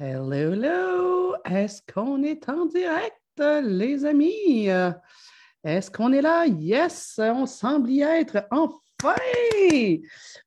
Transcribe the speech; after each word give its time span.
Hello, 0.00 0.32
hello! 0.32 1.34
Est-ce 1.44 1.82
qu'on 1.92 2.22
est 2.22 2.48
en 2.48 2.64
direct, 2.64 3.20
les 3.38 4.06
amis? 4.06 4.68
Est-ce 5.62 5.90
qu'on 5.90 6.12
est 6.14 6.22
là? 6.22 6.46
Yes, 6.46 7.20
on 7.22 7.44
semble 7.44 7.90
y 7.90 8.00
être 8.00 8.46
enfin! 8.50 9.14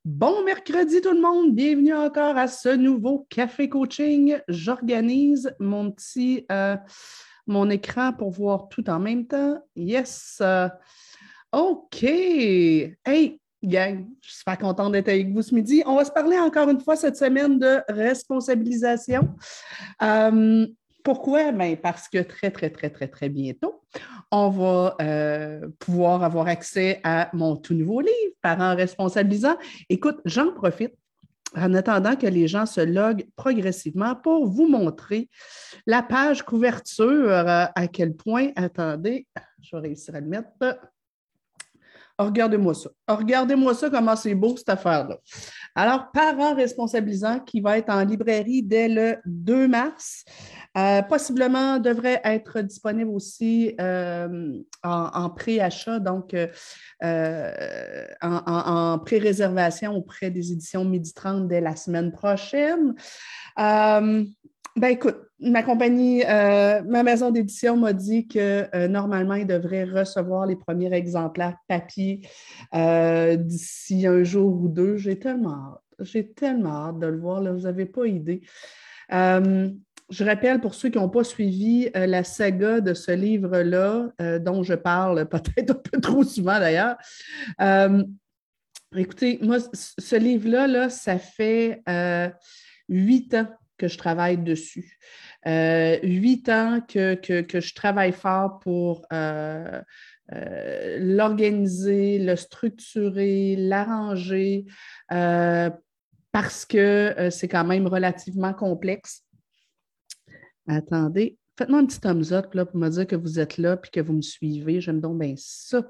Bon 0.03 0.43
mercredi 0.43 0.99
tout 0.99 1.11
le 1.11 1.21
monde, 1.21 1.53
bienvenue 1.53 1.93
encore 1.93 2.37
à 2.37 2.47
ce 2.47 2.69
nouveau 2.69 3.27
café 3.29 3.69
coaching. 3.69 4.39
J'organise 4.47 5.53
mon 5.59 5.91
petit, 5.91 6.45
euh, 6.51 6.75
mon 7.45 7.69
écran 7.69 8.13
pour 8.13 8.31
voir 8.31 8.67
tout 8.69 8.89
en 8.89 8.99
même 8.99 9.27
temps. 9.27 9.61
Yes! 9.75 10.41
OK! 11.51 12.03
Hey, 12.03 13.39
Gang, 13.65 14.05
je 14.21 14.29
suis 14.29 14.37
super 14.39 14.57
contente 14.57 14.93
d'être 14.93 15.09
avec 15.09 15.31
vous 15.31 15.41
ce 15.41 15.53
midi. 15.53 15.83
On 15.85 15.95
va 15.95 16.05
se 16.05 16.11
parler 16.11 16.37
encore 16.37 16.69
une 16.69 16.79
fois 16.79 16.95
cette 16.95 17.17
semaine 17.17 17.59
de 17.59 17.81
responsabilisation. 17.89 19.29
Euh, 20.01 20.67
pourquoi? 21.03 21.51
Ben, 21.51 21.77
parce 21.77 22.07
que 22.09 22.17
très, 22.23 22.49
très, 22.49 22.69
très, 22.69 22.89
très, 22.89 23.07
très 23.07 23.29
bientôt, 23.29 23.81
on 24.31 24.49
va 24.49 24.95
euh, 25.01 25.67
pouvoir 25.79 26.23
avoir 26.23 26.47
accès 26.47 26.99
à 27.03 27.29
mon 27.33 27.55
tout 27.55 27.75
nouveau 27.75 28.01
livre, 28.01 28.33
Parents 28.41 28.75
responsabilisants. 28.75 29.57
Écoute, 29.89 30.19
j'en 30.25 30.51
profite 30.51 30.93
en 31.55 31.73
attendant 31.73 32.15
que 32.15 32.27
les 32.27 32.47
gens 32.47 32.65
se 32.65 32.81
loguent 32.81 33.25
progressivement 33.35 34.15
pour 34.15 34.47
vous 34.47 34.67
montrer 34.67 35.29
la 35.85 36.01
page 36.01 36.43
couverture, 36.43 37.29
euh, 37.29 37.65
à 37.73 37.87
quel 37.87 38.15
point, 38.15 38.49
attendez, 38.55 39.27
je 39.61 39.75
vais 39.75 39.83
réussir 39.83 40.15
à 40.15 40.19
le 40.19 40.27
mettre. 40.27 40.49
Oh, 42.17 42.25
regardez-moi 42.25 42.73
ça. 42.73 42.89
Oh, 43.09 43.15
regardez-moi 43.15 43.73
ça, 43.73 43.89
comment 43.89 44.15
c'est 44.15 44.35
beau 44.35 44.55
cette 44.55 44.69
affaire-là. 44.69 45.17
Alors, 45.75 46.11
Parents 46.13 46.55
responsabilisants 46.55 47.41
qui 47.41 47.59
va 47.59 47.77
être 47.77 47.89
en 47.89 48.05
librairie 48.05 48.63
dès 48.63 48.87
le 48.87 49.17
2 49.25 49.67
mars. 49.67 50.23
Euh, 50.77 51.01
possiblement 51.01 51.77
devrait 51.79 52.21
être 52.23 52.61
disponible 52.61 53.09
aussi 53.09 53.75
euh, 53.81 54.53
en, 54.83 55.29
pré-achat, 55.29 55.99
donc 55.99 56.33
euh, 56.33 58.05
en, 58.21 58.41
en 58.45 58.99
pré-réservation 58.99 59.93
auprès 59.95 60.29
des 60.29 60.51
éditions 60.51 60.85
Midi 60.85 61.13
30 61.13 61.47
dès 61.47 61.61
la 61.61 61.75
semaine 61.75 62.11
prochaine. 62.11 62.93
Ben 64.77 64.89
écoute, 64.89 65.15
ma 65.39 65.63
compagnie, 65.63 66.23
euh, 66.25 66.81
ma 66.83 67.03
maison 67.03 67.31
d'édition 67.31 67.77
m'a 67.77 67.93
dit 67.93 68.27
que 68.27 68.67
euh, 68.75 68.89
normalement, 68.89 69.35
ils 69.35 69.47
devraient 69.47 69.85
recevoir 69.85 70.45
les 70.45 70.57
premiers 70.57 70.91
exemplaires 70.93 71.55
papier 71.69 72.27
euh, 72.73 73.37
d'ici 73.37 74.05
un 74.05 74.23
jour 74.23 74.53
ou 74.61 74.67
deux. 74.67 74.97
J'ai 74.97 75.17
tellement 75.17 75.53
hâte. 75.53 75.81
J'ai 75.99 76.33
tellement 76.33 76.87
hâte 76.87 76.99
de 76.99 77.07
le 77.07 77.17
voir. 77.17 77.39
Là, 77.39 77.53
vous 77.53 77.61
n'avez 77.61 77.85
pas 77.85 78.05
idée. 78.05 78.41
je 79.09 80.23
rappelle 80.25 80.59
pour 80.59 80.75
ceux 80.75 80.89
qui 80.89 80.97
n'ont 80.97 81.09
pas 81.09 81.23
suivi 81.23 81.89
la 81.93 82.25
saga 82.25 82.81
de 82.81 82.93
ce 82.93 83.11
livre-là, 83.11 84.09
dont 84.39 84.61
je 84.63 84.73
parle 84.73 85.25
peut-être 85.29 85.71
un 85.71 85.75
peu 85.75 86.01
trop 86.01 86.23
souvent 86.23 86.59
d'ailleurs. 86.59 86.97
écoutez, 88.93 89.39
moi, 89.41 89.59
ce 89.71 90.15
livre-là, 90.17 90.67
là, 90.67 90.89
ça 90.89 91.17
fait 91.17 91.81
huit 92.89 93.33
ans 93.35 93.47
que 93.77 93.87
je 93.87 93.97
travaille 93.97 94.37
dessus. 94.37 94.97
Euh, 95.47 95.99
huit 96.01 96.49
ans 96.49 96.79
que, 96.87 97.19
je 97.23 97.75
travaille 97.75 98.13
fort 98.13 98.59
pour 98.59 99.05
euh, 99.13 99.81
euh, 100.33 100.97
l'organiser, 100.99 102.17
le 102.17 102.35
structurer, 102.35 103.55
l'arranger, 103.55 104.65
parce 105.09 106.65
que 106.65 107.29
c'est 107.29 107.47
quand 107.47 107.63
même 107.63 107.87
relativement 107.87 108.53
complexe. 108.53 109.21
Attendez, 110.67 111.37
faites-moi 111.57 111.79
un 111.79 111.85
petit 111.85 111.99
thumbs 111.99 112.33
up 112.33 112.53
là, 112.55 112.65
pour 112.65 112.77
me 112.77 112.89
dire 112.89 113.05
que 113.05 113.15
vous 113.15 113.39
êtes 113.39 113.59
là 113.59 113.79
et 113.81 113.89
que 113.89 114.01
vous 114.01 114.13
me 114.13 114.21
suivez. 114.23 114.81
J'aime 114.81 114.99
donc 114.99 115.19
bien 115.19 115.35
ça. 115.37 115.83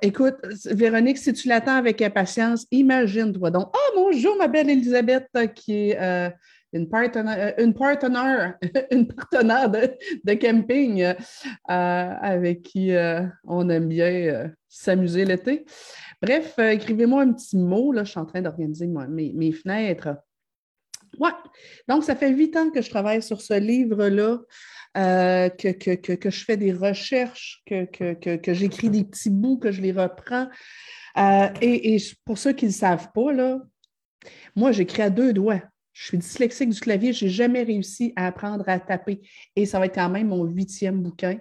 écoute, 0.00 0.36
Véronique, 0.66 1.18
si 1.18 1.32
tu 1.32 1.48
l'attends 1.48 1.76
avec 1.76 2.00
impatience, 2.00 2.66
imagine-toi 2.70 3.50
donc. 3.50 3.68
Oh, 3.74 3.92
bonjour, 3.96 4.36
ma 4.38 4.46
belle 4.46 4.70
Elisabeth, 4.70 5.28
qui 5.56 5.90
est 5.90 6.32
une 6.72 6.88
partenaire, 6.88 7.54
euh, 7.58 7.62
une 7.64 7.74
partenaire, 7.74 8.54
de, 10.24 10.34
camping 10.34 11.02
euh, 11.02 11.14
avec 11.66 12.62
qui 12.62 12.92
euh, 12.92 13.22
on 13.44 13.68
aime 13.68 13.88
bien 13.88 14.50
s'amuser 14.68 15.24
l'été. 15.24 15.64
Bref, 16.20 16.58
écrivez-moi 16.58 17.22
un 17.22 17.32
petit 17.32 17.56
mot. 17.56 17.92
Là, 17.92 18.04
je 18.04 18.10
suis 18.10 18.20
en 18.20 18.26
train 18.26 18.42
d'organiser 18.42 18.86
mes, 18.86 19.32
mes, 19.32 19.52
fenêtres. 19.52 20.16
Ouais. 21.18 21.30
Donc, 21.88 22.04
ça 22.04 22.16
fait 22.16 22.30
huit 22.30 22.56
ans 22.56 22.70
que 22.70 22.82
je 22.82 22.90
travaille 22.90 23.22
sur 23.22 23.40
ce 23.40 23.54
livre-là, 23.54 24.38
que, 24.94 25.72
que, 25.94 26.30
je 26.30 26.44
fais 26.44 26.56
des 26.56 26.72
recherches, 26.72 27.62
que, 27.66 27.86
j'écris 28.48 28.90
des 28.90 29.04
petits 29.04 29.30
bouts, 29.30 29.58
que 29.58 29.70
je 29.70 29.80
les 29.80 29.92
reprends. 29.92 30.48
et, 31.16 31.94
et, 31.94 32.02
pour 32.24 32.36
ceux 32.36 32.52
qui 32.52 32.66
ne 32.66 32.70
le 32.70 32.76
savent 32.76 33.10
pas, 33.14 33.32
là, 33.32 33.60
moi, 34.56 34.72
j'écris 34.72 35.02
à 35.02 35.10
deux 35.10 35.32
doigts. 35.32 35.62
Je 35.98 36.04
suis 36.04 36.18
dyslexique 36.18 36.68
du 36.68 36.78
clavier, 36.78 37.12
je 37.12 37.24
n'ai 37.24 37.30
jamais 37.30 37.64
réussi 37.64 38.12
à 38.14 38.28
apprendre 38.28 38.62
à 38.68 38.78
taper. 38.78 39.20
Et 39.56 39.66
ça 39.66 39.80
va 39.80 39.86
être 39.86 39.96
quand 39.96 40.08
même 40.08 40.28
mon 40.28 40.44
huitième 40.44 41.02
bouquin. 41.02 41.38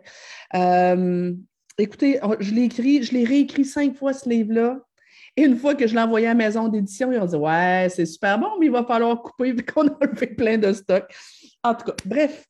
Euh, 0.56 1.32
écoutez, 1.78 2.20
je 2.40 2.56
l'ai 2.56 2.64
écrit, 2.64 3.04
je 3.04 3.14
l'ai 3.14 3.24
réécrit 3.24 3.66
cinq 3.66 3.96
fois 3.96 4.14
ce 4.14 4.28
livre-là. 4.28 4.80
Et 5.36 5.44
une 5.44 5.58
fois 5.58 5.76
que 5.76 5.86
je 5.86 5.94
l'ai 5.94 6.02
envoyé 6.02 6.26
à 6.26 6.32
la 6.32 6.36
maison 6.36 6.70
d'édition, 6.70 7.12
ils 7.12 7.20
ont 7.20 7.26
dit 7.28 7.36
Ouais, 7.36 7.88
c'est 7.92 8.08
super 8.08 8.40
bon, 8.40 8.48
mais 8.60 8.66
il 8.66 8.72
va 8.72 8.84
falloir 8.84 9.22
couper 9.22 9.52
vu 9.54 9.64
qu'on 9.64 9.88
a 9.90 10.16
fait 10.16 10.36
plein 10.36 10.58
de 10.58 10.74
stocks. 10.74 11.06
En 11.64 11.76
tout 11.76 11.86
cas, 11.86 11.96
bref, 12.04 12.44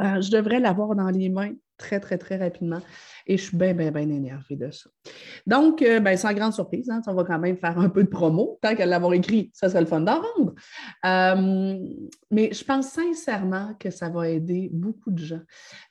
euh, 0.00 0.20
je 0.20 0.30
devrais 0.32 0.58
l'avoir 0.58 0.96
dans 0.96 1.10
les 1.10 1.28
mains 1.28 1.52
très, 1.78 2.00
très, 2.00 2.18
très 2.18 2.36
rapidement. 2.36 2.80
Et 3.28 3.36
je 3.36 3.42
suis 3.42 3.56
bien, 3.56 3.74
bien, 3.74 3.90
bien 3.90 4.08
énervée 4.08 4.54
de 4.54 4.70
ça. 4.70 4.88
Donc, 5.46 5.82
euh, 5.82 5.98
ben, 5.98 6.16
sans 6.16 6.32
grande 6.32 6.52
surprise, 6.52 6.88
hein, 6.90 7.00
on 7.08 7.14
va 7.14 7.24
quand 7.24 7.40
même 7.40 7.56
faire 7.56 7.76
un 7.76 7.88
peu 7.88 8.04
de 8.04 8.08
promo. 8.08 8.58
Tant 8.62 8.76
qu'à 8.76 8.86
l'avoir 8.86 9.14
écrit, 9.14 9.50
ça 9.52 9.68
serait 9.68 9.80
le 9.80 9.86
fun 9.86 10.00
d'en 10.00 10.20
rendre. 10.20 10.54
Euh, 11.04 11.76
mais 12.30 12.52
je 12.52 12.64
pense 12.64 12.90
sincèrement 12.90 13.74
que 13.80 13.90
ça 13.90 14.08
va 14.10 14.28
aider 14.28 14.70
beaucoup 14.72 15.10
de 15.10 15.18
gens. 15.18 15.40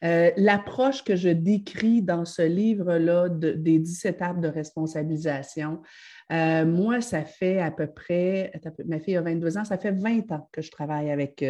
Euh, 0.05 0.31
l'approche 0.37 1.03
que 1.03 1.17
je 1.17 1.27
décris 1.27 2.01
dans 2.01 2.23
ce 2.23 2.41
livre-là 2.41 3.27
des 3.27 3.79
10 3.79 4.05
étapes 4.05 4.39
de 4.39 4.47
responsabilisation, 4.47 5.81
moi, 6.29 7.01
ça 7.01 7.23
fait 7.25 7.59
à 7.59 7.69
peu 7.69 7.87
près, 7.87 8.51
ma 8.85 8.99
fille 8.99 9.17
a 9.17 9.21
22 9.21 9.57
ans, 9.57 9.65
ça 9.65 9.77
fait 9.77 9.91
20 9.91 10.31
ans 10.31 10.49
que 10.51 10.61
je 10.61 10.71
travaille 10.71 11.11
avec, 11.11 11.43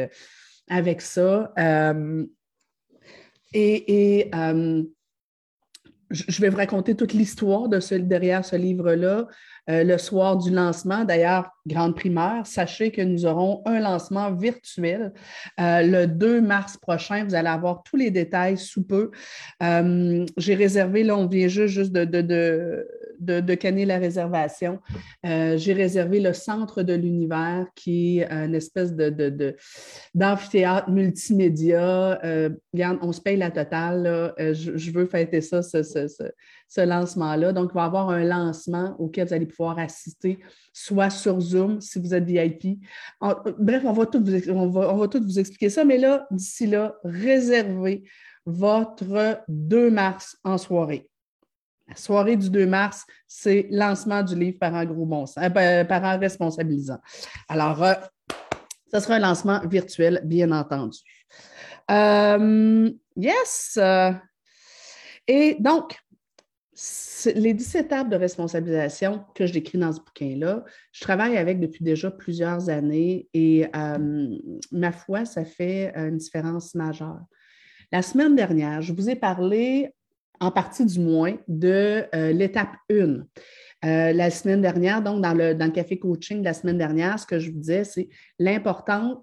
avec 0.67 1.02
ça. 1.02 1.53
et, 3.53 4.19
et 4.22 4.31
je 6.09 6.41
vais 6.41 6.49
vous 6.49 6.57
raconter 6.57 6.95
toute 6.95 7.13
l'histoire 7.13 7.67
de 7.69 7.79
derrière 7.97 8.45
ce 8.45 8.55
livre-là. 8.55 9.27
Euh, 9.67 9.83
le 9.83 9.97
soir 9.97 10.38
du 10.38 10.51
lancement. 10.51 11.05
D'ailleurs, 11.05 11.49
grande 11.66 11.95
primaire, 11.95 12.45
sachez 12.45 12.91
que 12.91 13.01
nous 13.01 13.25
aurons 13.25 13.63
un 13.66 13.79
lancement 13.79 14.31
virtuel 14.31 15.11
euh, 15.59 15.81
le 15.81 16.05
2 16.05 16.39
mars 16.39 16.77
prochain. 16.77 17.25
Vous 17.25 17.33
allez 17.33 17.47
avoir 17.47 17.81
tous 17.81 17.95
les 17.95 18.11
détails 18.11 18.59
sous 18.59 18.83
peu. 18.83 19.09
Euh, 19.63 20.23
j'ai 20.38 20.53
réservé, 20.53 21.03
là, 21.03 21.17
on 21.17 21.25
vient 21.25 21.47
juste, 21.47 21.73
juste 21.73 21.91
de, 21.91 22.05
de, 22.05 22.87
canner 23.55 23.85
la 23.85 23.97
réservation. 23.97 24.79
j'ai 25.23 25.73
réservé 25.73 26.19
le 26.19 26.33
centre 26.33 26.83
de 26.83 26.93
l'univers 26.93 27.67
qui 27.75 28.19
est 28.19 28.31
une 28.31 28.55
espèce 28.55 28.93
de, 28.93 29.55
d'amphithéâtre 30.13 30.89
multimédia. 30.89 32.19
regarde, 32.73 32.99
on 33.01 33.11
se 33.11 33.21
paye 33.21 33.37
la 33.37 33.51
totale. 33.51 34.33
Je, 34.37 34.91
veux 34.91 35.05
fêter 35.05 35.41
ça, 35.41 35.61
ce, 35.61 35.83
ce, 35.83 36.07
ce 36.67 36.81
lancement-là. 36.81 37.53
Donc, 37.53 37.71
il 37.71 37.75
va 37.75 37.83
y 37.83 37.85
avoir 37.85 38.09
un 38.09 38.23
lancement 38.23 38.95
auquel 38.99 39.28
vous 39.28 39.34
allez 39.34 39.45
pouvoir 39.45 39.79
assister, 39.79 40.40
soit 40.73 41.09
sur 41.09 41.40
Zoom 41.40 41.81
si 41.81 41.99
vous 41.99 42.13
êtes 42.13 42.25
VIP. 42.25 42.79
bref, 43.59 43.84
on 43.85 43.93
va, 43.93 44.05
tout 44.05 44.23
vous, 44.23 44.51
on, 44.51 44.69
va, 44.69 45.07
tout 45.07 45.22
vous 45.22 45.40
expliquer 45.40 45.69
ça, 45.69 45.85
mais 45.85 45.97
là, 45.97 46.28
d'ici 46.31 46.67
là, 46.67 46.95
réservez 47.03 48.03
votre 48.45 49.41
2 49.47 49.90
mars 49.90 50.37
en 50.43 50.57
soirée. 50.57 51.09
La 51.87 51.96
soirée 51.96 52.35
du 52.35 52.49
2 52.49 52.66
mars, 52.66 53.05
c'est 53.28 53.67
lancement 53.70 54.23
du 54.23 54.35
livre 54.35 54.58
Parents 54.59 54.85
gros 54.85 55.05
bon 55.05 55.26
sens, 55.26 55.43
euh, 55.43 55.84
Parents 55.84 56.17
responsabilisants. 56.17 57.02
Alors, 57.47 57.84
euh, 57.84 57.93
ce 58.91 58.99
sera 58.99 59.16
un 59.16 59.20
lancement 59.20 59.59
virtuel, 59.67 60.22
bien 60.23 60.52
entendu. 60.52 60.99
Euh, 61.91 62.90
yes! 63.16 63.79
Et 65.28 65.58
donc, 65.59 65.97
les 67.34 67.53
17 67.53 67.85
étapes 67.85 68.09
de 68.09 68.16
responsabilisation 68.16 69.23
que 69.34 69.46
je 69.46 69.53
décris 69.53 69.78
dans 69.78 69.93
ce 69.93 69.99
bouquin-là, 69.99 70.64
je 70.91 71.02
travaille 71.02 71.38
avec 71.38 71.59
depuis 71.59 71.84
déjà 71.84 72.11
plusieurs 72.11 72.70
années 72.70 73.28
et 73.34 73.67
euh, 73.76 74.38
ma 74.72 74.91
foi, 74.91 75.26
ça 75.26 75.46
fait 75.46 75.93
une 75.96 76.17
différence 76.17 76.76
majeure. 76.76 77.22
La 77.91 78.02
semaine 78.02 78.35
dernière, 78.35 78.81
je 78.81 78.93
vous 78.93 79.09
ai 79.09 79.16
parlé, 79.16 79.93
en 80.40 80.52
partie 80.52 80.85
du 80.85 80.99
moins, 80.99 81.35
de 81.47 82.05
euh, 82.14 82.32
l'étape 82.32 82.76
1. 82.91 82.96
Euh, 82.96 84.14
la 84.14 84.29
semaine 84.29 84.61
dernière, 84.61 85.02
donc 85.02 85.22
dans 85.22 85.34
le, 85.34 85.53
dans 85.53 85.70
café 85.70 85.99
coaching 85.99 86.40
de 86.40 86.46
la 86.46 86.53
semaine 86.53 86.78
dernière, 86.78 87.20
ce 87.20 87.26
que 87.26 87.40
je 87.40 87.52
vous 87.52 87.59
disais, 87.59 87.84
c'est 87.84 88.09
l'importance 88.40 89.22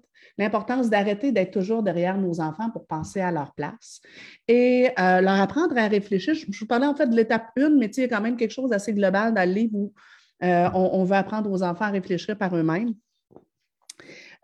d'arrêter 0.89 1.31
d'être 1.31 1.51
toujours 1.51 1.83
derrière 1.83 2.17
nos 2.17 2.39
enfants 2.39 2.69
pour 2.69 2.87
penser 2.87 3.19
à 3.19 3.31
leur 3.31 3.53
place 3.53 3.99
et 4.47 4.89
euh, 4.99 5.21
leur 5.21 5.41
apprendre 5.41 5.77
à 5.77 5.87
réfléchir. 5.87 6.33
Je, 6.33 6.45
vous 6.47 6.65
parlais 6.65 6.87
en 6.87 6.95
fait 6.95 7.07
de 7.07 7.15
l'étape 7.15 7.47
1, 7.57 7.71
mais 7.71 7.87
il 7.87 8.01
y 8.01 8.03
a 8.03 8.07
quand 8.07 8.21
même 8.21 8.37
quelque 8.37 8.51
chose 8.51 8.69
d'assez 8.69 8.93
global 8.93 9.33
dans 9.33 9.47
le 9.47 9.53
livre 9.53 9.75
où 9.75 9.93
on, 10.41 11.03
veut 11.05 11.15
apprendre 11.15 11.49
aux 11.51 11.63
enfants 11.63 11.85
à 11.85 11.91
réfléchir 11.91 12.37
par 12.37 12.55
eux-mêmes. 12.55 12.93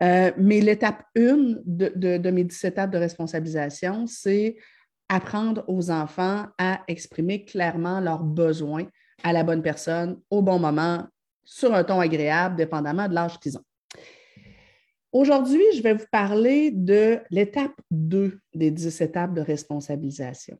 Mais 0.01 0.62
l'étape 0.62 1.04
1 1.18 1.62
de, 1.65 2.18
de, 2.18 2.30
mes 2.30 2.45
17 2.45 2.74
étapes 2.74 2.92
de 2.92 2.98
responsabilisation, 2.98 4.06
c'est 4.07 4.56
apprendre 5.09 5.63
aux 5.67 5.91
enfants 5.91 6.45
à 6.57 6.81
exprimer 6.88 7.44
clairement 7.44 8.00
leurs 8.00 8.23
besoins 8.23 8.85
à 9.23 9.33
la 9.33 9.44
bonne 9.44 9.61
personne, 9.61 10.19
au 10.29 10.41
bon 10.41 10.59
moment, 10.59 11.06
sur 11.44 11.73
un 11.73 11.83
ton 11.83 12.00
agréable, 12.00 12.56
dépendamment 12.56 13.07
de 13.07 13.15
l'âge 13.15 13.39
qu'ils 13.39 13.57
ont. 13.57 13.63
Aujourd'hui, 15.11 15.63
je 15.75 15.81
vais 15.81 15.95
vous 15.95 16.06
parler 16.11 16.69
de 16.69 17.19
l'étape 17.31 17.73
2 17.89 18.39
des 18.53 18.69
10 18.69 19.01
étapes 19.01 19.33
de 19.33 19.41
responsabilisation. 19.41 20.57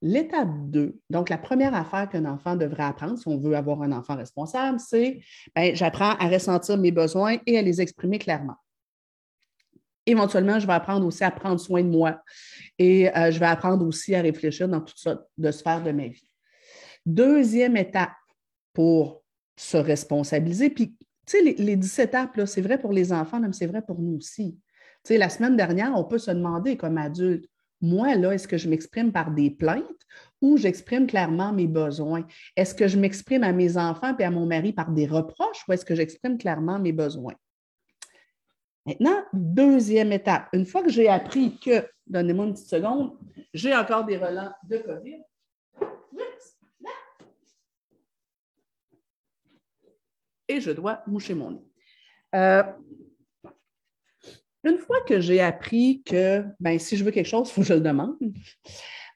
L'étape 0.00 0.48
2, 0.70 0.98
donc 1.10 1.28
la 1.28 1.38
première 1.38 1.74
affaire 1.74 2.08
qu'un 2.08 2.24
enfant 2.24 2.56
devrait 2.56 2.84
apprendre 2.84 3.18
si 3.18 3.28
on 3.28 3.38
veut 3.38 3.54
avoir 3.54 3.82
un 3.82 3.92
enfant 3.92 4.16
responsable, 4.16 4.80
c'est 4.80 5.20
ben, 5.54 5.76
j'apprends 5.76 6.16
à 6.16 6.28
ressentir 6.28 6.78
mes 6.78 6.90
besoins 6.90 7.36
et 7.46 7.58
à 7.58 7.62
les 7.62 7.80
exprimer 7.80 8.18
clairement. 8.18 8.56
Éventuellement, 10.06 10.58
je 10.58 10.66
vais 10.66 10.72
apprendre 10.72 11.06
aussi 11.06 11.22
à 11.24 11.30
prendre 11.30 11.60
soin 11.60 11.82
de 11.82 11.88
moi 11.88 12.20
et 12.78 13.08
euh, 13.16 13.30
je 13.30 13.38
vais 13.38 13.46
apprendre 13.46 13.86
aussi 13.86 14.14
à 14.14 14.22
réfléchir 14.22 14.68
dans 14.68 14.80
toutes 14.80 14.98
sortes 14.98 15.24
de 15.38 15.50
sphères 15.50 15.82
de 15.82 15.92
ma 15.92 16.08
vie. 16.08 16.28
Deuxième 17.06 17.76
étape 17.76 18.12
pour 18.72 19.22
se 19.56 19.76
responsabiliser, 19.76 20.70
puis 20.70 20.96
tu 21.26 21.38
sais, 21.38 21.42
les, 21.42 21.54
les, 21.54 21.76
17 21.76 22.08
étapes, 22.08 22.40
c'est 22.46 22.60
vrai 22.60 22.78
pour 22.78 22.92
les 22.92 23.12
enfants, 23.12 23.38
mais 23.38 23.52
c'est 23.52 23.66
vrai 23.66 23.82
pour 23.82 24.00
nous 24.00 24.16
aussi. 24.16 24.58
Tu 25.04 25.14
sais, 25.14 25.18
la 25.18 25.28
semaine 25.28 25.56
dernière, 25.56 25.92
on 25.94 26.04
peut 26.04 26.18
se 26.18 26.30
demander 26.30 26.76
comme 26.76 26.98
adulte, 26.98 27.46
moi, 27.82 28.14
là, 28.14 28.32
est-ce 28.32 28.46
que 28.46 28.56
je 28.56 28.68
m'exprime 28.68 29.10
par 29.10 29.32
des 29.32 29.50
plaintes 29.50 29.84
ou 30.40 30.56
j'exprime 30.56 31.08
clairement 31.08 31.52
mes 31.52 31.66
besoins? 31.66 32.24
Est-ce 32.56 32.76
que 32.76 32.86
je 32.86 32.96
m'exprime 32.96 33.42
à 33.42 33.52
mes 33.52 33.76
enfants 33.76 34.16
et 34.16 34.24
à 34.24 34.30
mon 34.30 34.46
mari 34.46 34.72
par 34.72 34.92
des 34.92 35.06
reproches 35.06 35.64
ou 35.68 35.72
est-ce 35.72 35.84
que 35.84 35.96
j'exprime 35.96 36.38
clairement 36.38 36.78
mes 36.78 36.92
besoins? 36.92 37.34
Maintenant, 38.84 39.24
deuxième 39.32 40.12
étape. 40.12 40.48
Une 40.52 40.66
fois 40.66 40.82
que 40.82 40.90
j'ai 40.90 41.08
appris 41.08 41.58
que, 41.58 41.88
donnez-moi 42.06 42.46
une 42.46 42.52
petite 42.52 42.68
seconde, 42.68 43.16
j'ai 43.54 43.74
encore 43.74 44.04
des 44.04 44.16
relents 44.16 44.52
de 44.64 44.78
COVID. 44.78 45.22
Et 50.48 50.60
je 50.60 50.72
dois 50.72 51.02
moucher 51.06 51.34
mon 51.34 51.52
nez. 51.52 51.64
Euh, 52.34 52.62
une 54.64 54.78
fois 54.78 55.00
que 55.02 55.20
j'ai 55.20 55.40
appris 55.40 56.02
que 56.04 56.44
ben, 56.60 56.78
si 56.78 56.96
je 56.96 57.04
veux 57.04 57.10
quelque 57.10 57.28
chose, 57.28 57.48
il 57.48 57.52
faut 57.52 57.60
que 57.62 57.66
je 57.68 57.74
le 57.74 57.80
demande, 57.80 58.16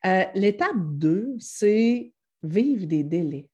euh, 0.04 0.24
l'étape 0.34 0.76
2, 0.76 1.36
c'est 1.38 2.12
vivre 2.42 2.86
des 2.86 3.02
délais. 3.02 3.48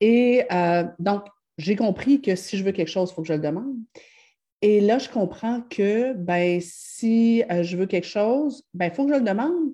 Et 0.00 0.44
euh, 0.52 0.84
donc, 0.98 1.26
j'ai 1.58 1.76
compris 1.76 2.20
que 2.20 2.34
si 2.36 2.56
je 2.56 2.64
veux 2.64 2.72
quelque 2.72 2.90
chose, 2.90 3.10
il 3.10 3.14
faut 3.14 3.22
que 3.22 3.28
je 3.28 3.34
le 3.34 3.40
demande. 3.40 3.76
Et 4.60 4.80
là, 4.80 4.98
je 4.98 5.08
comprends 5.08 5.62
que 5.62 6.14
ben, 6.14 6.60
si 6.60 7.44
euh, 7.50 7.62
je 7.62 7.76
veux 7.76 7.86
quelque 7.86 8.06
chose, 8.06 8.64
il 8.74 8.78
ben, 8.78 8.90
faut 8.90 9.06
que 9.06 9.14
je 9.14 9.18
le 9.18 9.24
demande, 9.24 9.72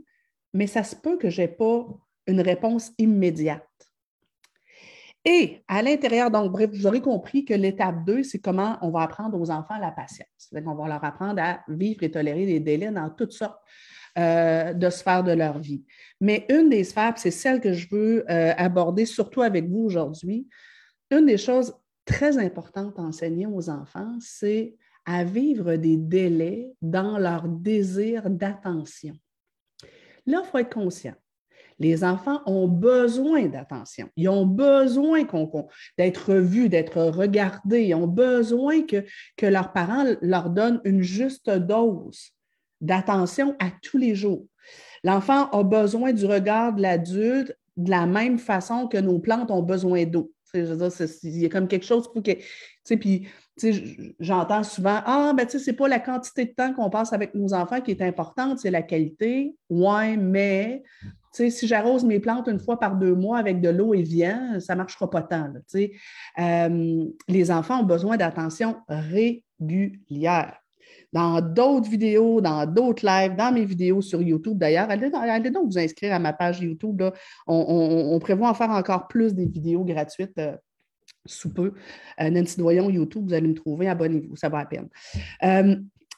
mais 0.52 0.66
ça 0.66 0.82
se 0.82 0.94
peut 0.94 1.16
que 1.16 1.30
je 1.30 1.42
n'ai 1.42 1.48
pas 1.48 1.86
une 2.26 2.40
réponse 2.40 2.92
immédiate. 2.98 3.66
Et 5.24 5.62
à 5.68 5.80
l'intérieur, 5.80 6.30
donc, 6.30 6.52
bref, 6.52 6.70
vous 6.70 6.86
aurez 6.86 7.00
compris 7.00 7.46
que 7.46 7.54
l'étape 7.54 8.04
2, 8.04 8.22
c'est 8.22 8.40
comment 8.40 8.76
on 8.82 8.90
va 8.90 9.02
apprendre 9.02 9.40
aux 9.40 9.50
enfants 9.50 9.78
la 9.78 9.90
patience. 9.90 10.50
On 10.52 10.74
va 10.74 10.86
leur 10.86 11.02
apprendre 11.02 11.40
à 11.42 11.60
vivre 11.66 12.02
et 12.02 12.10
tolérer 12.10 12.44
des 12.44 12.60
délais 12.60 12.90
dans 12.90 13.08
toutes 13.08 13.32
sortes 13.32 13.58
euh, 14.18 14.74
de 14.74 14.90
sphères 14.90 15.24
de 15.24 15.32
leur 15.32 15.58
vie. 15.58 15.82
Mais 16.20 16.44
une 16.50 16.68
des 16.68 16.84
sphères, 16.84 17.14
c'est 17.16 17.30
celle 17.30 17.60
que 17.60 17.72
je 17.72 17.88
veux 17.90 18.30
euh, 18.30 18.52
aborder 18.58 19.06
surtout 19.06 19.40
avec 19.40 19.66
vous 19.66 19.80
aujourd'hui, 19.80 20.46
une 21.10 21.24
des 21.24 21.38
choses 21.38 21.74
très 22.04 22.38
importantes 22.38 22.98
à 22.98 23.02
enseigner 23.02 23.46
aux 23.46 23.70
enfants, 23.70 24.16
c'est 24.20 24.76
à 25.06 25.24
vivre 25.24 25.76
des 25.76 25.96
délais 25.96 26.70
dans 26.80 27.18
leur 27.18 27.48
désir 27.48 28.30
d'attention. 28.30 29.14
Là, 30.26 30.42
il 30.42 30.48
faut 30.50 30.58
être 30.58 30.72
conscient. 30.72 31.14
Les 31.78 32.04
enfants 32.04 32.40
ont 32.46 32.68
besoin 32.68 33.46
d'attention. 33.46 34.08
Ils 34.16 34.28
ont 34.28 34.46
besoin 34.46 35.24
d'être 35.98 36.34
vus, 36.34 36.68
d'être 36.68 37.02
regardés. 37.02 37.86
Ils 37.86 37.94
ont 37.94 38.06
besoin 38.06 38.82
que 38.82 39.46
leurs 39.46 39.72
parents 39.72 40.04
leur 40.22 40.50
donnent 40.50 40.80
une 40.84 41.02
juste 41.02 41.50
dose 41.50 42.30
d'attention 42.80 43.56
à 43.58 43.70
tous 43.82 43.98
les 43.98 44.14
jours. 44.14 44.46
L'enfant 45.02 45.50
a 45.50 45.62
besoin 45.64 46.12
du 46.12 46.24
regard 46.26 46.74
de 46.74 46.82
l'adulte 46.82 47.56
de 47.76 47.90
la 47.90 48.06
même 48.06 48.38
façon 48.38 48.86
que 48.86 48.98
nos 48.98 49.18
plantes 49.18 49.50
ont 49.50 49.62
besoin 49.62 50.04
d'eau. 50.04 50.32
Il 50.54 51.38
y 51.38 51.46
a 51.46 51.48
comme 51.48 51.68
quelque 51.68 51.84
chose 51.86 52.10
pour 52.12 52.22
que. 52.22 52.32
Puis, 52.96 53.28
j'entends 54.20 54.62
souvent 54.62 55.00
Ah, 55.04 55.32
ben, 55.36 55.46
tu 55.46 55.52
sais, 55.52 55.58
c'est 55.58 55.72
pas 55.72 55.88
la 55.88 56.00
quantité 56.00 56.44
de 56.44 56.52
temps 56.52 56.72
qu'on 56.72 56.90
passe 56.90 57.12
avec 57.12 57.34
nos 57.34 57.54
enfants 57.54 57.80
qui 57.80 57.90
est 57.90 58.02
importante, 58.02 58.58
c'est 58.60 58.70
la 58.70 58.82
qualité. 58.82 59.56
Ouais, 59.70 60.16
mais 60.16 60.82
si 61.32 61.66
j'arrose 61.66 62.04
mes 62.04 62.20
plantes 62.20 62.48
une 62.48 62.60
fois 62.60 62.78
par 62.78 62.96
deux 62.96 63.14
mois 63.14 63.38
avec 63.38 63.60
de 63.60 63.68
l'eau 63.68 63.94
et 63.94 64.02
vient, 64.02 64.60
ça 64.60 64.74
marchera 64.74 65.10
pas 65.10 65.22
tant. 65.22 65.52
Euh, 66.38 67.04
les 67.28 67.50
enfants 67.50 67.80
ont 67.80 67.84
besoin 67.84 68.16
d'attention 68.16 68.76
régulière. 68.88 70.63
Dans 71.14 71.40
d'autres 71.40 71.88
vidéos, 71.88 72.40
dans 72.40 72.66
d'autres 72.66 73.06
lives, 73.06 73.36
dans 73.36 73.52
mes 73.52 73.64
vidéos 73.64 74.02
sur 74.02 74.20
YouTube 74.20 74.58
d'ailleurs, 74.58 74.90
allez, 74.90 75.50
donc 75.50 75.66
vous 75.70 75.78
inscrire 75.78 76.12
à 76.12 76.18
ma 76.18 76.32
page 76.32 76.60
YouTube. 76.60 77.02
On, 77.46 78.18
prévoit 78.20 78.50
en 78.50 78.54
faire 78.54 78.70
encore 78.70 79.06
plus 79.06 79.32
des 79.32 79.46
vidéos 79.46 79.84
gratuites. 79.84 80.36
Euh, 80.38 80.56
sous 81.26 81.52
peu. 81.52 81.72
Euh, 82.20 82.30
Nancy 82.30 82.58
Doyon, 82.58 82.90
YouTube, 82.90 83.28
vous 83.28 83.32
allez 83.32 83.48
me 83.48 83.54
trouver, 83.54 83.88
abonnez-vous, 83.88 84.36
ça 84.36 84.48
va 84.48 84.58
à 84.58 84.66
peine 84.66 84.88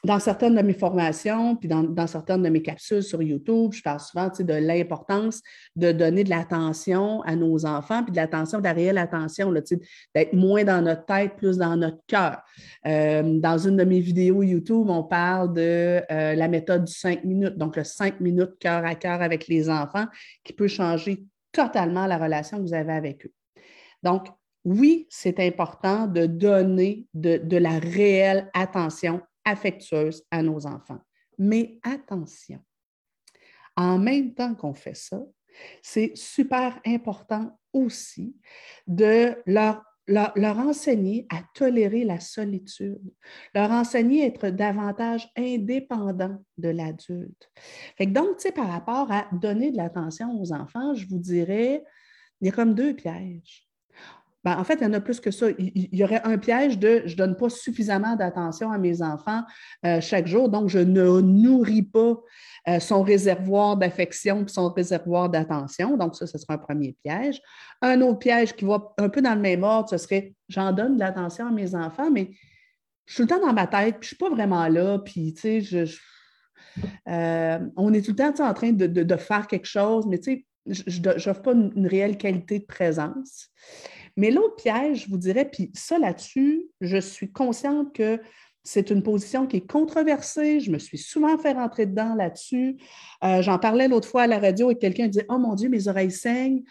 dans 0.03 0.19
certaines 0.19 0.55
de 0.55 0.61
mes 0.61 0.73
formations, 0.73 1.55
puis 1.55 1.67
dans, 1.67 2.07
certaines 2.07 2.43
de 2.43 2.49
mes 2.49 2.61
capsules 2.61 3.03
sur 3.03 3.21
YouTube, 3.21 3.73
je 3.73 3.81
parle 3.81 3.99
souvent 3.99 4.29
de 4.39 4.53
l'importance 4.53 5.41
de 5.75 5.91
donner 5.91 6.23
de 6.23 6.29
l'attention 6.29 7.21
à 7.23 7.35
nos 7.35 7.65
enfants, 7.65 8.03
puis 8.03 8.11
de 8.11 8.17
l'attention, 8.17 8.59
de 8.59 8.63
la 8.63 8.73
réelle 8.73 8.97
attention, 8.97 9.51
d'être 9.51 10.33
moins 10.33 10.63
dans 10.63 10.81
notre 10.81 11.05
tête, 11.05 11.35
plus 11.35 11.57
dans 11.57 11.75
notre 11.75 11.99
cœur. 12.07 12.41
Euh, 12.85 13.39
dans 13.39 13.57
une 13.57 13.77
de 13.77 13.83
mes 13.83 13.99
vidéos 13.99 14.43
YouTube, 14.43 14.87
on 14.89 15.03
parle 15.03 15.53
de 15.53 16.01
euh, 16.11 16.35
la 16.35 16.47
méthode 16.47 16.85
du 16.85 16.93
5 16.93 17.23
minutes, 17.23 17.57
donc 17.57 17.75
le 17.75 17.83
5 17.83 18.19
minutes 18.19 18.57
cœur 18.59 18.85
à 18.85 18.95
cœur 18.95 19.21
avec 19.21 19.47
les 19.47 19.69
enfants, 19.69 20.05
qui 20.43 20.53
peut 20.53 20.67
changer 20.67 21.23
totalement 21.51 22.05
la 22.05 22.17
relation 22.17 22.57
que 22.57 22.63
vous 22.63 22.73
avez 22.73 22.93
avec 22.93 23.25
eux. 23.25 23.33
Donc, 24.03 24.27
oui, 24.63 25.07
c'est 25.09 25.39
important 25.39 26.07
de 26.07 26.25
donner 26.25 27.07
de, 27.13 27.37
de 27.37 27.57
la 27.57 27.79
réelle 27.79 28.49
attention 28.53 29.21
affectueuse 29.47 30.23
à 30.29 30.43
nos 30.43 30.67
enfants. 30.67 30.99
Mais 31.37 31.79
attention, 31.83 32.59
en 33.75 33.97
même 33.97 34.33
temps 34.33 34.53
qu'on 34.55 34.73
fait 34.73 34.95
ça, 34.95 35.21
c'est 35.81 36.11
super 36.15 36.79
important 36.85 37.57
aussi 37.73 38.35
de 38.85 39.35
leur, 39.45 39.83
enseigner 40.57 41.25
à 41.29 41.41
tolérer 41.53 42.03
la 42.03 42.19
solitude, 42.19 43.13
leur 43.55 43.71
enseigner 43.71 44.23
à 44.23 44.27
être 44.27 44.49
davantage 44.49 45.29
indépendant 45.35 46.43
de 46.57 46.69
l'adulte. 46.69 47.51
Donc, 47.99 48.37
tu 48.37 48.43
sais, 48.43 48.51
par 48.51 48.67
rapport 48.67 49.11
à 49.11 49.27
donner 49.31 49.71
de 49.71 49.77
l'attention 49.77 50.39
aux 50.39 50.53
enfants, 50.53 50.93
je 50.93 51.07
vous 51.07 51.19
dirais, 51.19 51.83
il 52.41 52.47
y 52.47 52.49
a 52.49 52.53
comme 52.53 52.75
deux 52.75 52.95
pièges. 52.95 53.66
Ben, 54.47 54.57
en 54.57 54.63
fait, 54.63 54.75
il 54.75 54.83
y 54.83 54.85
en 54.85 54.93
a 54.93 55.01
plus 55.01 55.19
que 55.19 55.29
ça. 55.29 55.47
Il, 55.59 55.93
y 55.93 56.05
aurait 56.05 56.21
un 56.23 56.37
piège 56.37 56.79
de 56.79 57.01
je 57.05 57.11
ne 57.11 57.17
donne 57.17 57.35
pas 57.35 57.49
suffisamment 57.49 58.15
d'attention 58.15 58.71
à 58.71 58.77
mes 58.77 59.01
enfants 59.01 59.41
euh, 59.85 59.99
chaque 59.99 60.25
jour, 60.25 60.47
donc 60.47 60.69
je 60.69 60.79
ne 60.79 61.19
nourris 61.19 61.83
pas 61.83 62.15
euh, 62.69 62.79
son 62.79 63.03
réservoir 63.03 63.75
d'affection 63.75 64.45
et 64.45 64.47
son 64.47 64.69
réservoir 64.69 65.29
d'attention. 65.29 65.97
Donc, 65.97 66.15
ça, 66.15 66.27
ce 66.27 66.37
serait 66.37 66.53
un 66.53 66.59
premier 66.59 66.95
piège. 67.03 67.41
Un 67.81 67.99
autre 67.99 68.19
piège 68.19 68.55
qui 68.55 68.63
va 68.63 68.93
un 68.97 69.09
peu 69.09 69.21
dans 69.21 69.35
le 69.35 69.41
même 69.41 69.63
ordre, 69.63 69.89
ce 69.89 69.97
serait 69.97 70.33
j'en 70.47 70.71
donne 70.71 70.95
de 70.95 70.99
l'attention 70.99 71.47
à 71.47 71.51
mes 71.51 71.75
enfants, 71.75 72.09
mais 72.09 72.29
je 73.05 73.15
suis 73.15 73.27
tout 73.27 73.33
le 73.33 73.41
temps 73.41 73.45
dans 73.45 73.53
ma 73.53 73.67
tête, 73.67 73.97
puis 73.99 74.07
je 74.07 74.13
ne 74.13 74.15
suis 74.15 74.15
pas 74.15 74.29
vraiment 74.29 74.69
là, 74.69 74.99
puis 74.99 75.33
tu 75.33 75.61
sais, 75.61 75.83
euh, 77.09 77.59
on 77.75 77.93
est 77.93 78.01
tout 78.01 78.11
le 78.11 78.15
temps 78.15 78.47
en 78.47 78.53
train 78.53 78.71
de, 78.71 79.15
faire 79.17 79.45
quelque 79.47 79.67
chose, 79.67 80.07
mais 80.07 80.19
tu 80.19 80.31
sais, 80.31 80.46
je 80.67 81.01
n'offre 81.01 81.41
pas 81.41 81.53
une 81.53 81.87
réelle 81.87 82.17
qualité 82.17 82.59
de 82.59 82.65
présence. 82.65 83.49
Mais 84.17 84.31
l'autre 84.31 84.55
piège, 84.55 85.05
je 85.05 85.09
vous 85.09 85.17
dirais, 85.17 85.45
puis 85.45 85.71
ça 85.73 85.99
là-dessus, 85.99 86.67
je 86.81 86.97
suis 86.97 87.31
consciente 87.31 87.93
que 87.93 88.19
c'est 88.63 88.89
une 88.89 89.01
position 89.01 89.47
qui 89.47 89.57
est 89.57 89.67
controversée. 89.67 90.59
Je 90.59 90.71
me 90.71 90.79
suis 90.79 90.97
souvent 90.97 91.37
fait 91.37 91.53
rentrer 91.53 91.85
dedans 91.85 92.15
là-dessus. 92.15 92.77
Euh, 93.23 93.41
j'en 93.41 93.59
parlais 93.59 93.87
l'autre 93.87 94.09
fois 94.09 94.23
à 94.23 94.27
la 94.27 94.39
radio 94.39 94.71
et 94.71 94.77
quelqu'un 94.77 95.07
disait 95.07 95.25
Oh 95.29 95.37
mon 95.37 95.55
Dieu, 95.55 95.69
mes 95.69 95.87
oreilles 95.87 96.11
saignent. 96.11 96.63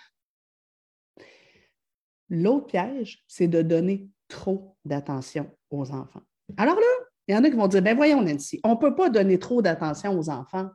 L'autre 2.28 2.66
piège, 2.66 3.24
c'est 3.28 3.48
de 3.48 3.62
donner 3.62 4.08
trop 4.28 4.76
d'attention 4.84 5.48
aux 5.70 5.90
enfants. 5.92 6.22
Alors 6.56 6.74
là, 6.74 7.06
Il 7.28 7.34
y 7.34 7.38
en 7.38 7.44
a 7.44 7.50
qui 7.50 7.56
vont 7.56 7.68
dire, 7.68 7.82
ben 7.82 7.96
voyons 7.96 8.22
Nancy, 8.22 8.60
on 8.62 8.70
ne 8.70 8.76
peut 8.76 8.94
pas 8.94 9.08
donner 9.08 9.38
trop 9.38 9.62
d'attention 9.62 10.18
aux 10.18 10.30
enfants. 10.30 10.68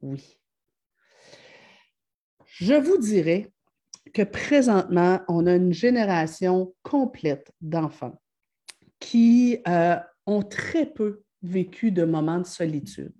Oui. 0.00 0.38
Je 2.60 2.74
vous 2.74 2.98
dirais 2.98 3.50
que 4.12 4.22
présentement, 4.22 5.20
on 5.28 5.46
a 5.46 5.54
une 5.54 5.72
génération 5.72 6.72
complète 6.84 7.50
d'enfants 7.60 8.20
qui 9.00 9.58
euh, 9.66 9.96
ont 10.26 10.42
très 10.42 10.86
peu 10.86 11.22
vécu 11.42 11.90
de 11.90 12.04
moments 12.04 12.38
de 12.38 12.46
solitude, 12.46 13.12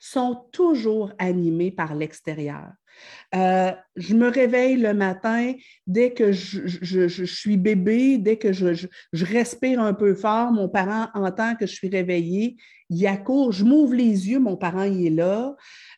sont 0.00 0.44
toujours 0.52 1.12
animés 1.18 1.70
par 1.70 1.94
l'extérieur. 1.94 2.72
Euh, 3.34 3.70
je 3.94 4.14
me 4.16 4.28
réveille 4.28 4.76
le 4.76 4.92
matin 4.92 5.54
dès 5.86 6.12
que 6.12 6.32
je, 6.32 7.24
suis 7.24 7.56
bébé, 7.56 8.18
dès 8.18 8.38
que 8.38 8.52
je, 8.52 8.86
respire 9.12 9.80
un 9.80 9.94
peu 9.94 10.14
fort, 10.14 10.50
mon 10.50 10.68
parent 10.68 11.08
entend 11.14 11.54
que 11.54 11.66
je 11.66 11.72
suis 11.72 11.88
réveillée, 11.88 12.56
il 12.90 13.06
accourt, 13.06 13.52
je 13.52 13.64
m'ouvre 13.64 13.94
les 13.94 14.28
yeux, 14.28 14.40
mon 14.40 14.56
parent 14.56 14.82
il 14.82 15.06
est 15.06 15.10
là. 15.10 15.54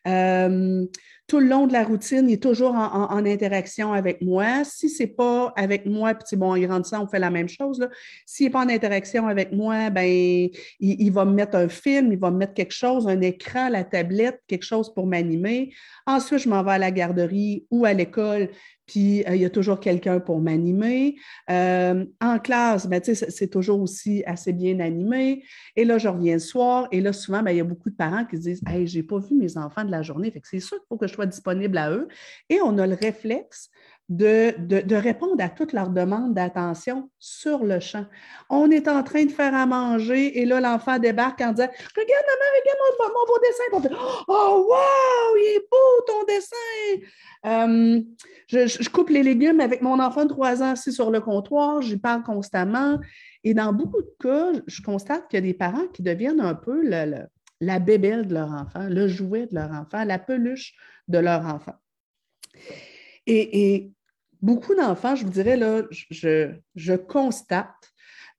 Euh, 0.06 0.84
tout 1.26 1.38
le 1.40 1.46
long 1.46 1.66
de 1.66 1.72
la 1.72 1.84
routine, 1.84 2.28
il 2.28 2.34
est 2.34 2.42
toujours 2.42 2.74
en, 2.74 3.24
interaction 3.24 3.92
avec 3.92 4.20
moi. 4.20 4.64
Si 4.64 4.90
ce 4.90 5.02
n'est 5.02 5.08
pas 5.08 5.52
avec 5.56 5.86
moi, 5.86 6.14
puis 6.14 6.36
bon, 6.36 6.56
il 6.56 6.66
rentre 6.66 6.86
ça, 6.86 7.00
on 7.00 7.06
fait 7.06 7.18
la 7.18 7.30
même 7.30 7.48
chose. 7.48 7.88
S'il 8.26 8.46
n'est 8.46 8.50
pas 8.50 8.64
en 8.64 8.68
interaction 8.68 9.26
avec 9.26 9.52
moi, 9.52 9.88
ben, 9.90 10.48
il, 10.80 11.10
va 11.10 11.24
me 11.24 11.32
mettre 11.32 11.56
un 11.56 11.68
film, 11.68 12.12
il 12.12 12.18
va 12.18 12.30
me 12.30 12.38
mettre 12.38 12.54
quelque 12.54 12.74
chose, 12.74 13.06
un 13.08 13.20
écran, 13.20 13.68
la 13.68 13.84
tablette, 13.84 14.40
quelque 14.46 14.64
chose 14.64 14.92
pour 14.92 15.06
m'animer. 15.06 15.72
Ensuite, 16.06 16.40
je 16.40 16.48
m'en 16.48 16.62
vais 16.62 16.72
à 16.72 16.78
la 16.78 16.90
garderie 16.90 17.66
ou 17.70 17.84
à 17.84 17.92
l'école 17.92 18.50
puis 18.86 19.24
euh, 19.26 19.34
il 19.34 19.42
y 19.42 19.44
a 19.44 19.50
toujours 19.50 19.80
quelqu'un 19.80 20.20
pour 20.20 20.40
m'animer. 20.40 21.16
Euh, 21.50 22.04
en 22.20 22.38
classe, 22.38 22.86
ben, 22.86 23.00
c'est 23.02 23.50
toujours 23.50 23.80
aussi 23.80 24.22
assez 24.26 24.52
bien 24.52 24.80
animé. 24.80 25.44
Et 25.76 25.84
là, 25.84 25.98
je 25.98 26.08
reviens 26.08 26.34
le 26.34 26.40
soir, 26.40 26.88
et 26.92 27.00
là, 27.00 27.12
souvent, 27.12 27.42
ben, 27.42 27.52
il 27.52 27.58
y 27.58 27.60
a 27.60 27.64
beaucoup 27.64 27.90
de 27.90 27.96
parents 27.96 28.24
qui 28.24 28.36
se 28.36 28.42
disent 28.42 28.62
Hey, 28.66 28.86
je 28.86 28.98
n'ai 28.98 29.02
pas 29.02 29.18
vu 29.18 29.36
mes 29.36 29.56
enfants 29.56 29.84
de 29.84 29.90
la 29.90 30.02
journée, 30.02 30.32
c'est 30.44 30.60
sûr 30.60 30.78
qu'il 30.78 30.86
faut 30.88 30.96
que 30.96 31.06
je 31.06 31.14
sois 31.14 31.26
disponible 31.26 31.78
à 31.78 31.90
eux. 31.90 32.08
Et 32.48 32.60
on 32.62 32.78
a 32.78 32.86
le 32.86 32.94
réflexe 32.94 33.70
de, 34.08 34.94
répondre 34.94 35.42
à 35.42 35.48
toutes 35.48 35.72
leurs 35.72 35.90
demandes 35.90 36.34
d'attention 36.34 37.10
sur 37.18 37.64
le 37.64 37.80
champ. 37.80 38.04
On 38.50 38.70
est 38.70 38.88
en 38.88 39.02
train 39.02 39.24
de 39.24 39.30
faire 39.30 39.54
à 39.54 39.66
manger 39.66 40.40
et 40.40 40.44
là, 40.44 40.60
l'enfant 40.60 40.98
débarque 40.98 41.40
en 41.40 41.52
disant 41.52 41.68
Regarde, 41.96 42.24
maman, 42.28 42.48
regarde 42.60 43.12
mon, 43.14 43.26
beau 43.26 43.38
dessin. 43.42 44.24
oh, 44.28 44.66
wow, 44.68 45.36
il 45.36 45.56
est 45.56 45.68
beau 45.70 46.04
ton 46.06 46.24
dessin. 46.24 47.06
Euh, 47.46 48.00
je, 48.48 48.88
coupe 48.90 49.10
les 49.10 49.22
légumes 49.22 49.60
avec 49.60 49.82
mon 49.82 49.98
enfant 49.98 50.24
de 50.24 50.30
3 50.30 50.62
ans 50.62 50.72
assis 50.72 50.92
sur 50.92 51.10
le 51.10 51.20
comptoir, 51.20 51.80
j'y 51.80 51.96
parle 51.96 52.22
constamment. 52.22 52.98
Et 53.44 53.54
dans 53.54 53.72
beaucoup 53.72 54.02
de 54.02 54.14
cas, 54.20 54.60
je 54.66 54.82
constate 54.82 55.28
qu'il 55.28 55.38
y 55.38 55.42
a 55.42 55.46
des 55.46 55.54
parents 55.54 55.88
qui 55.92 56.02
deviennent 56.02 56.40
un 56.40 56.54
peu 56.54 56.82
la 56.82 57.78
bébelle 57.78 58.26
de 58.26 58.34
leur 58.34 58.50
enfant, 58.50 58.86
le 58.88 59.08
jouet 59.08 59.46
de 59.46 59.54
leur 59.54 59.70
enfant, 59.72 60.04
la 60.04 60.18
peluche 60.18 60.74
de 61.08 61.18
leur 61.18 61.46
enfant. 61.46 61.74
Et, 63.26 63.90
beaucoup 64.40 64.74
d'enfants, 64.74 65.14
je 65.14 65.24
vous 65.24 65.30
dirais, 65.30 65.56
là, 65.56 65.82
je, 66.10 66.96
constate. 66.96 67.68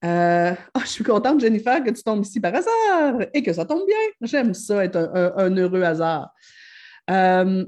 Euh, 0.04 0.54
oh, 0.76 0.80
je 0.82 0.90
suis 0.90 1.04
contente, 1.04 1.40
Jennifer, 1.40 1.84
que 1.84 1.92
tu 1.92 2.04
tombes 2.04 2.26
ici 2.26 2.40
par 2.40 2.54
hasard 2.54 3.22
et 3.34 3.42
que 3.42 3.54
ça 3.54 3.66
tombe 3.66 3.86
bien. 3.86 3.98
J'aime 4.22 4.54
ça, 4.54 4.84
être 4.84 4.98
un, 4.98 5.56
heureux 5.56 5.84
hasard. 5.84 6.34
Euh, 7.10 7.66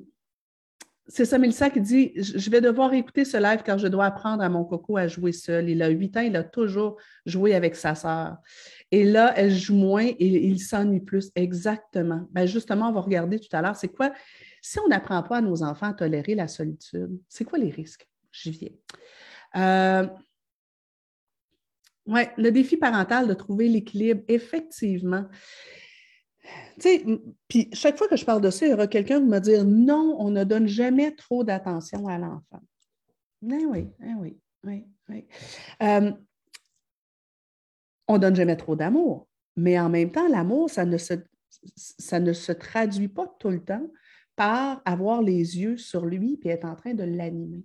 c'est 1.07 1.25
ça, 1.25 1.37
Mélissa 1.37 1.69
qui 1.69 1.81
dit 1.81 2.13
Je 2.15 2.49
vais 2.49 2.61
devoir 2.61 2.93
écouter 2.93 3.25
ce 3.25 3.37
live 3.37 3.61
car 3.63 3.77
je 3.77 3.87
dois 3.87 4.05
apprendre 4.05 4.41
à 4.41 4.49
mon 4.49 4.63
coco 4.63 4.97
à 4.97 5.07
jouer 5.07 5.31
seul. 5.31 5.69
Il 5.69 5.83
a 5.83 5.89
huit 5.89 6.17
ans, 6.17 6.21
il 6.21 6.35
a 6.35 6.43
toujours 6.43 6.97
joué 7.25 7.53
avec 7.53 7.75
sa 7.75 7.93
sœur. 7.93 8.37
Et 8.91 9.03
là, 9.03 9.33
elle 9.35 9.53
joue 9.53 9.75
moins 9.75 10.05
et 10.05 10.15
il 10.19 10.59
s'ennuie 10.59 11.01
plus. 11.01 11.31
Exactement. 11.35 12.27
Ben 12.31 12.47
justement, 12.47 12.89
on 12.89 12.91
va 12.91 13.01
regarder 13.01 13.39
tout 13.39 13.55
à 13.55 13.61
l'heure, 13.61 13.75
c'est 13.75 13.89
quoi 13.89 14.11
si 14.65 14.79
on 14.79 14.87
n'apprend 14.87 15.21
pas 15.21 15.37
à 15.37 15.41
nos 15.41 15.61
enfants 15.61 15.89
à 15.89 15.93
tolérer 15.93 16.33
la 16.33 16.47
solitude, 16.47 17.21
c'est 17.29 17.45
quoi 17.45 17.59
les 17.59 17.69
risques? 17.69 18.09
J'y 18.31 18.49
viens. 18.49 18.71
Euh, 19.57 20.07
oui, 22.07 22.21
le 22.37 22.49
défi 22.49 22.75
parental 22.75 23.27
de 23.27 23.35
trouver 23.35 23.67
l'équilibre, 23.67 24.23
effectivement. 24.27 25.27
Tu 26.79 26.81
sais, 26.81 27.05
puis 27.47 27.69
chaque 27.73 27.95
fois 27.95 28.07
que 28.07 28.15
je 28.15 28.25
parle 28.25 28.41
de 28.41 28.49
ça, 28.49 28.65
il 28.65 28.71
y 28.71 28.73
aura 28.73 28.87
quelqu'un 28.87 29.19
qui 29.19 29.27
me 29.27 29.39
dire 29.39 29.63
non, 29.65 30.17
on 30.19 30.31
ne 30.31 30.43
donne 30.43 30.67
jamais 30.67 31.15
trop 31.15 31.43
d'attention 31.43 32.07
à 32.07 32.17
l'enfant. 32.17 32.61
Eh 33.43 33.65
oui, 33.67 33.87
eh 34.01 34.15
oui, 34.17 34.39
oui, 34.63 34.83
oui. 35.09 35.27
Euh, 35.83 36.11
on 38.07 38.13
ne 38.15 38.19
donne 38.19 38.35
jamais 38.35 38.57
trop 38.57 38.75
d'amour, 38.75 39.27
mais 39.55 39.79
en 39.79 39.89
même 39.89 40.11
temps, 40.11 40.27
l'amour, 40.27 40.71
ça 40.71 40.85
ça 41.75 42.19
ne 42.19 42.33
se 42.33 42.51
traduit 42.51 43.07
pas 43.07 43.27
tout 43.39 43.49
le 43.49 43.63
temps 43.63 43.87
par 44.35 44.81
avoir 44.85 45.21
les 45.21 45.59
yeux 45.59 45.77
sur 45.77 46.05
lui 46.05 46.39
et 46.43 46.49
être 46.49 46.65
en 46.65 46.75
train 46.75 46.93
de 46.93 47.03
l'animer. 47.03 47.63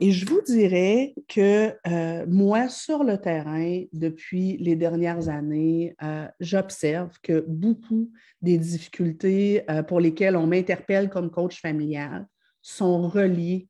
Et 0.00 0.12
je 0.12 0.26
vous 0.26 0.42
dirais 0.42 1.14
que 1.28 1.74
euh, 1.86 2.26
moi, 2.28 2.68
sur 2.68 3.02
le 3.02 3.18
terrain, 3.18 3.82
depuis 3.92 4.58
les 4.58 4.76
dernières 4.76 5.28
années, 5.28 5.94
euh, 6.02 6.26
j'observe 6.38 7.12
que 7.22 7.44
beaucoup 7.46 8.10
des 8.42 8.58
difficultés 8.58 9.62
euh, 9.70 9.82
pour 9.82 10.00
lesquelles 10.00 10.36
on 10.36 10.46
m'interpelle 10.46 11.08
comme 11.08 11.30
coach 11.30 11.60
familial 11.60 12.26
sont 12.62 13.08
reliées 13.08 13.68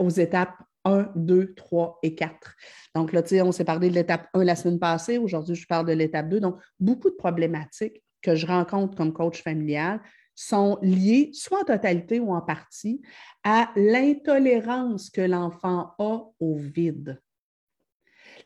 aux 0.00 0.10
étapes 0.10 0.54
1, 0.84 1.12
2, 1.16 1.54
3 1.54 1.98
et 2.02 2.14
4. 2.14 2.54
Donc 2.94 3.10
là, 3.12 3.22
on 3.42 3.52
s'est 3.52 3.64
parlé 3.64 3.88
de 3.88 3.94
l'étape 3.94 4.28
1 4.34 4.44
la 4.44 4.54
semaine 4.54 4.78
passée. 4.78 5.16
Aujourd'hui, 5.16 5.54
je 5.54 5.66
parle 5.66 5.86
de 5.86 5.94
l'étape 5.94 6.28
2. 6.28 6.40
Donc, 6.40 6.56
beaucoup 6.78 7.08
de 7.08 7.14
problématiques 7.14 8.02
que 8.20 8.34
je 8.34 8.46
rencontre 8.46 8.96
comme 8.96 9.14
coach 9.14 9.42
familial 9.42 10.00
sont 10.34 10.78
liées, 10.82 11.30
soit 11.32 11.60
en 11.60 11.64
totalité 11.64 12.20
ou 12.20 12.32
en 12.32 12.40
partie, 12.40 13.02
à 13.44 13.70
l'intolérance 13.76 15.10
que 15.10 15.20
l'enfant 15.20 15.94
a 15.98 16.24
au 16.40 16.56
vide. 16.56 17.20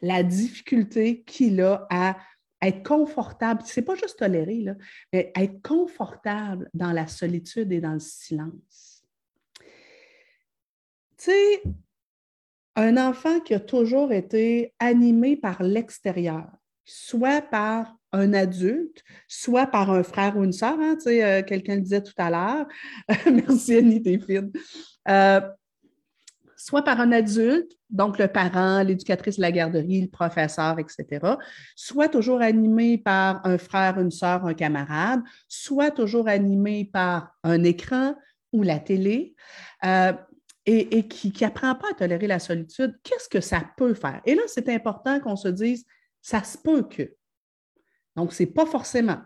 La 0.02 0.22
difficulté 0.22 1.22
qu'il 1.22 1.60
a 1.62 1.86
à 1.90 2.16
être 2.62 2.82
confortable, 2.86 3.62
c'est 3.64 3.82
pas 3.82 3.94
juste 3.94 4.18
tolérer, 4.18 4.62
là, 4.62 4.74
mais 5.12 5.32
être 5.36 5.62
confortable 5.62 6.68
dans 6.74 6.92
la 6.92 7.06
solitude 7.06 7.70
et 7.72 7.80
dans 7.80 7.94
le 7.94 8.00
silence. 8.00 9.04
Tu 11.18 11.30
sais, 11.30 11.62
un 12.76 12.96
enfant 12.96 13.40
qui 13.40 13.54
a 13.54 13.60
toujours 13.60 14.12
été 14.12 14.74
animé 14.78 15.36
par 15.36 15.62
l'extérieur, 15.62 16.50
soit 16.84 17.42
par 17.42 17.96
un 18.16 18.32
adulte, 18.34 19.02
soit 19.28 19.66
par 19.66 19.90
un 19.90 20.02
frère 20.02 20.36
ou 20.36 20.44
une 20.44 20.52
sœur, 20.52 20.76
hein, 20.80 20.96
euh, 21.06 21.42
quelqu'un 21.42 21.76
le 21.76 21.82
disait 21.82 22.02
tout 22.02 22.12
à 22.16 22.30
l'heure. 22.30 22.66
Merci 23.32 23.76
Annie, 23.76 24.02
t'es. 24.02 24.18
Euh, 25.08 25.40
soit 26.56 26.82
par 26.82 27.00
un 27.00 27.12
adulte, 27.12 27.72
donc 27.90 28.18
le 28.18 28.28
parent, 28.28 28.82
l'éducatrice 28.82 29.36
de 29.36 29.42
la 29.42 29.52
garderie, 29.52 30.02
le 30.02 30.08
professeur, 30.08 30.78
etc., 30.78 31.36
soit 31.76 32.08
toujours 32.08 32.40
animé 32.40 32.98
par 32.98 33.40
un 33.46 33.58
frère, 33.58 34.00
une 34.00 34.10
sœur, 34.10 34.44
un 34.46 34.54
camarade, 34.54 35.20
soit 35.48 35.90
toujours 35.90 36.28
animé 36.28 36.84
par 36.92 37.32
un 37.44 37.62
écran 37.62 38.16
ou 38.52 38.62
la 38.62 38.78
télé. 38.78 39.34
Euh, 39.84 40.12
et, 40.68 40.98
et, 40.98 41.06
qui 41.06 41.32
n'apprend 41.40 41.76
pas 41.76 41.90
à 41.92 41.94
tolérer 41.94 42.26
la 42.26 42.40
solitude, 42.40 42.98
qu'est-ce 43.04 43.28
que 43.28 43.40
ça 43.40 43.62
peut 43.76 43.94
faire? 43.94 44.20
Et 44.26 44.34
là, 44.34 44.42
c'est 44.48 44.68
important 44.68 45.20
qu'on 45.20 45.36
se 45.36 45.46
dise, 45.46 45.84
ça 46.20 46.42
se 46.42 46.58
peut 46.58 46.82
que. 46.82 47.15
Donc, 48.16 48.32
ce 48.32 48.42
n'est 48.42 48.50
pas 48.50 48.66
forcément. 48.66 49.18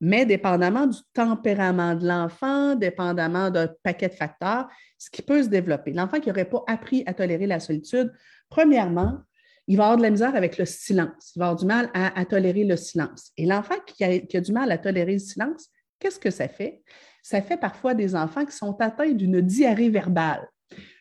Mais 0.00 0.26
dépendamment 0.26 0.86
du 0.86 0.98
tempérament 1.12 1.94
de 1.94 2.06
l'enfant, 2.06 2.74
dépendamment 2.74 3.50
d'un 3.50 3.68
paquet 3.82 4.08
de 4.08 4.14
facteurs, 4.14 4.68
ce 4.98 5.08
qui 5.10 5.22
peut 5.22 5.42
se 5.42 5.48
développer. 5.48 5.92
L'enfant 5.92 6.20
qui 6.20 6.28
n'aurait 6.28 6.48
pas 6.48 6.62
appris 6.66 7.04
à 7.06 7.14
tolérer 7.14 7.46
la 7.46 7.60
solitude, 7.60 8.12
premièrement, 8.48 9.20
il 9.66 9.76
va 9.76 9.84
avoir 9.84 9.96
de 9.96 10.02
la 10.02 10.10
misère 10.10 10.34
avec 10.34 10.58
le 10.58 10.64
silence. 10.64 11.32
Il 11.34 11.38
va 11.38 11.46
avoir 11.46 11.58
du 11.58 11.66
mal 11.66 11.90
à, 11.94 12.24
tolérer 12.26 12.64
le 12.64 12.76
silence. 12.76 13.32
Et 13.36 13.46
l'enfant 13.46 13.76
qui 13.86 14.04
a, 14.04 14.40
du 14.40 14.52
mal 14.52 14.70
à 14.70 14.78
tolérer 14.78 15.14
le 15.14 15.18
silence, 15.18 15.70
qu'est-ce 15.98 16.18
que 16.18 16.30
ça 16.30 16.48
fait? 16.48 16.82
Ça 17.22 17.40
fait 17.40 17.56
parfois 17.56 17.94
des 17.94 18.14
enfants 18.14 18.44
qui 18.44 18.54
sont 18.54 18.76
atteints 18.80 19.12
d'une 19.12 19.40
diarrhée 19.40 19.88
verbale. 19.88 20.46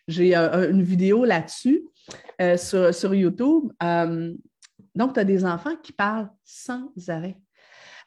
J'ai 0.07 0.35
euh, 0.35 0.69
une 0.71 0.81
vidéo 0.81 1.25
là-dessus 1.25 1.83
euh, 2.41 2.55
sur, 2.57 3.13
YouTube. 3.13 3.71
Euh, 3.81 4.33
donc, 4.95 5.13
tu 5.13 5.19
as 5.19 5.23
des 5.23 5.45
enfants 5.45 5.75
qui 5.81 5.91
parlent 5.91 6.29
sans 6.43 6.91
arrêt. 7.07 7.37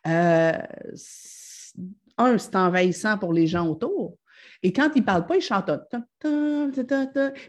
Euh, 0.06 0.52
un, 2.18 2.38
c'est 2.38 2.56
envahissant 2.56 3.18
pour 3.18 3.32
les 3.32 3.46
gens 3.46 3.68
autour. 3.68 4.16
Et 4.62 4.72
quand 4.72 4.90
ils 4.94 5.00
ne 5.00 5.04
parlent 5.04 5.26
pas, 5.26 5.36
ils 5.36 5.42
chantent 5.42 5.70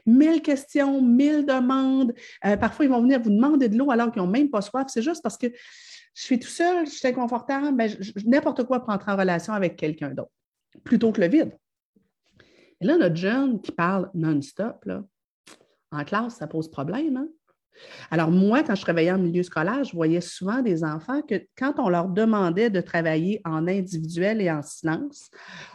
mille 0.05 0.41
questions, 0.41 1.01
mille 1.01 1.45
demandes. 1.45 2.13
Euh, 2.45 2.57
parfois, 2.57 2.85
ils 2.85 2.91
vont 2.91 3.01
venir 3.01 3.21
vous 3.21 3.29
demander 3.29 3.69
de 3.69 3.77
l'eau 3.77 3.91
alors 3.91 4.11
qu'ils 4.11 4.21
n'ont 4.21 4.27
même 4.27 4.49
pas 4.49 4.61
soif. 4.61 4.87
C'est 4.87 5.01
juste 5.01 5.23
parce 5.23 5.37
que 5.37 5.47
je 5.47 6.23
suis 6.23 6.39
tout 6.39 6.47
seul, 6.47 6.85
je 6.85 6.91
suis 6.91 7.07
inconfortable, 7.07 7.75
ben, 7.75 7.91
n'importe 8.25 8.63
quoi 8.63 8.79
pour 8.79 8.89
entrer 8.89 9.11
en 9.11 9.17
relation 9.17 9.53
avec 9.53 9.75
quelqu'un 9.75 10.09
d'autre, 10.09 10.31
plutôt 10.83 11.11
que 11.11 11.21
le 11.21 11.27
vide. 11.27 11.55
Et 12.81 12.85
là, 12.85 12.97
notre 12.97 13.15
jeune 13.15 13.61
qui 13.61 13.71
parle 13.71 14.09
non-stop, 14.13 14.83
en 15.91 16.03
classe, 16.03 16.37
ça 16.37 16.47
pose 16.47 16.69
problème. 16.69 17.17
Hein? 17.17 17.27
Alors, 18.11 18.31
moi, 18.31 18.63
quand 18.63 18.75
je 18.75 18.81
travaillais 18.81 19.11
en 19.11 19.17
milieu 19.17 19.43
scolaire, 19.43 19.83
je 19.83 19.93
voyais 19.93 20.21
souvent 20.21 20.61
des 20.61 20.83
enfants 20.83 21.21
que 21.21 21.35
quand 21.57 21.73
on 21.77 21.89
leur 21.89 22.07
demandait 22.07 22.69
de 22.69 22.81
travailler 22.81 23.41
en 23.45 23.67
individuel 23.67 24.41
et 24.41 24.51
en 24.51 24.61
silence, 24.61 25.29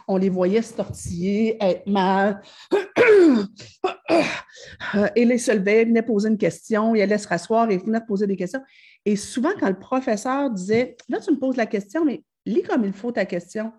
on 0.07 0.17
les 0.17 0.29
voyait 0.29 0.61
se 0.61 0.73
tortiller, 0.73 1.57
être 1.61 1.87
mal, 1.87 2.41
et 5.15 5.25
les 5.25 5.37
se 5.37 5.51
levaient, 5.51 5.85
venaient 5.85 6.01
poser 6.01 6.29
une 6.29 6.37
question, 6.37 6.95
ils 6.95 7.01
allaient 7.01 7.17
se 7.17 7.27
rasseoir 7.27 7.69
et 7.69 7.77
venaient 7.77 8.05
poser 8.05 8.27
des 8.27 8.37
questions. 8.37 8.61
Et 9.05 9.15
souvent, 9.15 9.51
quand 9.59 9.69
le 9.69 9.79
professeur 9.79 10.49
disait 10.49 10.95
Là, 11.09 11.19
tu 11.19 11.31
me 11.31 11.39
poses 11.39 11.57
la 11.57 11.65
question, 11.65 12.05
mais 12.05 12.23
lis 12.45 12.63
comme 12.63 12.85
il 12.85 12.93
faut 12.93 13.11
ta 13.11 13.25
question. 13.25 13.71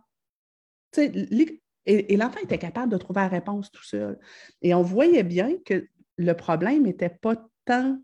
et, 0.96 1.60
et 1.86 2.16
l'enfant 2.16 2.40
était 2.42 2.58
capable 2.58 2.92
de 2.92 2.96
trouver 2.96 3.20
la 3.20 3.28
réponse 3.28 3.70
tout 3.70 3.84
seul. 3.84 4.18
Et 4.62 4.74
on 4.74 4.82
voyait 4.82 5.22
bien 5.22 5.56
que 5.64 5.86
le 6.16 6.34
problème 6.34 6.84
n'était 6.84 7.10
pas 7.10 7.36
tant 7.64 7.98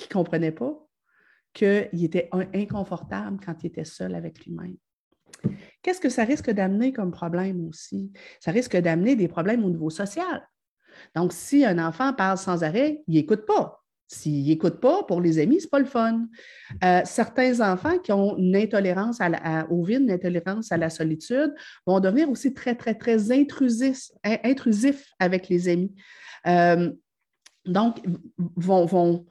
qu'il 0.00 0.16
ne 0.16 0.24
comprenait 0.24 0.52
pas 0.52 0.86
qu'il 1.52 2.04
était 2.04 2.28
inconfortable 2.54 3.38
quand 3.44 3.54
il 3.62 3.66
était 3.66 3.84
seul 3.84 4.14
avec 4.14 4.44
lui-même. 4.44 4.76
Qu'est-ce 5.82 6.00
que 6.00 6.08
ça 6.08 6.24
risque 6.24 6.50
d'amener 6.50 6.92
comme 6.92 7.10
problème 7.10 7.66
aussi? 7.68 8.12
Ça 8.40 8.50
risque 8.50 8.76
d'amener 8.76 9.16
des 9.16 9.28
problèmes 9.28 9.64
au 9.64 9.70
niveau 9.70 9.90
social. 9.90 10.46
Donc, 11.14 11.32
si 11.32 11.64
un 11.64 11.78
enfant 11.78 12.12
parle 12.12 12.38
sans 12.38 12.62
arrêt, 12.62 13.02
il 13.06 13.14
n'écoute 13.14 13.46
pas. 13.46 13.82
S'il 14.06 14.44
n'écoute 14.46 14.80
pas, 14.80 15.04
pour 15.04 15.20
les 15.20 15.38
amis, 15.38 15.60
ce 15.60 15.66
n'est 15.66 15.70
pas 15.70 15.78
le 15.78 15.84
fun. 15.84 16.26
Euh, 16.82 17.00
certains 17.04 17.60
enfants 17.60 17.98
qui 17.98 18.10
ont 18.12 18.36
une 18.36 18.56
intolérance 18.56 19.20
au 19.70 19.84
vide, 19.84 20.02
une 20.02 20.10
intolérance 20.10 20.72
à 20.72 20.76
la 20.76 20.90
solitude, 20.90 21.54
vont 21.86 22.00
devenir 22.00 22.28
aussi 22.28 22.52
très, 22.52 22.74
très, 22.74 22.94
très 22.94 23.30
intrusifs, 23.30 24.10
avec 25.20 25.48
les 25.48 25.68
amis. 25.68 25.94
Euh, 26.46 26.92
donc, 27.64 28.00
vont, 28.56 28.84
vont, 28.84 29.26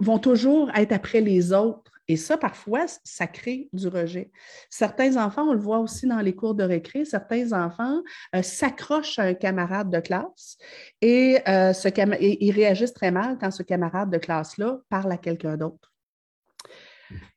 vont 0.00 0.18
toujours 0.18 0.70
être 0.74 0.92
après 0.92 1.20
les 1.20 1.52
autres. 1.52 1.90
Et 2.08 2.16
ça, 2.16 2.36
parfois, 2.36 2.86
ça 3.04 3.26
crée 3.26 3.68
du 3.72 3.86
rejet. 3.86 4.32
Certains 4.68 5.16
enfants, 5.16 5.48
on 5.48 5.52
le 5.52 5.60
voit 5.60 5.78
aussi 5.78 6.06
dans 6.06 6.18
les 6.18 6.34
cours 6.34 6.54
de 6.54 6.64
récré, 6.64 7.04
certains 7.04 7.52
enfants 7.52 8.02
euh, 8.34 8.42
s'accrochent 8.42 9.18
à 9.18 9.22
un 9.22 9.34
camarade 9.34 9.88
de 9.88 10.00
classe 10.00 10.58
et, 11.00 11.38
euh, 11.48 11.72
ils 12.20 12.50
réagissent 12.50 12.92
très 12.92 13.12
mal 13.12 13.38
quand 13.40 13.50
ce 13.50 13.62
camarade 13.62 14.10
de 14.10 14.18
classe-là 14.18 14.80
parle 14.88 15.12
à 15.12 15.16
quelqu'un 15.16 15.56
d'autre. 15.56 15.92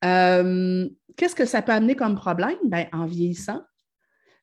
Euh, 0.03 0.89
qu'est-ce 1.15 1.35
que 1.35 1.45
ça 1.45 1.61
peut 1.61 1.71
amener 1.71 1.95
comme 1.95 2.15
problème? 2.15 2.57
Ben, 2.65 2.87
en 2.91 3.05
vieillissant, 3.05 3.61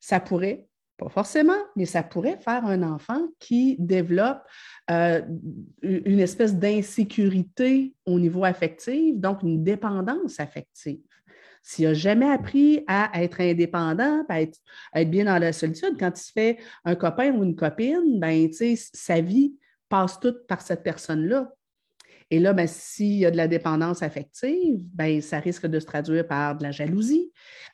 ça 0.01 0.21
pourrait 0.21 0.67
pas 1.03 1.11
forcément, 1.11 1.59
mais 1.77 1.87
ça 1.87 2.03
pourrait 2.03 2.39
faire 2.39 2.65
un 2.65 2.83
enfant 2.83 3.21
qui 3.39 3.77
développe 3.79 4.43
euh, 4.91 5.23
une 5.83 6.21
espèce 6.21 6.55
d'insécurité 6.55 7.95
au 8.07 8.19
niveau 8.19 8.45
affectif, 8.45 9.17
donc 9.17 9.43
une 9.43 9.65
dépendance 9.65 10.41
affective. 10.41 11.01
S'il 11.63 11.87
n'a 11.87 11.95
jamais 11.95 12.29
appris 12.29 12.83
à 12.89 13.11
être 13.23 13.41
indépendant, 13.41 14.25
à 14.29 14.43
être, 14.43 14.59
bien 15.07 15.27
dans 15.27 15.39
la 15.39 15.53
solitude, 15.53 15.97
quand 15.99 16.19
il 16.19 16.23
se 16.23 16.33
fait 16.33 16.59
un 16.85 16.97
copain 16.97 17.33
ou 17.33 17.45
une 17.45 17.55
copine, 17.55 18.19
ben, 18.19 18.49
sa 18.53 19.21
vie 19.21 19.55
passe 19.89 20.19
toute 20.19 20.47
par 20.49 20.61
cette 20.61 20.83
personne-là. 20.83 21.53
Et 22.33 22.39
là, 22.39 22.55
ben, 22.55 22.67
s'il 22.67 23.19
y 23.19 23.27
a 23.27 23.31
de 23.31 23.37
la 23.37 23.47
dépendance 23.47 24.03
affective, 24.03 24.81
ben, 24.95 25.21
ça 25.21 25.39
risque 25.39 25.67
de 25.67 25.79
se 25.79 25.85
traduire 25.85 26.27
par 26.27 26.57
de 26.57 26.63
la 26.63 26.71
jalousie, 26.71 27.31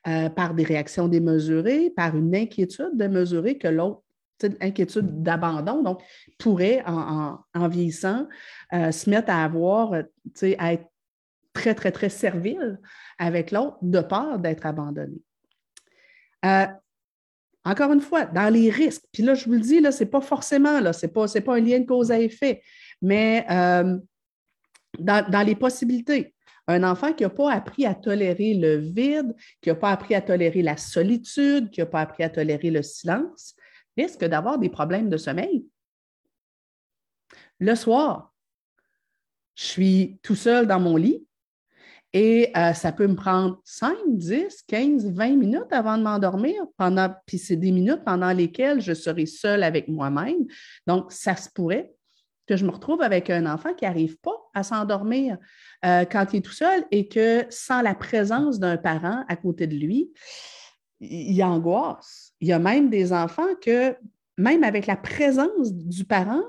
euh, 0.08 0.28
par 0.30 0.52
des 0.52 0.64
réactions 0.64 1.06
démesurées, 1.06 1.90
par 1.90 2.16
une 2.16 2.34
inquiétude 2.34 2.90
démesurée 2.94 3.56
que 3.56 3.68
l'autre, 3.68 4.02
inquiétude 4.60 5.22
d'abandon, 5.22 5.84
donc 5.84 6.02
pourrait, 6.38 6.82
en, 6.86 7.68
vieillissant, 7.68 8.26
euh, 8.72 8.90
se 8.90 9.08
mettre 9.08 9.30
à 9.30 9.44
avoir, 9.44 9.92
à 9.92 10.72
être 10.72 10.86
très, 11.52 11.76
très, 11.76 11.92
très 11.92 12.08
servile 12.08 12.80
avec 13.16 13.52
l'autre 13.52 13.78
de 13.80 14.00
peur 14.00 14.40
d'être 14.40 14.66
abandonné. 14.66 15.22
Euh, 16.44 16.66
encore 17.64 17.92
une 17.92 18.00
fois, 18.00 18.24
dans 18.24 18.52
les 18.52 18.70
risques, 18.70 19.04
puis 19.12 19.22
là, 19.22 19.34
je 19.34 19.44
vous 19.44 19.52
le 19.52 19.60
dis, 19.60 19.80
ce 19.92 20.02
n'est 20.02 20.10
pas 20.10 20.20
forcément, 20.20 20.80
ce 20.92 21.06
n'est 21.06 21.12
pas, 21.12 21.26
pas, 21.28 21.56
un 21.56 21.60
lien 21.60 21.78
de 21.78 21.86
cause 21.86 22.10
à 22.10 22.18
effet, 22.18 22.60
mais 23.00 23.46
dans, 24.98 25.46
les 25.46 25.54
possibilités. 25.54 26.34
Un 26.66 26.84
enfant 26.84 27.12
qui 27.12 27.22
n'a 27.22 27.30
pas 27.30 27.52
appris 27.52 27.86
à 27.86 27.94
tolérer 27.94 28.54
le 28.54 28.76
vide, 28.76 29.34
qui 29.62 29.70
n'a 29.70 29.74
pas 29.74 29.90
appris 29.90 30.14
à 30.14 30.20
tolérer 30.20 30.62
la 30.62 30.76
solitude, 30.76 31.70
qui 31.70 31.80
n'a 31.80 31.86
pas 31.86 32.02
appris 32.02 32.24
à 32.24 32.28
tolérer 32.28 32.70
le 32.70 32.82
silence, 32.82 33.54
risque 33.96 34.24
d'avoir 34.24 34.58
des 34.58 34.68
problèmes 34.68 35.08
de 35.08 35.16
sommeil. 35.16 35.64
Le 37.58 37.74
soir, 37.74 38.34
je 39.54 39.64
suis 39.64 40.20
tout 40.22 40.36
seul 40.36 40.66
dans 40.66 40.78
mon 40.78 40.96
lit 40.96 41.26
et 42.12 42.50
euh, 42.56 42.72
ça 42.72 42.92
peut 42.92 43.06
me 43.06 43.16
prendre 43.16 43.60
5, 43.64 43.96
10, 44.06 44.62
15, 44.66 45.10
20 45.12 45.36
minutes 45.36 45.72
avant 45.72 45.98
de 45.98 46.02
m'endormir, 46.02 46.62
pendant, 46.76 47.12
puis 47.26 47.38
c'est 47.38 47.56
des 47.56 47.70
minutes 47.70 48.02
pendant 48.04 48.32
lesquelles 48.32 48.80
je 48.80 48.94
serai 48.94 49.26
seule 49.26 49.62
avec 49.62 49.88
moi-même. 49.88 50.46
Donc, 50.86 51.12
ça 51.12 51.36
se 51.36 51.50
pourrait 51.50 51.92
que 52.48 52.56
je 52.56 52.64
me 52.64 52.70
retrouve 52.70 53.02
avec 53.02 53.30
un 53.30 53.46
enfant 53.46 53.74
qui 53.74 53.84
n'arrive 53.84 54.16
pas 54.18 54.36
à 54.54 54.62
s'endormir 54.62 55.36
euh, 55.84 56.04
quand 56.04 56.26
il 56.32 56.38
est 56.38 56.42
tout 56.42 56.52
seul 56.52 56.84
et 56.90 57.06
que 57.08 57.44
sans 57.50 57.82
la 57.82 57.94
présence 57.94 58.58
d'un 58.58 58.78
parent 58.78 59.24
à 59.28 59.36
côté 59.36 59.66
de 59.66 59.76
lui, 59.76 60.10
il 61.00 61.40
angoisse. 61.44 62.32
Il 62.40 62.48
y 62.48 62.52
a 62.52 62.58
même 62.58 62.90
des 62.90 63.12
enfants 63.12 63.54
que, 63.62 63.96
même 64.36 64.64
avec 64.64 64.86
la 64.86 64.96
présence 64.96 65.72
du 65.72 66.04
parent, 66.04 66.42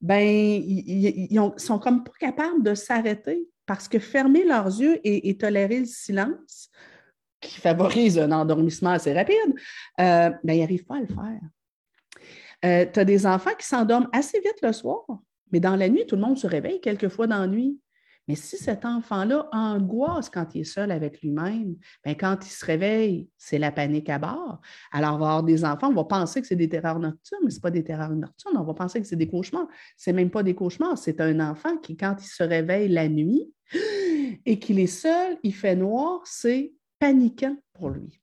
ben, 0.00 0.24
ils, 0.24 1.28
ne 1.30 1.58
sont 1.58 1.78
comme 1.78 2.02
pas 2.02 2.12
capables 2.18 2.62
de 2.62 2.74
s'arrêter 2.74 3.48
parce 3.66 3.88
que 3.88 3.98
fermer 3.98 4.44
leurs 4.44 4.66
yeux 4.66 4.98
et, 5.04 5.36
tolérer 5.36 5.80
le 5.80 5.86
silence, 5.86 6.70
qui 7.40 7.60
favorise 7.60 8.18
un 8.18 8.32
endormissement 8.32 8.90
assez 8.90 9.12
rapide, 9.12 9.54
euh, 10.00 10.30
ben, 10.44 10.52
ils 10.52 10.60
n'arrivent 10.60 10.84
pas 10.84 10.96
à 10.96 11.00
le 11.00 11.06
faire. 11.06 11.40
Euh, 12.64 12.86
tu 12.92 13.00
as 13.00 13.04
des 13.04 13.26
enfants 13.26 13.54
qui 13.58 13.66
s'endorment 13.66 14.08
assez 14.12 14.40
vite 14.40 14.60
le 14.62 14.72
soir, 14.72 15.04
mais 15.52 15.60
dans 15.60 15.76
la 15.76 15.88
nuit, 15.88 16.06
tout 16.06 16.16
le 16.16 16.22
monde 16.22 16.38
se 16.38 16.46
réveille 16.46 16.80
quelquefois 16.80 17.26
dans 17.26 17.40
la 17.40 17.46
nuit. 17.46 17.78
Mais 18.28 18.34
si 18.34 18.56
cet 18.56 18.84
enfant-là 18.84 19.48
angoisse 19.52 20.30
quand 20.30 20.46
il 20.54 20.62
est 20.62 20.64
seul 20.64 20.90
avec 20.90 21.20
lui-même, 21.22 21.76
bien, 22.04 22.14
quand 22.14 22.38
il 22.44 22.50
se 22.50 22.64
réveille, 22.64 23.28
c'est 23.38 23.58
la 23.58 23.70
panique 23.70 24.08
à 24.08 24.18
bord. 24.18 24.60
Alors, 24.90 25.14
on 25.14 25.18
va 25.18 25.26
avoir 25.26 25.42
des 25.44 25.64
enfants, 25.64 25.90
on 25.90 25.94
va 25.94 26.04
penser 26.04 26.40
que 26.40 26.46
c'est 26.46 26.56
des 26.56 26.68
terreurs 26.68 26.98
nocturnes, 26.98 27.42
mais 27.44 27.50
ce 27.50 27.56
n'est 27.56 27.60
pas 27.60 27.70
des 27.70 27.84
terreurs 27.84 28.10
nocturnes, 28.10 28.56
on 28.56 28.64
va 28.64 28.74
penser 28.74 29.00
que 29.00 29.06
c'est 29.06 29.16
des 29.16 29.28
cauchemars. 29.28 29.68
Ce 29.96 30.10
n'est 30.10 30.16
même 30.16 30.30
pas 30.30 30.42
des 30.42 30.56
cauchemars, 30.56 30.98
c'est 30.98 31.20
un 31.20 31.38
enfant 31.38 31.76
qui, 31.76 31.96
quand 31.96 32.16
il 32.20 32.26
se 32.26 32.42
réveille 32.42 32.88
la 32.88 33.08
nuit 33.08 33.48
et 34.44 34.58
qu'il 34.58 34.80
est 34.80 34.88
seul, 34.88 35.38
il 35.44 35.54
fait 35.54 35.76
noir, 35.76 36.22
c'est 36.24 36.72
paniquant 36.98 37.56
pour 37.74 37.90
lui. 37.90 38.20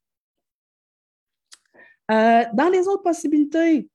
Euh, 2.12 2.44
dans 2.54 2.70
les 2.70 2.88
autres 2.90 3.04
possibilités, 3.04 3.90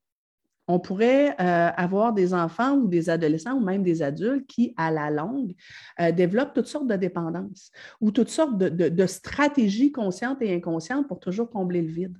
on 0.68 0.78
pourrait 0.78 1.30
euh, 1.40 1.70
avoir 1.76 2.12
des 2.12 2.34
enfants 2.34 2.76
ou 2.76 2.88
des 2.88 3.08
adolescents 3.08 3.54
ou 3.54 3.60
même 3.60 3.82
des 3.82 4.02
adultes 4.02 4.46
qui, 4.46 4.74
à 4.76 4.90
la 4.90 5.10
longue, 5.10 5.54
euh, 5.98 6.12
développent 6.12 6.52
toutes 6.54 6.66
sortes 6.66 6.86
de 6.86 6.96
dépendances 6.96 7.72
ou 8.00 8.10
toutes 8.10 8.28
sortes 8.28 8.58
de, 8.58 9.06
stratégies 9.06 9.90
conscientes 9.90 10.42
et 10.42 10.54
inconscientes 10.54 11.08
pour 11.08 11.20
toujours 11.20 11.48
combler 11.48 11.80
le 11.80 11.90
vide. 11.90 12.16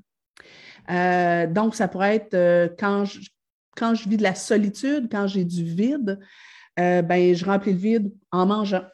Euh, 0.91 1.47
donc, 1.47 1.75
ça 1.75 1.87
pourrait 1.87 2.17
être 2.17 2.75
quand 2.79 3.05
je, 3.05 3.21
quand 3.77 3.95
je 3.95 4.09
vis 4.09 4.17
de 4.17 4.23
la 4.23 4.35
solitude, 4.35 5.09
quand 5.11 5.27
j'ai 5.27 5.45
du 5.45 5.65
vide, 5.65 6.19
ben, 6.77 7.35
je 7.35 7.45
remplis 7.45 7.73
le 7.73 7.79
vide 7.79 8.13
en 8.33 8.47
mangeant. 8.47 8.85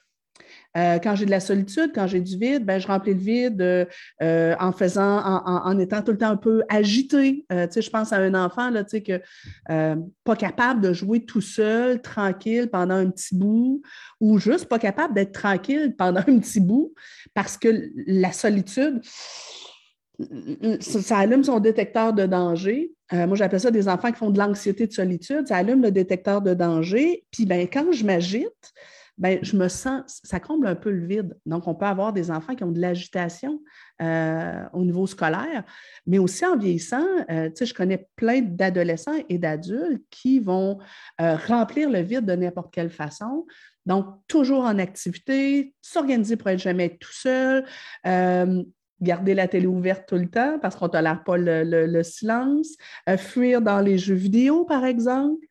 Euh, 0.76 0.98
quand 0.98 1.14
j'ai 1.14 1.24
de 1.24 1.30
la 1.30 1.40
solitude, 1.40 1.92
quand 1.94 2.08
j'ai 2.08 2.20
du 2.20 2.36
vide, 2.36 2.64
ben, 2.64 2.80
je 2.80 2.86
remplis 2.88 3.14
le 3.14 3.20
vide 3.20 3.62
euh, 3.62 3.84
euh, 4.22 4.56
en 4.58 4.72
faisant, 4.72 5.22
en, 5.24 5.78
étant 5.78 6.02
tout 6.02 6.10
le 6.10 6.18
temps 6.18 6.30
un 6.30 6.36
peu 6.36 6.64
agité. 6.68 7.46
je 7.50 7.90
pense 7.90 8.12
à 8.12 8.16
un 8.16 8.34
enfant 8.34 8.70
là, 8.70 8.82
que, 8.84 9.20
pas 10.24 10.36
capable 10.36 10.80
de 10.80 10.92
jouer 10.92 11.24
tout 11.24 11.40
seul, 11.40 12.02
tranquille 12.02 12.68
pendant 12.70 12.94
un 12.94 13.10
petit 13.10 13.36
bout, 13.36 13.82
ou 14.20 14.38
juste 14.38 14.66
pas 14.66 14.78
capable 14.78 15.14
d'être 15.14 15.32
tranquille 15.32 15.94
pendant 15.96 16.20
un 16.26 16.38
petit 16.38 16.60
bout 16.60 16.92
parce 17.34 17.56
que 17.56 17.90
la 18.06 18.32
solitude, 18.32 19.00
ça, 20.80 21.18
allume 21.18 21.44
son 21.44 21.60
détecteur 21.60 22.12
de 22.12 22.26
danger. 22.26 22.92
moi, 23.12 23.36
j'appelle 23.36 23.60
ça 23.60 23.70
des 23.70 23.88
enfants 23.88 24.10
qui 24.10 24.18
font 24.18 24.30
de 24.30 24.38
l'anxiété 24.38 24.86
de 24.86 24.92
solitude. 24.92 25.46
Ça 25.46 25.56
allume 25.56 25.82
le 25.82 25.90
détecteur 25.90 26.40
de 26.42 26.54
danger. 26.54 27.24
Puis, 27.30 27.46
ben, 27.46 27.68
quand 27.72 27.92
je 27.92 28.04
m'agite, 28.04 28.72
ben, 29.16 29.38
je 29.42 29.56
me 29.56 29.68
sens, 29.68 30.20
ça 30.24 30.40
comble 30.40 30.66
un 30.66 30.74
peu 30.74 30.90
le 30.90 31.06
vide. 31.06 31.38
Donc, 31.46 31.68
on 31.68 31.74
peut 31.74 31.86
avoir 31.86 32.12
des 32.12 32.30
enfants 32.30 32.56
qui 32.56 32.64
ont 32.64 32.72
de 32.72 32.80
l'agitation 32.80 33.60
euh, 34.02 34.64
au 34.72 34.84
niveau 34.84 35.06
scolaire, 35.06 35.62
mais 36.06 36.18
aussi 36.18 36.44
en 36.44 36.56
vieillissant, 36.56 37.06
euh, 37.30 37.48
je 37.58 37.74
connais 37.74 38.08
plein 38.16 38.40
d'adolescents 38.40 39.14
et 39.28 39.38
d'adultes 39.38 40.02
qui 40.10 40.40
vont 40.40 40.78
euh, 41.20 41.36
remplir 41.46 41.90
le 41.90 42.00
vide 42.00 42.26
de 42.26 42.34
n'importe 42.34 42.74
quelle 42.74 42.90
façon. 42.90 43.46
Donc, 43.86 44.06
toujours 44.26 44.64
en 44.64 44.78
activité, 44.78 45.74
s'organiser 45.80 46.36
pour 46.36 46.48
être 46.50 46.58
jamais 46.58 46.96
tout 46.96 47.12
seul, 47.12 47.64
garder 49.00 49.34
la 49.34 49.46
télé 49.46 49.66
ouverte 49.66 50.08
tout 50.08 50.14
le 50.14 50.30
temps 50.30 50.58
parce 50.58 50.76
qu'on 50.76 50.86
ne 50.86 50.90
tolère 50.90 51.22
pas 51.22 51.36
le, 51.36 52.02
silence, 52.02 52.68
fuir 53.18 53.60
dans 53.60 53.80
les 53.80 53.98
jeux 53.98 54.14
vidéo, 54.14 54.64
par 54.64 54.86
exemple 54.86 55.46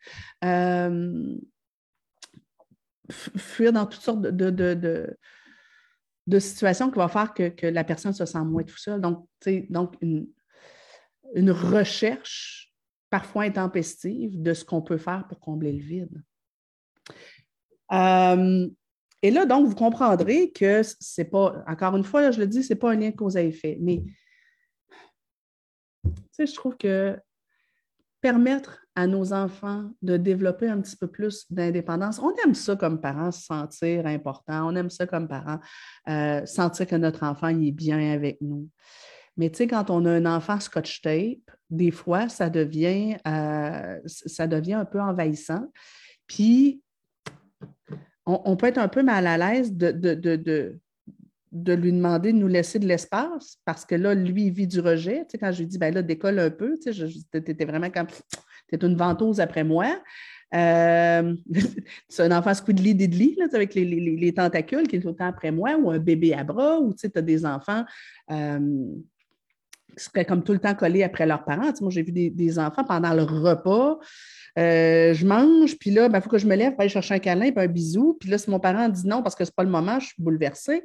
fuir 3.11 3.73
dans 3.73 3.85
toutes 3.85 4.01
sortes 4.01 4.21
de, 4.21 4.49
de, 4.49 5.17
de, 6.27 6.39
situations 6.39 6.89
qui 6.89 6.97
vont 6.97 7.07
faire 7.07 7.33
que, 7.33 7.67
la 7.67 7.83
personne 7.83 8.13
se 8.13 8.25
sent 8.25 8.43
moins 8.43 8.63
tout 8.63 8.77
seul. 8.77 9.01
Donc, 9.01 9.27
donc 9.69 9.95
une, 10.01 10.27
une 11.35 11.51
recherche 11.51 12.73
parfois 13.09 13.43
intempestive 13.43 14.41
de 14.41 14.53
ce 14.53 14.65
qu'on 14.65 14.81
peut 14.81 14.97
faire 14.97 15.27
pour 15.27 15.39
combler 15.39 15.71
le 15.71 15.83
vide. 15.83 16.23
Euh, 17.91 18.67
et 19.21 19.31
là, 19.31 19.45
donc, 19.45 19.67
vous 19.67 19.75
comprendrez 19.75 20.51
que 20.51 20.81
c'est 20.99 21.25
pas, 21.25 21.63
encore 21.67 21.95
une 21.95 22.03
fois, 22.03 22.31
je 22.31 22.39
le 22.39 22.47
dis, 22.47 22.63
ce 22.63 22.73
n'est 22.73 22.79
pas 22.79 22.91
un 22.91 22.95
lien 22.95 23.11
cause 23.11 23.37
à 23.37 23.43
effet, 23.43 23.77
mais 23.79 24.03
je 26.37 26.53
trouve 26.53 26.75
que 26.75 27.17
permettre 28.23 28.79
à 28.95 29.05
nos 29.05 29.33
enfants 29.33 29.91
de 30.01 30.15
développer 30.15 30.69
un 30.69 30.79
petit 30.79 30.95
peu 30.95 31.07
plus 31.07 31.45
d'indépendance. 31.49 32.19
On 32.19 32.33
aime 32.45 32.55
ça 32.55 32.77
comme 32.77 33.01
parents, 33.01 33.31
se 33.31 33.43
sentir 33.43 34.07
important. 34.07 34.69
On 34.69 34.75
aime 34.77 34.89
ça 34.89 35.05
comme 35.05 35.27
parents, 35.27 35.59
euh, 36.07 36.45
sentir 36.45 36.87
que 36.87 36.95
notre 36.95 37.23
enfant 37.23 37.49
est 37.49 37.71
bien 37.71 38.13
avec 38.13 38.37
nous. 38.39 38.69
Mais 39.35 39.49
tu 39.49 39.57
sais, 39.57 39.67
quand 39.67 39.89
on 39.89 40.05
a 40.05 40.11
un 40.11 40.25
enfant 40.25 40.57
scotch 40.61 41.01
tape, 41.01 41.51
des 41.69 41.91
fois, 41.91 42.29
ça 42.29 42.49
devient, 42.49 43.17
euh, 43.27 43.99
ça 44.05 44.47
devient 44.47 44.75
un 44.75 44.85
peu 44.85 45.01
envahissant. 45.01 45.69
Puis, 46.25 46.81
on, 48.25 48.55
peut 48.55 48.67
être 48.67 48.77
un 48.77 48.87
peu 48.87 49.03
mal 49.03 49.27
à 49.27 49.37
l'aise 49.37 49.73
de, 49.73 49.91
de, 49.91 50.79
lui 51.53 51.91
demander 51.91 52.33
de 52.33 52.37
nous 52.37 52.47
laisser 52.47 52.79
de 52.79 52.87
l'espace 52.87 53.57
parce 53.65 53.85
que 53.85 53.95
là, 53.95 54.15
lui, 54.15 54.45
il 54.45 54.51
vit 54.51 54.67
du 54.67 54.79
rejet. 54.79 55.19
Tu 55.19 55.31
sais, 55.31 55.37
quand 55.37 55.51
je 55.51 55.59
lui 55.59 55.67
dis, 55.67 55.77
ben 55.77 55.93
là, 55.93 56.01
décolle 56.01 56.39
un 56.39 56.49
peu, 56.49 56.77
tu 56.81 56.93
sais, 56.93 57.07
étais 57.33 57.65
vraiment 57.65 57.89
comme 57.89 58.07
c'est 58.69 58.83
une 58.83 58.95
ventouse 58.95 59.39
après 59.39 59.63
moi. 59.63 59.85
Euh, 60.53 61.35
c'est 62.09 62.23
un 62.23 62.37
enfant 62.37 62.53
squidly 62.53 62.93
diddly 62.93 63.35
là, 63.37 63.45
avec 63.53 63.73
les, 63.73 64.33
tentacules 64.33 64.87
qui 64.87 64.97
est 64.97 64.99
tout 64.99 65.09
le 65.09 65.15
temps 65.15 65.27
après 65.27 65.51
moi, 65.51 65.75
ou 65.77 65.89
un 65.91 65.99
bébé 65.99 66.33
à 66.33 66.43
bras, 66.43 66.79
ou 66.79 66.93
tu 66.93 67.09
as 67.13 67.21
des 67.21 67.45
enfants 67.45 67.83
euh, 68.31 68.59
qui 69.97 70.03
seraient 70.03 70.25
comme 70.25 70.43
tout 70.43 70.53
le 70.53 70.59
temps 70.59 70.75
collés 70.75 71.03
après 71.03 71.25
leurs 71.25 71.43
parents. 71.43 71.71
moi, 71.81 71.91
j'ai 71.91 72.03
vu 72.03 72.11
des, 72.11 72.59
enfants 72.59 72.83
pendant 72.83 73.13
le 73.13 73.23
repas. 73.23 73.99
Euh, 74.59 75.13
je 75.13 75.25
mange, 75.25 75.77
puis 75.79 75.89
là, 75.89 76.05
il 76.05 76.11
ben, 76.11 76.21
faut 76.21 76.29
que 76.29 76.37
je 76.37 76.45
me 76.45 76.55
lève 76.55 76.71
pour 76.71 76.81
aller 76.81 76.89
chercher 76.89 77.15
un 77.15 77.19
câlin 77.19 77.45
et 77.45 77.53
un 77.55 77.67
bisou. 77.67 78.17
Puis 78.19 78.29
là, 78.29 78.37
si 78.37 78.49
mon 78.49 78.59
parent 78.59 78.87
dit 78.89 79.07
non 79.07 79.23
parce 79.23 79.35
que 79.35 79.45
ce 79.45 79.49
n'est 79.49 79.55
pas 79.55 79.63
le 79.63 79.69
moment, 79.69 79.99
je 79.99 80.07
suis 80.07 80.21
bouleversée. 80.21 80.83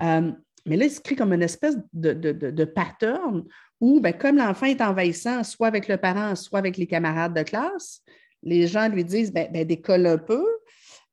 Mais 0.00 0.76
là, 0.76 0.84
il 0.84 0.90
se 0.90 1.00
crée 1.00 1.16
comme 1.16 1.32
une 1.32 1.42
espèce 1.42 1.76
de, 1.92 2.12
de, 2.12 2.32
de 2.32 2.64
pattern 2.64 3.44
ou 3.80 4.00
ben, 4.00 4.12
comme 4.12 4.36
l'enfant 4.36 4.66
est 4.66 4.80
envahissant, 4.80 5.44
soit 5.44 5.68
avec 5.68 5.88
le 5.88 5.96
parent, 5.96 6.34
soit 6.34 6.58
avec 6.58 6.76
les 6.76 6.86
camarades 6.86 7.36
de 7.36 7.42
classe, 7.42 8.02
les 8.42 8.66
gens 8.66 8.88
lui 8.88 9.04
disent 9.04 9.32
ben, 9.32 9.50
ben 9.52 9.66
décolle 9.66 10.06
un 10.06 10.18
peu. 10.18 10.44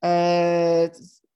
Euh, 0.06 0.88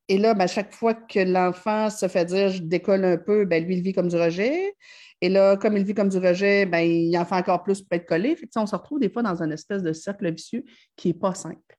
et 0.09 0.17
là, 0.17 0.33
ben, 0.33 0.47
chaque 0.47 0.73
fois 0.73 0.93
que 0.93 1.19
l'enfant 1.19 1.89
se 1.89 2.07
fait 2.07 2.25
dire 2.25 2.49
je 2.49 2.61
décolle 2.63 3.03
un 3.03 3.17
peu, 3.17 3.45
ben, 3.45 3.63
lui, 3.63 3.77
il 3.77 3.81
vit 3.81 3.93
comme 3.93 4.07
du 4.07 4.15
rejet. 4.15 4.73
Et 5.19 5.29
là, 5.29 5.57
comme 5.57 5.75
il 5.75 5.83
vit 5.83 5.95
comme 5.95 6.09
du 6.09 6.17
rejet, 6.17 6.65
ben, 6.65 6.79
il 6.79 7.17
en 7.17 7.25
fait 7.25 7.35
encore 7.35 7.63
plus 7.63 7.81
pour 7.81 7.95
être 7.95 8.05
collé. 8.05 8.35
Fait 8.35 8.49
on 8.55 8.65
se 8.65 8.75
retrouve 8.75 8.99
des 8.99 9.09
fois 9.09 9.23
dans 9.23 9.41
une 9.41 9.51
espèce 9.51 9.83
de 9.83 9.91
cercle 9.93 10.31
vicieux 10.31 10.63
qui 10.95 11.09
n'est 11.09 11.13
pas 11.13 11.33
simple. 11.33 11.77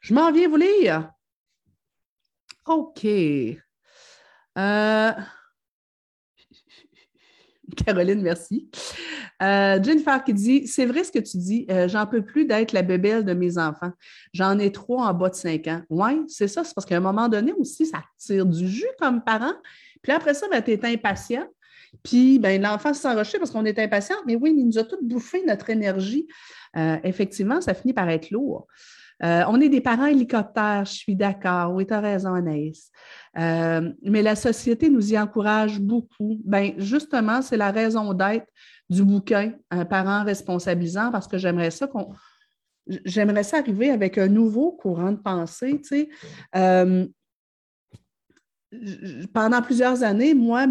Je 0.00 0.12
m'en 0.12 0.30
viens 0.32 0.48
vous 0.48 0.56
lire. 0.56 1.10
OK. 2.66 3.06
Euh, 4.56 5.12
Caroline, 7.76 8.22
merci. 8.22 8.70
Euh, 9.42 9.82
Jennifer 9.82 10.22
qui 10.24 10.32
dit 10.32 10.66
C'est 10.66 10.86
vrai 10.86 11.04
ce 11.04 11.12
que 11.12 11.18
tu 11.18 11.36
dis, 11.36 11.66
euh, 11.70 11.88
j'en 11.88 12.06
peux 12.06 12.24
plus 12.24 12.46
d'être 12.46 12.72
la 12.72 12.82
bébelle 12.82 13.24
de 13.24 13.34
mes 13.34 13.58
enfants. 13.58 13.92
J'en 14.32 14.58
ai 14.58 14.72
trois 14.72 15.06
en 15.06 15.14
bas 15.14 15.28
de 15.28 15.34
cinq 15.34 15.66
ans. 15.66 15.82
Oui, 15.90 16.22
c'est 16.28 16.48
ça, 16.48 16.64
c'est 16.64 16.74
parce 16.74 16.86
qu'à 16.86 16.96
un 16.96 17.00
moment 17.00 17.28
donné 17.28 17.52
aussi, 17.52 17.86
ça 17.86 18.02
tire 18.18 18.46
du 18.46 18.66
jus 18.68 18.86
comme 18.98 19.22
parent. 19.22 19.54
Puis 20.02 20.12
après 20.12 20.34
ça, 20.34 20.46
ben, 20.48 20.62
tu 20.62 20.72
es 20.72 20.84
impatient. 20.86 21.46
Puis 22.02 22.38
ben, 22.38 22.60
l'enfant 22.62 22.94
s'enrocher 22.94 23.38
parce 23.38 23.50
qu'on 23.50 23.64
est 23.64 23.78
impatient. 23.78 24.16
Mais 24.26 24.36
oui, 24.36 24.54
il 24.56 24.66
nous 24.66 24.78
a 24.78 24.84
tout 24.84 24.98
bouffé 25.02 25.44
notre 25.44 25.70
énergie. 25.70 26.26
Effectivement, 27.04 27.62
ça 27.62 27.72
finit 27.72 27.94
par 27.94 28.06
être 28.10 28.30
lourd. 28.30 28.66
Euh, 29.22 29.44
on 29.48 29.60
est 29.60 29.68
des 29.68 29.80
parents 29.80 30.06
hélicoptères, 30.06 30.84
je 30.84 30.92
suis 30.92 31.16
d'accord. 31.16 31.72
Oui, 31.72 31.86
tu 31.86 31.94
as 31.94 32.00
raison, 32.00 32.34
Anaïs. 32.34 32.90
Euh, 33.38 33.92
mais 34.02 34.22
la 34.22 34.36
société 34.36 34.90
nous 34.90 35.12
y 35.12 35.18
encourage 35.18 35.80
beaucoup. 35.80 36.40
Ben, 36.44 36.72
justement, 36.78 37.42
c'est 37.42 37.56
la 37.56 37.70
raison 37.70 38.12
d'être 38.12 38.46
du 38.88 39.02
bouquin 39.04 39.52
Un 39.70 39.84
parent 39.84 40.24
responsabilisant 40.24 41.10
parce 41.10 41.26
que 41.26 41.38
j'aimerais 41.38 41.70
ça 41.70 41.86
qu'on. 41.86 42.12
J'aimerais 43.04 43.42
ça 43.42 43.58
arriver 43.58 43.90
avec 43.90 44.16
un 44.16 44.28
nouveau 44.28 44.72
courant 44.72 45.10
de 45.10 45.16
pensée. 45.16 45.80
Tu 45.82 45.84
sais. 45.84 46.08
Euh, 46.54 47.06
pendant 49.32 49.62
plusieurs 49.62 50.02
années, 50.02 50.34
moi, 50.34 50.66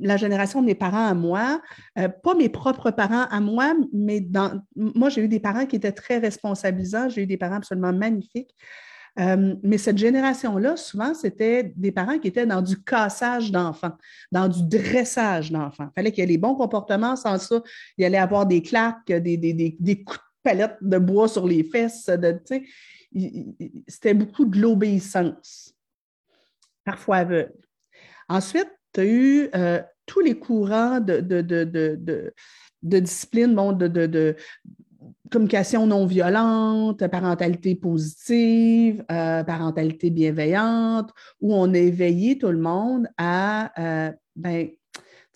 la 0.00 0.16
génération 0.16 0.60
de 0.60 0.66
mes 0.66 0.74
parents 0.74 1.06
à 1.06 1.14
moi, 1.14 1.60
euh, 1.98 2.08
pas 2.08 2.34
mes 2.34 2.48
propres 2.48 2.90
parents 2.90 3.26
à 3.30 3.40
moi, 3.40 3.74
mais 3.92 4.20
dans, 4.20 4.60
moi, 4.74 5.08
j'ai 5.08 5.22
eu 5.22 5.28
des 5.28 5.40
parents 5.40 5.66
qui 5.66 5.76
étaient 5.76 5.92
très 5.92 6.18
responsabilisants, 6.18 7.08
j'ai 7.08 7.22
eu 7.22 7.26
des 7.26 7.36
parents 7.36 7.56
absolument 7.56 7.92
magnifiques. 7.92 8.54
Euh, 9.18 9.54
mais 9.62 9.78
cette 9.78 9.96
génération-là, 9.96 10.76
souvent, 10.76 11.14
c'était 11.14 11.72
des 11.76 11.90
parents 11.90 12.18
qui 12.18 12.28
étaient 12.28 12.44
dans 12.44 12.60
du 12.60 12.82
cassage 12.82 13.50
d'enfants, 13.50 13.96
dans 14.30 14.46
du 14.46 14.62
dressage 14.62 15.50
d'enfants. 15.50 15.88
Il 15.92 15.94
fallait 15.94 16.12
qu'il 16.12 16.22
y 16.22 16.24
ait 16.24 16.30
les 16.30 16.38
bons 16.38 16.54
comportements, 16.54 17.16
sans 17.16 17.38
ça, 17.38 17.62
il 17.96 18.04
allait 18.04 18.18
avoir 18.18 18.44
des 18.44 18.60
claques, 18.60 19.06
des, 19.06 19.36
des, 19.38 20.04
coups 20.04 20.18
de 20.18 20.42
palette 20.42 20.76
de 20.82 20.98
bois 20.98 21.28
sur 21.28 21.46
les 21.46 21.64
fesses. 21.64 22.10
c'était 23.88 24.14
beaucoup 24.14 24.44
de 24.44 24.60
l'obéissance 24.60 25.75
parfois 26.86 27.16
aveugle. 27.16 27.52
Ensuite, 28.30 28.70
tu 28.94 29.00
as 29.00 29.04
eu 29.04 29.50
euh, 29.54 29.82
tous 30.06 30.20
les 30.20 30.38
courants 30.38 31.00
de, 31.00 31.20
de, 31.20 31.42
de, 31.42 32.32
discipline, 32.82 33.54
bon, 33.54 33.72
de, 33.72 34.36
communication 35.30 35.86
non 35.86 36.06
violente, 36.06 37.04
parentalité 37.08 37.74
positive, 37.74 39.04
euh, 39.10 39.42
parentalité 39.42 40.10
bienveillante, 40.10 41.10
où 41.40 41.54
on 41.54 41.74
a 41.74 41.78
éveillé 41.78 42.38
tout 42.38 42.50
le 42.50 42.58
monde 42.58 43.08
à, 43.18 43.72
euh, 43.80 44.12
ben, 44.36 44.68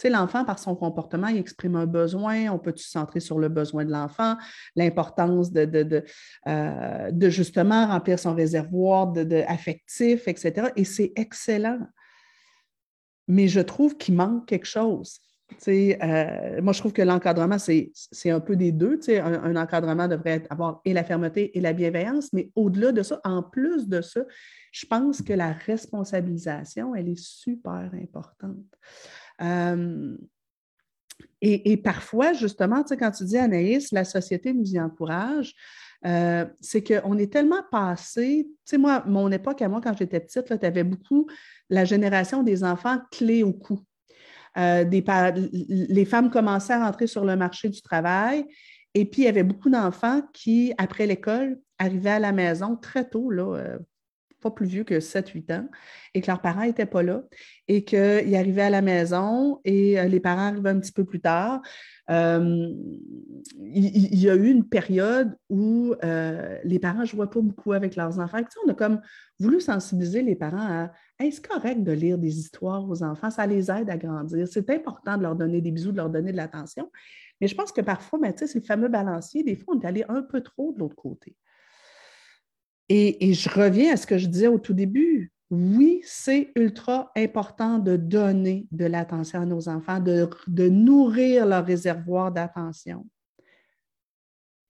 l'enfant, 0.09 0.45
par 0.45 0.59
son 0.59 0.75
comportement, 0.75 1.29
il 1.29 1.39
exprime 1.39 1.77
un 1.77 1.87
besoin. 1.87 2.49
On 2.51 2.59
peut 2.59 2.73
se 2.75 2.89
centrer 2.89 3.21
sur 3.21 3.39
le 3.39 3.49
besoin 3.49 3.85
de 3.85 3.91
l'enfant, 3.91 4.37
l'importance 4.77 5.53
de, 5.53 5.65
de, 5.65 6.05
euh, 6.47 7.11
de, 7.11 7.29
justement 7.29 7.87
remplir 7.87 8.19
son 8.19 8.35
réservoir 8.35 9.09
de, 9.09 9.43
affectif, 9.47 10.27
etc. 10.29 10.69
Et 10.77 10.85
c'est 10.85 11.13
excellent. 11.17 11.81
Mais 13.29 13.49
je 13.49 13.61
trouve 13.61 13.97
qu'il 13.97 14.15
manque 14.15 14.47
quelque 14.47 14.67
chose. 14.67 15.21
Euh, 15.69 16.63
moi, 16.63 16.73
je 16.73 16.79
trouve 16.79 16.93
que 16.93 17.03
l'encadrement, 17.03 17.59
c'est 17.59 18.31
un 18.31 18.41
peu 18.41 18.57
des 18.57 18.73
deux. 18.73 18.99
Un, 19.09 19.45
un, 19.45 19.57
encadrement 19.57 20.09
devrait 20.09 20.45
avoir 20.51 20.81
et 20.85 20.93
la 20.93 21.05
fermeté 21.05 21.57
et 21.57 21.61
la 21.61 21.73
bienveillance, 21.73 22.33
mais 22.33 22.51
au-delà 22.55 22.93
de 22.93 23.03
ça, 23.03 23.21
en 23.25 23.43
plus 23.43 23.89
de 23.89 24.01
ça, 24.01 24.21
je 24.73 24.87
pense 24.87 25.23
que 25.23 25.33
la 25.33 25.53
responsabilisation, 25.53 26.95
elle 26.95 27.09
est 27.09 27.21
super 27.21 27.91
importante. 27.95 28.65
Euh, 29.43 30.17
et, 31.43 31.79
parfois, 31.79 32.35
justement, 32.35 32.85
quand 32.87 33.11
tu 33.13 33.25
dis 33.25 33.39
Anaïs, 33.39 33.93
la 33.93 34.05
société 34.05 34.53
nous 34.53 34.75
y 34.75 34.79
encourage, 34.79 35.55
euh, 36.05 36.45
c'est 36.61 36.83
qu'on 36.83 37.17
est 37.17 37.33
tellement 37.33 37.63
passé. 37.71 38.47
Tu 38.47 38.57
sais, 38.65 38.79
moi, 38.79 39.03
mon 39.07 39.31
époque 39.33 39.63
à 39.63 39.69
moi, 39.69 39.81
quand 39.83 39.97
j'étais 39.97 40.21
petite, 40.21 40.59
tu 40.59 40.67
avais 40.67 40.85
beaucoup 40.85 41.27
la 41.71 41.87
génération 41.87 42.43
des 42.43 42.63
enfants 42.63 42.99
clés 43.11 43.43
au 43.43 43.55
cou. 43.55 43.81
Euh, 44.59 44.85
les 44.85 46.05
femmes 46.05 46.31
commençaient 46.31 46.75
à 46.75 46.85
rentrer 46.85 47.07
sur 47.07 47.25
le 47.25 47.37
marché 47.37 47.69
du 47.69 47.81
travail 47.81 48.45
et 48.95 49.05
puis 49.05 49.23
il 49.23 49.25
y 49.27 49.29
avait 49.29 49.45
beaucoup 49.45 49.71
d'enfants 49.71 50.23
qui, 50.35 50.75
après 50.77 51.07
l'école, 51.07 51.59
arrivaient 51.79 52.11
à 52.11 52.19
la 52.19 52.33
maison 52.33 52.77
très 52.77 53.09
tôt, 53.09 53.31
là, 53.31 53.79
pas 54.41 54.51
plus 54.51 54.67
vieux 54.67 54.85
que 54.85 55.01
7-8 55.01 55.53
ans, 55.53 55.69
et 56.15 56.21
que 56.21 56.27
leurs 56.27 56.41
parents 56.41 56.63
n'étaient 56.63 56.87
pas 56.87 57.03
là, 57.03 57.23
et 57.69 57.85
qu'ils 57.85 58.35
arrivaient 58.35 58.63
à 58.63 58.71
la 58.71 58.83
maison 58.83 59.61
et 59.65 59.99
euh, 59.99 60.05
les 60.05 60.21
parents 60.21 60.49
arrivaient 60.49 60.71
un 60.71 60.81
petit 60.81 60.93
peu 60.93 61.05
plus 61.05 61.21
tard. 61.21 61.63
Euh, 62.11 62.69
il, 63.63 64.19
y 64.19 64.29
a 64.29 64.35
eu 64.35 64.51
une 64.51 64.69
période 64.69 65.37
où 65.49 65.95
euh, 66.03 66.59
les 66.65 66.81
parents 66.81 67.03
ne 67.03 67.07
jouaient 67.07 67.29
pas 67.29 67.41
beaucoup 67.41 67.73
avec 67.73 67.95
leurs 67.95 68.19
enfants. 68.19 68.41
on 68.67 68.71
a 68.71 68.75
comme 68.75 69.01
voulu 69.39 69.61
sensibiliser 69.61 70.23
les 70.23 70.35
parents 70.35 70.59
à 70.59 70.93
est-ce 71.21 71.41
correct 71.41 71.83
de 71.83 71.93
lire 71.93 72.19
des 72.19 72.39
histoires 72.39 72.89
aux 72.89 73.03
enfants? 73.03 73.31
Ça 73.31 73.47
les 73.47 73.71
aide 73.71 73.91
à 73.91 73.97
grandir. 73.97 74.49
C'est 74.49 74.69
important 74.71 75.17
de 75.19 75.23
leur 75.23 75.37
donner 75.37 75.61
des 75.61 75.71
bisous, 75.71 75.93
de 75.93 75.99
leur 75.99 76.11
donner 76.11 76.33
de 76.33 76.37
l'attention. 76.37 76.91
Mais 77.41 77.47
je 77.47 77.55
pense 77.55 77.73
que 77.73 77.81
parfois, 77.81 78.19
ben, 78.19 78.33
c'est 78.37 78.55
le 78.55 78.61
fameux 78.61 78.89
balancier. 78.89 79.43
Des 79.43 79.55
fois, 79.55 79.75
on 79.77 79.81
est 79.81 79.87
allé 79.87 80.05
un 80.09 80.23
peu 80.23 80.41
trop 80.41 80.73
de 80.73 80.79
l'autre 80.79 80.97
côté. 80.97 81.37
Et, 82.93 83.35
je 83.35 83.49
reviens 83.49 83.93
à 83.93 83.97
ce 83.97 84.05
que 84.05 84.19
je 84.19 84.27
disais 84.27 84.49
au 84.49 84.59
tout 84.59 84.75
début. 84.75 85.33
Oui, 85.49 86.01
c'est 86.05 86.51
ultra 86.57 87.13
important 87.17 87.79
de 87.79 87.97
donner 87.97 88.67
de 88.73 88.85
l'attention 88.85 89.41
à 89.41 89.47
nos 89.47 89.69
enfants, 89.69 90.01
de, 90.01 90.69
nourrir 90.69 91.47
leur 91.47 91.65
réservoir 91.65 92.33
d'attention. 92.33 93.07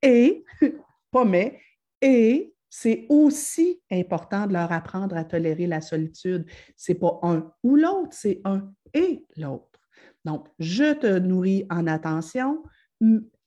Et, 0.02 0.44
pas 1.10 1.24
mais, 1.24 1.58
et 2.02 2.54
c'est 2.68 3.06
aussi 3.08 3.80
important 3.90 4.46
de 4.46 4.52
leur 4.52 4.70
apprendre 4.70 5.16
à 5.16 5.24
tolérer 5.24 5.66
la 5.66 5.80
solitude. 5.80 6.44
Ce 6.76 6.92
n'est 6.92 6.98
pas 6.98 7.18
un 7.22 7.50
ou 7.62 7.76
l'autre, 7.76 8.12
c'est 8.12 8.42
un 8.44 8.70
et 8.92 9.24
l'autre. 9.38 9.80
Donc, 10.26 10.46
je 10.58 10.92
te 10.92 11.18
nourris 11.18 11.64
en 11.70 11.86
attention 11.86 12.62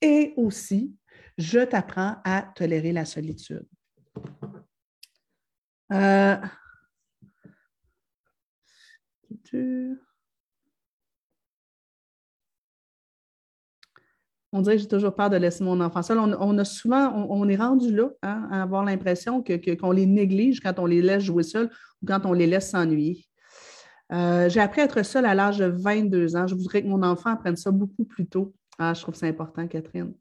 et 0.01 0.33
aussi, 0.35 0.95
je 1.37 1.59
t'apprends 1.59 2.15
à 2.23 2.41
tolérer 2.55 2.91
la 2.91 3.05
solitude. 3.05 3.67
Euh, 5.91 6.37
on 14.51 14.61
dirait 14.61 14.75
que 14.75 14.81
j'ai 14.81 14.87
toujours 14.87 15.15
peur 15.15 15.29
de 15.29 15.37
laisser 15.37 15.63
mon 15.63 15.79
enfant 15.81 16.01
seul. 16.01 16.19
On, 16.19 16.57
a 16.57 16.65
souvent, 16.65 17.27
on, 17.29 17.47
est 17.49 17.55
rendu 17.55 17.93
là 17.95 18.09
hein, 18.21 18.47
à 18.51 18.61
avoir 18.61 18.83
l'impression 18.83 19.41
que, 19.41 19.75
qu'on 19.75 19.91
les 19.91 20.05
néglige 20.05 20.61
quand 20.61 20.79
on 20.79 20.85
les 20.85 21.01
laisse 21.01 21.23
jouer 21.23 21.43
seuls 21.43 21.69
ou 22.01 22.05
quand 22.05 22.25
on 22.25 22.33
les 22.33 22.47
laisse 22.47 22.69
s'ennuyer. 22.69 23.25
Euh, 24.11 24.49
j'ai 24.49 24.59
appris 24.59 24.81
à 24.81 24.85
être 24.85 25.03
seule 25.03 25.25
à 25.25 25.33
l'âge 25.33 25.57
de 25.57 25.65
22 25.65 26.35
ans. 26.35 26.47
Je 26.47 26.55
voudrais 26.55 26.83
que 26.83 26.87
mon 26.87 27.01
enfant 27.03 27.31
apprenne 27.31 27.55
ça 27.55 27.71
beaucoup 27.71 28.05
plus 28.05 28.27
tôt. 28.27 28.53
Ah, 28.77 28.93
je 28.93 29.01
trouve 29.01 29.15
ça 29.15 29.25
important, 29.25 29.67
Catherine. 29.67 30.13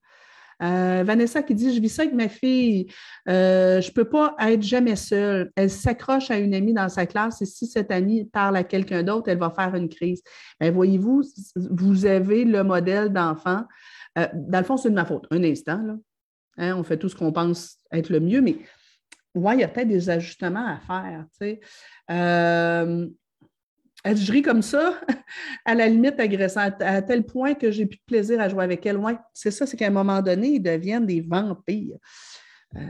Euh, 0.63 1.03
Vanessa 1.05 1.43
qui 1.43 1.55
dit 1.55 1.75
Je 1.75 1.81
vis 1.81 1.89
ça 1.89 2.03
avec 2.03 2.15
ma 2.15 2.29
fille. 2.29 2.87
Euh, 3.29 3.81
je 3.81 3.89
ne 3.89 3.93
peux 3.93 4.05
pas 4.05 4.35
être 4.41 4.63
jamais 4.63 4.97
seule. 4.97 5.51
Elle 5.57 5.71
s'accroche 5.71 6.31
à 6.31 6.39
une 6.39 6.55
amie 6.55 6.73
dans 6.73 6.89
sa 6.89 7.07
classe 7.07 7.43
et 7.43 7.47
si 7.47 7.67
cette 7.67 7.91
amie 7.91 8.25
parle 8.27 8.57
à 8.57 8.65
quelqu'un 8.65 9.03
d'autre, 9.03 9.29
elle 9.29 9.39
va 9.39 9.51
faire 9.51 9.75
une 9.75 9.89
crise. 9.89 10.23
Ben, 10.61 10.73
voyez-vous, 10.73 11.23
vous 11.57 12.07
avez 12.07 12.45
le 12.45 12.63
modèle 12.63 13.13
d'enfant. 13.13 13.65
Euh, 14.19 14.27
dans 14.35 14.59
le 14.59 14.65
fond, 14.65 14.77
c'est 14.77 14.91
de 14.91 14.95
ma 14.95 15.05
faute. 15.05 15.27
Un 15.31 15.43
instant, 15.43 15.83
là. 15.83 15.97
Hein, 16.59 16.77
on 16.77 16.83
fait 16.83 16.99
tout 16.99 17.09
ce 17.09 17.17
qu'on 17.17 17.33
pense 17.33 17.79
être 17.93 18.11
le 18.11 18.21
mieux, 18.21 18.43
mais 18.43 18.59
ouais, 19.35 19.55
il 19.55 19.61
y 19.61 19.65
a 19.65 19.69
peut-être 19.69 19.89
des 19.89 20.11
ajustements 20.11 20.67
à 20.67 20.79
faire. 20.79 21.25
Je 24.05 24.33
ris 24.33 24.43
comme 24.43 24.63
ça, 24.63 25.01
à 25.65 25.75
la 25.75 25.89
limite 25.89 26.19
agressante, 26.19 26.81
à 26.81 27.03
tel 27.03 27.25
point 27.25 27.55
que 27.55 27.71
j'ai 27.71 27.87
plus 27.87 27.99
de 27.99 28.05
plaisir 28.07 28.41
à 28.41 28.49
jouer 28.49 28.65
avec 28.65 28.85
elle. 28.87 28.97
Ouais, 28.97 29.17
c'est 29.33 29.51
ça, 29.51 29.67
c'est 29.67 29.77
qu'à 29.77 29.87
un 29.87 29.91
moment 29.91 30.21
donné, 30.21 30.49
ils 30.49 30.63
deviennent 30.63 31.07
des 31.07 31.21
vampires. 31.21 31.97
Euh, 32.77 32.81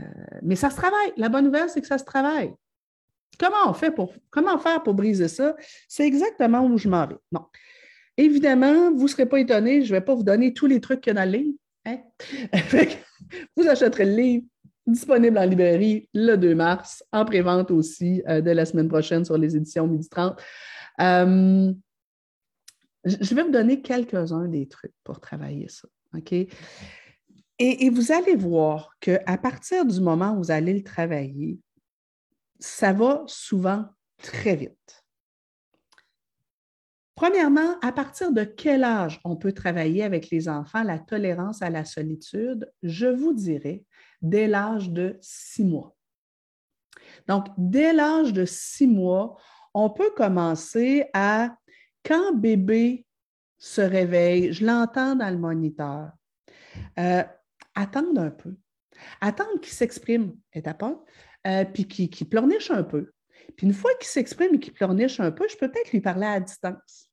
mais 0.41 0.55
ça 0.55 0.69
se 0.69 0.75
travaille. 0.75 1.13
La 1.17 1.29
bonne 1.29 1.45
nouvelle, 1.45 1.69
c'est 1.69 1.81
que 1.81 1.87
ça 1.87 1.97
se 1.97 2.05
travaille. 2.05 2.53
Comment 3.39 3.69
on 3.69 3.73
fait 3.73 3.91
pour 3.91 4.13
comment 4.29 4.57
faire 4.59 4.83
pour 4.83 4.93
briser 4.93 5.27
ça? 5.27 5.55
C'est 5.87 6.05
exactement 6.05 6.65
où 6.65 6.77
je 6.77 6.87
m'en 6.87 7.07
vais. 7.07 7.17
Bon. 7.31 7.41
Évidemment, 8.15 8.91
vous 8.91 9.03
ne 9.03 9.07
serez 9.07 9.25
pas 9.25 9.39
étonnés, 9.39 9.83
je 9.83 9.93
ne 9.93 9.97
vais 9.97 10.05
pas 10.05 10.13
vous 10.13 10.23
donner 10.23 10.53
tous 10.53 10.67
les 10.67 10.79
trucs 10.79 11.01
qu'il 11.01 11.13
y 11.13 11.17
a 11.17 11.25
dans 11.25 11.31
le 11.31 11.37
livre. 11.37 11.57
Hein? 11.85 11.97
vous 13.57 13.67
achèterez 13.67 14.05
le 14.05 14.15
livre 14.15 14.45
disponible 14.85 15.37
en 15.37 15.45
librairie 15.45 16.09
le 16.13 16.35
2 16.35 16.55
mars, 16.55 17.03
en 17.11 17.25
prévente 17.25 17.71
aussi 17.71 18.21
euh, 18.27 18.41
de 18.41 18.51
la 18.51 18.65
semaine 18.65 18.87
prochaine 18.87 19.25
sur 19.25 19.37
les 19.37 19.55
éditions 19.55 19.87
Midi 19.87 20.09
30. 20.09 20.39
Euh, 20.99 21.73
je 23.05 23.35
vais 23.35 23.43
vous 23.43 23.51
donner 23.51 23.81
quelques-uns 23.81 24.47
des 24.47 24.67
trucs 24.67 24.93
pour 25.03 25.19
travailler 25.19 25.67
ça. 25.67 25.87
OK? 26.15 26.33
Et, 27.59 27.89
vous 27.89 28.11
allez 28.11 28.35
voir 28.35 28.97
qu'à 28.99 29.37
partir 29.37 29.85
du 29.85 30.01
moment 30.01 30.33
où 30.33 30.37
vous 30.37 30.51
allez 30.51 30.73
le 30.73 30.83
travailler, 30.83 31.59
ça 32.59 32.93
va 32.93 33.23
souvent 33.27 33.85
très 34.17 34.55
vite. 34.55 35.03
Premièrement, 37.15 37.79
à 37.81 37.91
partir 37.91 38.31
de 38.31 38.43
quel 38.43 38.83
âge 38.83 39.21
on 39.23 39.35
peut 39.35 39.53
travailler 39.53 40.03
avec 40.03 40.29
les 40.29 40.49
enfants 40.49 40.83
la 40.83 40.97
tolérance 40.97 41.61
à 41.61 41.69
la 41.69 41.85
solitude? 41.85 42.71
Je 42.81 43.05
vous 43.05 43.33
dirais 43.33 43.85
dès 44.21 44.47
l'âge 44.47 44.89
de 44.89 45.17
six 45.21 45.63
mois. 45.63 45.95
Donc, 47.27 47.47
dès 47.57 47.93
l'âge 47.93 48.33
de 48.33 48.45
six 48.45 48.87
mois, 48.87 49.37
on 49.73 49.89
peut 49.89 50.11
commencer 50.15 51.05
à, 51.13 51.55
quand 52.05 52.33
bébé 52.33 53.05
se 53.57 53.81
réveille, 53.81 54.53
je 54.53 54.65
l'entends 54.65 55.15
dans 55.15 55.29
le 55.29 55.37
moniteur, 55.37 56.11
euh, 56.99 57.23
attendre 57.75 58.21
un 58.21 58.31
peu. 58.31 58.55
Attendre 59.21 59.59
qu'il 59.61 59.73
s'exprime, 59.73 60.35
étape 60.53 60.83
euh, 61.47 61.65
puis 61.65 61.87
qu'il 61.87 62.29
pleurniche 62.29 62.71
un 62.71 62.83
peu. 62.83 63.11
Puis 63.55 63.67
une 63.67 63.73
fois 63.73 63.91
qu'il 63.99 64.07
s'exprime 64.07 64.55
et 64.55 64.59
qu'il 64.59 64.73
pleurniche 64.73 65.19
un 65.19 65.31
peu, 65.31 65.47
je 65.49 65.57
peux 65.57 65.69
peut-être 65.69 65.91
lui 65.91 66.01
parler 66.01 66.25
à 66.25 66.39
distance. 66.39 67.09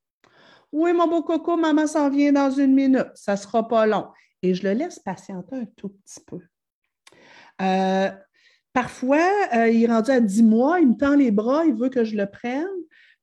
Oui, 0.71 0.93
mon 0.93 1.07
beau 1.07 1.23
coco, 1.23 1.57
maman 1.57 1.87
s'en 1.87 2.09
vient 2.09 2.31
dans 2.31 2.51
une 2.51 2.73
minute, 2.73 3.11
ça 3.15 3.33
ne 3.33 3.37
sera 3.37 3.67
pas 3.67 3.85
long. 3.85 4.07
Et 4.41 4.53
je 4.53 4.63
le 4.63 4.73
laisse 4.73 4.99
patienter 4.99 5.55
un 5.55 5.65
tout 5.75 5.89
petit 5.89 6.21
peu. 6.25 6.39
Euh, 7.61 8.09
Parfois, 8.73 9.29
euh, 9.53 9.67
il 9.67 9.83
est 9.83 9.87
rendu 9.87 10.11
à 10.11 10.19
10 10.19 10.43
mois, 10.43 10.79
il 10.79 10.89
me 10.89 10.97
tend 10.97 11.15
les 11.15 11.31
bras, 11.31 11.65
il 11.65 11.73
veut 11.73 11.89
que 11.89 12.03
je 12.03 12.15
le 12.15 12.25
prenne. 12.25 12.67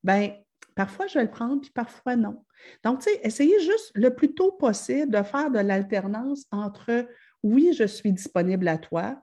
Bien, 0.05 0.35
parfois, 0.75 1.07
je 1.07 1.15
vais 1.15 1.25
le 1.25 1.31
prendre, 1.31 1.61
puis 1.61 1.71
parfois, 1.71 2.17
non. 2.17 2.45
Donc, 2.85 3.01
tu 3.01 3.11
sais, 3.11 3.21
essayez 3.23 3.59
juste 3.61 3.91
le 3.95 4.15
plus 4.15 4.35
tôt 4.35 4.53
possible 4.53 5.11
de 5.11 5.23
faire 5.23 5.51
de 5.51 5.59
l'alternance 5.59 6.45
entre 6.51 7.07
oui, 7.43 7.73
je 7.73 7.85
suis 7.85 8.13
disponible 8.13 8.69
à 8.69 8.79
toi, 8.79 9.23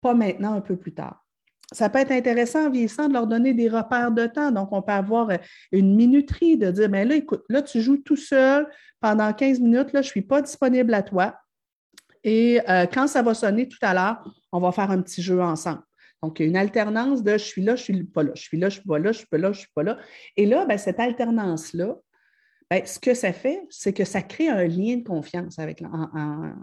pas 0.00 0.14
maintenant, 0.14 0.54
un 0.54 0.60
peu 0.60 0.76
plus 0.76 0.94
tard. 0.94 1.24
Ça 1.72 1.88
peut 1.88 1.98
être 1.98 2.10
intéressant 2.10 2.66
en 2.66 2.70
vieillissant 2.70 3.08
de 3.08 3.12
leur 3.12 3.26
donner 3.26 3.52
des 3.52 3.68
repères 3.68 4.10
de 4.10 4.26
temps. 4.26 4.50
Donc, 4.50 4.72
on 4.72 4.82
peut 4.82 4.92
avoir 4.92 5.30
une 5.70 5.94
minuterie 5.94 6.56
de 6.56 6.70
dire, 6.70 6.88
bien 6.88 7.04
là, 7.04 7.14
écoute, 7.14 7.44
là, 7.48 7.62
tu 7.62 7.80
joues 7.80 7.98
tout 7.98 8.16
seul 8.16 8.68
pendant 9.00 9.32
15 9.32 9.60
minutes, 9.60 9.92
là, 9.92 10.02
je 10.02 10.08
ne 10.08 10.10
suis 10.10 10.22
pas 10.22 10.42
disponible 10.42 10.94
à 10.94 11.02
toi. 11.02 11.36
Et 12.24 12.60
euh, 12.68 12.86
quand 12.86 13.06
ça 13.06 13.22
va 13.22 13.34
sonner 13.34 13.68
tout 13.68 13.78
à 13.82 13.94
l'heure, 13.94 14.22
on 14.52 14.60
va 14.60 14.72
faire 14.72 14.90
un 14.90 15.00
petit 15.00 15.22
jeu 15.22 15.40
ensemble. 15.40 15.82
Donc, 16.22 16.38
il 16.38 16.42
y 16.42 16.46
a 16.46 16.48
une 16.48 16.56
alternance 16.56 17.22
de 17.22 17.32
je 17.32 17.44
suis 17.44 17.62
là, 17.62 17.76
je 17.76 17.84
suis 17.84 18.04
pas 18.04 18.22
là, 18.22 18.32
je 18.34 18.42
suis 18.42 18.58
là, 18.58 18.68
je 18.68 18.74
suis 18.74 18.86
pas 18.86 18.98
là, 18.98 19.12
je 19.12 19.18
suis 19.18 19.26
pas 19.26 19.38
là, 19.38 19.52
je 19.52 19.58
suis 19.60 19.70
pas 19.74 19.82
là. 19.82 19.98
Et 20.36 20.44
là, 20.44 20.66
ben, 20.66 20.76
cette 20.76 21.00
alternance-là, 21.00 21.96
ben, 22.70 22.82
ce 22.84 22.98
que 23.00 23.14
ça 23.14 23.32
fait, 23.32 23.62
c'est 23.68 23.92
que 23.92 24.04
ça 24.04 24.22
crée 24.22 24.48
un 24.48 24.64
lien 24.64 24.96
de 24.96 25.02
confiance 25.02 25.58
avec, 25.58 25.82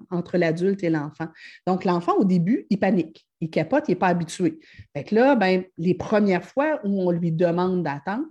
entre 0.09 0.37
l'adulte 0.37 0.83
et 0.83 0.89
l'enfant. 0.89 1.27
Donc, 1.65 1.85
l'enfant, 1.85 2.13
au 2.17 2.23
début, 2.23 2.65
il 2.69 2.79
panique, 2.79 3.27
il 3.41 3.49
capote, 3.49 3.85
il 3.87 3.91
n'est 3.91 3.95
pas 3.95 4.07
habitué. 4.07 4.59
Fait 4.95 5.11
là, 5.11 5.35
ben, 5.35 5.63
les 5.77 5.95
premières 5.95 6.45
fois 6.45 6.79
où 6.85 7.01
on 7.01 7.11
lui 7.11 7.31
demande 7.31 7.83
d'attendre, 7.83 8.27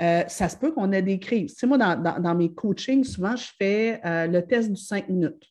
euh, 0.00 0.22
ça 0.28 0.48
se 0.48 0.56
peut 0.56 0.72
qu'on 0.72 0.92
ait 0.92 1.02
des 1.02 1.18
crises. 1.18 1.54
Tu 1.54 1.60
sais, 1.60 1.66
moi, 1.66 1.78
dans, 1.78 2.34
mes 2.34 2.52
coachings, 2.54 3.04
souvent, 3.04 3.34
je 3.34 3.48
fais 3.58 4.00
euh, 4.04 4.26
le 4.26 4.46
test 4.46 4.70
du 4.70 4.80
5 4.80 5.08
minutes. 5.08 5.50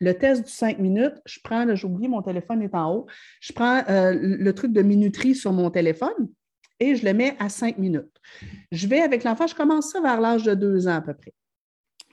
Le 0.00 0.12
test 0.14 0.44
du 0.44 0.50
5 0.50 0.78
minutes, 0.78 1.14
je 1.26 1.38
prends, 1.42 1.72
j'ai 1.74 1.86
oublié, 1.86 2.08
mon 2.08 2.22
téléphone 2.22 2.62
est 2.62 2.74
en 2.74 2.92
haut, 2.92 3.06
je 3.40 3.52
prends 3.52 3.82
euh, 3.88 4.14
le 4.20 4.52
truc 4.52 4.72
de 4.72 4.82
minuterie 4.82 5.34
sur 5.34 5.52
mon 5.52 5.70
téléphone 5.70 6.28
et 6.80 6.96
je 6.96 7.04
le 7.04 7.14
mets 7.14 7.36
à 7.38 7.48
5 7.48 7.78
minutes. 7.78 8.20
Je 8.72 8.86
vais 8.86 9.00
avec 9.00 9.24
l'enfant, 9.24 9.46
je 9.46 9.54
commence 9.54 9.92
ça 9.92 10.00
vers 10.00 10.20
l'âge 10.20 10.44
de 10.44 10.54
2 10.54 10.88
ans 10.88 10.96
à 10.96 11.00
peu 11.00 11.14
près. 11.14 11.32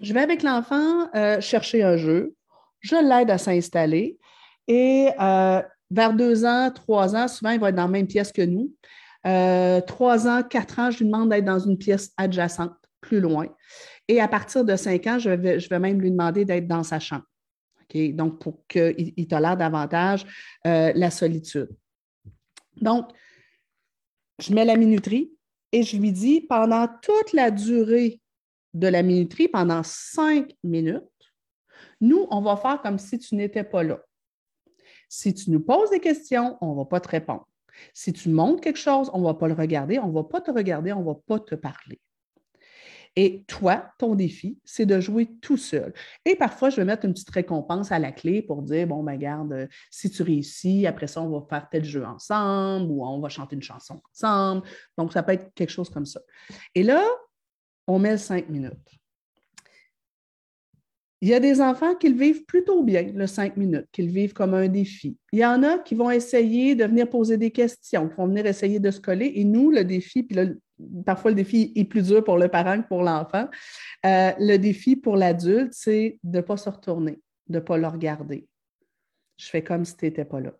Je 0.01 0.13
vais 0.13 0.21
avec 0.21 0.43
l'enfant 0.43 1.09
euh, 1.15 1.41
chercher 1.41 1.83
un 1.83 1.97
jeu, 1.97 2.35
je 2.79 2.95
l'aide 2.95 3.29
à 3.29 3.37
s'installer 3.37 4.17
et 4.67 5.09
euh, 5.19 5.61
vers 5.89 6.13
2 6.13 6.45
ans, 6.45 6.71
3 6.73 7.15
ans, 7.15 7.27
souvent 7.27 7.51
il 7.51 7.59
va 7.59 7.69
être 7.69 7.75
dans 7.75 7.83
la 7.83 7.89
même 7.89 8.07
pièce 8.07 8.31
que 8.31 8.41
nous. 8.43 8.71
3 9.23 10.27
ans, 10.27 10.43
4 10.43 10.79
ans, 10.79 10.91
je 10.91 10.99
lui 10.99 11.05
demande 11.05 11.29
d'être 11.29 11.45
dans 11.45 11.59
une 11.59 11.77
pièce 11.77 12.11
adjacente, 12.17 12.73
plus 13.01 13.19
loin. 13.19 13.47
Et 14.07 14.19
à 14.19 14.27
partir 14.27 14.65
de 14.65 14.75
5 14.75 15.07
ans, 15.07 15.19
je 15.19 15.29
vais 15.29 15.79
même 15.79 16.01
lui 16.01 16.09
demander 16.09 16.43
d'être 16.43 16.67
dans 16.67 16.83
sa 16.83 16.99
chambre. 16.99 17.23
Donc, 18.13 18.39
pour 18.39 18.65
qu'il 18.67 19.27
tolère 19.27 19.57
davantage 19.57 20.25
euh, 20.65 20.91
la 20.95 21.11
solitude. 21.11 21.69
Donc, 22.77 23.09
je 24.39 24.53
mets 24.53 24.65
la 24.65 24.77
minuterie 24.77 25.31
et 25.71 25.83
je 25.83 25.97
lui 25.97 26.11
dis 26.11 26.41
pendant 26.41 26.87
toute 27.01 27.33
la 27.33 27.51
durée 27.51 28.19
de 28.73 28.87
la 28.87 29.03
minuterie, 29.03 29.47
pendant 29.47 29.83
cinq 29.83 30.55
minutes, 30.63 31.03
nous, 31.99 32.25
on 32.31 32.41
va 32.41 32.57
faire 32.57 32.81
comme 32.81 32.97
si 32.97 33.19
tu 33.19 33.35
n'étais 33.35 33.63
pas 33.63 33.83
là. 33.83 33.99
Si 35.07 35.33
tu 35.33 35.51
nous 35.51 35.59
poses 35.59 35.89
des 35.89 35.99
questions, 35.99 36.57
on 36.61 36.71
ne 36.71 36.77
va 36.77 36.85
pas 36.85 36.99
te 36.99 37.09
répondre. 37.09 37.47
Si 37.93 38.13
tu 38.13 38.29
montres 38.29 38.61
quelque 38.61 38.79
chose, 38.79 39.09
on 39.13 39.19
ne 39.19 39.25
va 39.25 39.33
pas 39.33 39.47
le 39.47 39.53
regarder, 39.53 39.99
on 39.99 40.07
ne 40.07 40.13
va 40.13 40.23
pas 40.23 40.41
te 40.41 40.51
regarder, 40.51 40.93
on 40.93 41.01
ne 41.01 41.05
va 41.05 41.15
pas 41.15 41.39
te 41.39 41.55
parler. 41.55 41.99
Et 43.15 43.43
toi, 43.45 43.91
ton 43.97 44.15
défi, 44.15 44.57
c'est 44.63 44.85
de 44.85 44.99
jouer 45.01 45.27
tout 45.41 45.57
seul. 45.57 45.93
Et 46.23 46.35
parfois, 46.35 46.69
je 46.69 46.77
vais 46.77 46.85
mettre 46.85 47.05
une 47.05 47.11
petite 47.11 47.29
récompense 47.29 47.91
à 47.91 47.99
la 47.99 48.11
clé 48.13 48.41
pour 48.41 48.61
dire, 48.61 48.87
bon, 48.87 49.03
ben 49.03 49.17
garde, 49.17 49.51
euh, 49.51 49.67
si 49.89 50.09
tu 50.09 50.23
réussis, 50.23 50.87
après 50.87 51.07
ça, 51.07 51.21
on 51.21 51.29
va 51.29 51.45
faire 51.49 51.67
tel 51.69 51.83
jeu 51.83 52.05
ensemble 52.05 52.89
ou 52.89 53.05
on 53.05 53.19
va 53.19 53.27
chanter 53.27 53.55
une 53.55 53.61
chanson 53.61 54.01
ensemble. 54.13 54.65
Donc, 54.97 55.11
ça 55.11 55.23
peut 55.23 55.33
être 55.33 55.53
quelque 55.53 55.71
chose 55.71 55.89
comme 55.89 56.05
ça. 56.05 56.21
Et 56.73 56.83
là, 56.83 57.03
on 57.85 57.99
met 57.99 58.17
cinq 58.17 58.47
minutes. 58.49 58.77
Il 61.23 61.29
y 61.29 61.35
a 61.35 61.39
des 61.39 61.61
enfants 61.61 61.93
qui 61.93 62.09
le 62.09 62.17
vivent 62.17 62.45
plutôt 62.45 62.81
bien, 62.81 63.11
le 63.13 63.27
cinq 63.27 63.55
minutes, 63.55 63.85
qui 63.91 64.01
le 64.01 64.11
vivent 64.11 64.33
comme 64.33 64.55
un 64.55 64.67
défi. 64.67 65.17
Il 65.31 65.39
y 65.39 65.45
en 65.45 65.61
a 65.61 65.77
qui 65.77 65.93
vont 65.93 66.09
essayer 66.09 66.73
de 66.73 66.83
venir 66.85 67.07
poser 67.07 67.37
des 67.37 67.51
questions, 67.51 68.09
qui 68.09 68.15
vont 68.15 68.25
venir 68.25 68.47
essayer 68.47 68.79
de 68.79 68.89
se 68.89 68.99
coller. 68.99 69.33
Et 69.35 69.43
nous, 69.43 69.69
le 69.69 69.83
défi, 69.83 70.23
puis 70.23 70.35
là, 70.35 70.45
parfois 71.05 71.31
le 71.31 71.35
défi 71.35 71.71
est 71.75 71.85
plus 71.85 72.03
dur 72.03 72.23
pour 72.23 72.37
le 72.37 72.47
parent 72.47 72.81
que 72.81 72.87
pour 72.87 73.03
l'enfant. 73.03 73.47
Euh, 74.05 74.31
le 74.39 74.57
défi 74.57 74.95
pour 74.95 75.15
l'adulte, 75.15 75.73
c'est 75.73 76.19
de 76.23 76.37
ne 76.37 76.41
pas 76.41 76.57
se 76.57 76.69
retourner, 76.69 77.21
de 77.47 77.55
ne 77.55 77.59
pas 77.59 77.77
le 77.77 77.87
regarder. 77.87 78.47
Je 79.37 79.47
fais 79.47 79.63
comme 79.63 79.85
si 79.85 79.97
tu 79.97 80.05
n'étais 80.05 80.25
pas 80.25 80.39
là. 80.39 80.51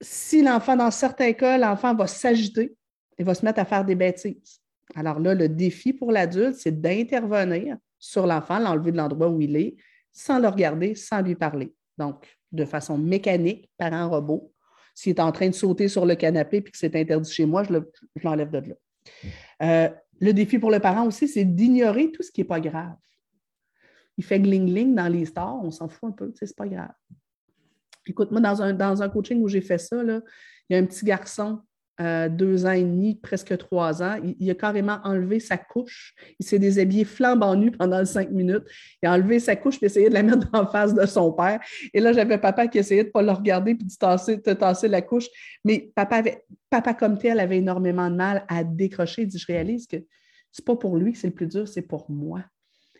si 0.00 0.42
l'enfant, 0.42 0.76
dans 0.76 0.90
certains 0.90 1.32
cas, 1.32 1.58
l'enfant 1.58 1.94
va 1.94 2.06
s'agiter 2.06 2.74
et 3.18 3.24
va 3.24 3.34
se 3.34 3.44
mettre 3.44 3.60
à 3.60 3.64
faire 3.64 3.84
des 3.84 3.94
bêtises. 3.94 4.60
Alors 4.94 5.20
là, 5.20 5.34
le 5.34 5.48
défi 5.48 5.92
pour 5.92 6.10
l'adulte, 6.10 6.56
c'est 6.56 6.80
d'intervenir 6.80 7.76
sur 7.98 8.26
l'enfant, 8.26 8.58
l'enlever 8.58 8.92
de 8.92 8.96
l'endroit 8.96 9.28
où 9.28 9.40
il 9.40 9.56
est, 9.56 9.76
sans 10.12 10.38
le 10.38 10.48
regarder, 10.48 10.94
sans 10.94 11.20
lui 11.20 11.34
parler. 11.34 11.72
Donc, 11.98 12.26
de 12.50 12.64
façon 12.64 12.98
mécanique, 12.98 13.70
par 13.76 13.92
un 13.92 14.06
robot. 14.06 14.52
S'il 14.94 15.10
est 15.10 15.20
en 15.20 15.32
train 15.32 15.48
de 15.48 15.54
sauter 15.54 15.88
sur 15.88 16.06
le 16.06 16.14
canapé 16.14 16.58
et 16.58 16.62
que 16.62 16.70
c'est 16.74 16.94
interdit 16.96 17.32
chez 17.32 17.46
moi, 17.46 17.62
je 17.64 17.72
l'enlève 18.22 18.50
de 18.50 18.58
là. 18.58 18.74
Euh, 19.62 19.88
le 20.20 20.32
défi 20.32 20.58
pour 20.58 20.70
le 20.70 20.80
parent 20.80 21.06
aussi, 21.06 21.28
c'est 21.28 21.44
d'ignorer 21.44 22.10
tout 22.12 22.22
ce 22.22 22.30
qui 22.30 22.40
n'est 22.40 22.46
pas 22.46 22.60
grave. 22.60 22.96
Il 24.16 24.24
fait 24.24 24.38
gling-gling 24.38 24.94
dans 24.94 25.08
les 25.08 25.24
stars, 25.24 25.64
on 25.64 25.70
s'en 25.70 25.88
fout 25.88 26.10
un 26.10 26.12
peu, 26.12 26.32
c'est 26.34 26.54
pas 26.54 26.68
grave. 26.68 26.92
Écoute, 28.06 28.30
moi, 28.30 28.40
dans 28.40 28.60
un, 28.60 28.72
dans 28.74 29.02
un 29.02 29.08
coaching 29.08 29.40
où 29.42 29.48
j'ai 29.48 29.60
fait 29.60 29.78
ça, 29.78 30.02
il 30.02 30.22
y 30.68 30.74
a 30.74 30.78
un 30.78 30.84
petit 30.84 31.04
garçon 31.04 31.62
euh, 32.00 32.28
deux 32.30 32.64
ans 32.64 32.72
et 32.72 32.82
demi, 32.82 33.14
presque 33.14 33.56
trois 33.58 34.02
ans. 34.02 34.16
Il, 34.38 34.50
a 34.50 34.54
carrément 34.54 34.98
enlevé 35.04 35.38
sa 35.38 35.58
couche. 35.58 36.14
Il 36.38 36.46
s'est 36.46 36.58
déshabillé 36.58 37.04
flambant 37.04 37.54
nu 37.54 37.70
pendant 37.70 38.04
cinq 38.06 38.30
minutes. 38.30 38.64
Il 39.02 39.06
a 39.06 39.12
enlevé 39.12 39.38
sa 39.38 39.54
couche 39.54 39.82
et 39.82 39.86
essayé 39.86 40.08
de 40.08 40.14
la 40.14 40.22
mettre 40.24 40.48
en 40.54 40.66
face 40.66 40.94
de 40.94 41.04
son 41.04 41.32
père. 41.32 41.60
Et 41.92 42.00
là, 42.00 42.12
j'avais 42.12 42.38
papa 42.38 42.68
qui 42.68 42.78
essayait 42.78 43.02
de 43.02 43.08
ne 43.08 43.12
pas 43.12 43.22
le 43.22 43.32
regarder 43.32 43.74
puis 43.74 43.86
de 43.86 43.92
tasser, 43.92 44.38
de 44.38 44.52
tasser 44.54 44.88
la 44.88 45.02
couche. 45.02 45.26
Mais 45.64 45.92
papa, 45.94 46.16
avait, 46.16 46.42
papa 46.70 46.94
comme 46.94 47.18
tel 47.18 47.38
avait 47.38 47.58
énormément 47.58 48.10
de 48.10 48.16
mal 48.16 48.44
à 48.48 48.64
décrocher. 48.64 49.22
Il 49.22 49.28
dit, 49.28 49.38
je 49.38 49.46
réalise 49.46 49.86
que 49.86 49.96
c'est 50.52 50.64
pas 50.64 50.76
pour 50.76 50.96
lui 50.96 51.12
que 51.12 51.18
c'est 51.18 51.28
le 51.28 51.34
plus 51.34 51.48
dur, 51.48 51.68
c'est 51.68 51.82
pour 51.82 52.10
moi. 52.10 52.42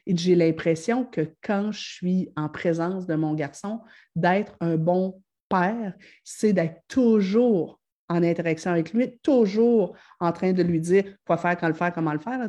Et 0.06 0.16
j'ai 0.16 0.34
l'impression 0.34 1.04
que 1.04 1.32
quand 1.42 1.72
je 1.72 1.80
suis 1.80 2.32
en 2.36 2.48
présence 2.48 3.06
de 3.06 3.14
mon 3.14 3.34
garçon, 3.34 3.80
d'être 4.14 4.56
un 4.60 4.76
bon 4.76 5.22
père, 5.48 5.94
c'est 6.22 6.52
d'être 6.52 6.82
toujours 6.88 7.79
en 8.10 8.24
interaction 8.24 8.72
avec 8.72 8.92
lui, 8.92 9.18
toujours 9.22 9.96
en 10.18 10.32
train 10.32 10.52
de 10.52 10.62
lui 10.62 10.80
dire 10.80 11.04
quoi 11.24 11.38
faire, 11.38 11.56
quand 11.56 11.68
le 11.68 11.74
faire, 11.74 11.92
comment 11.92 12.12
le 12.12 12.18
faire. 12.18 12.40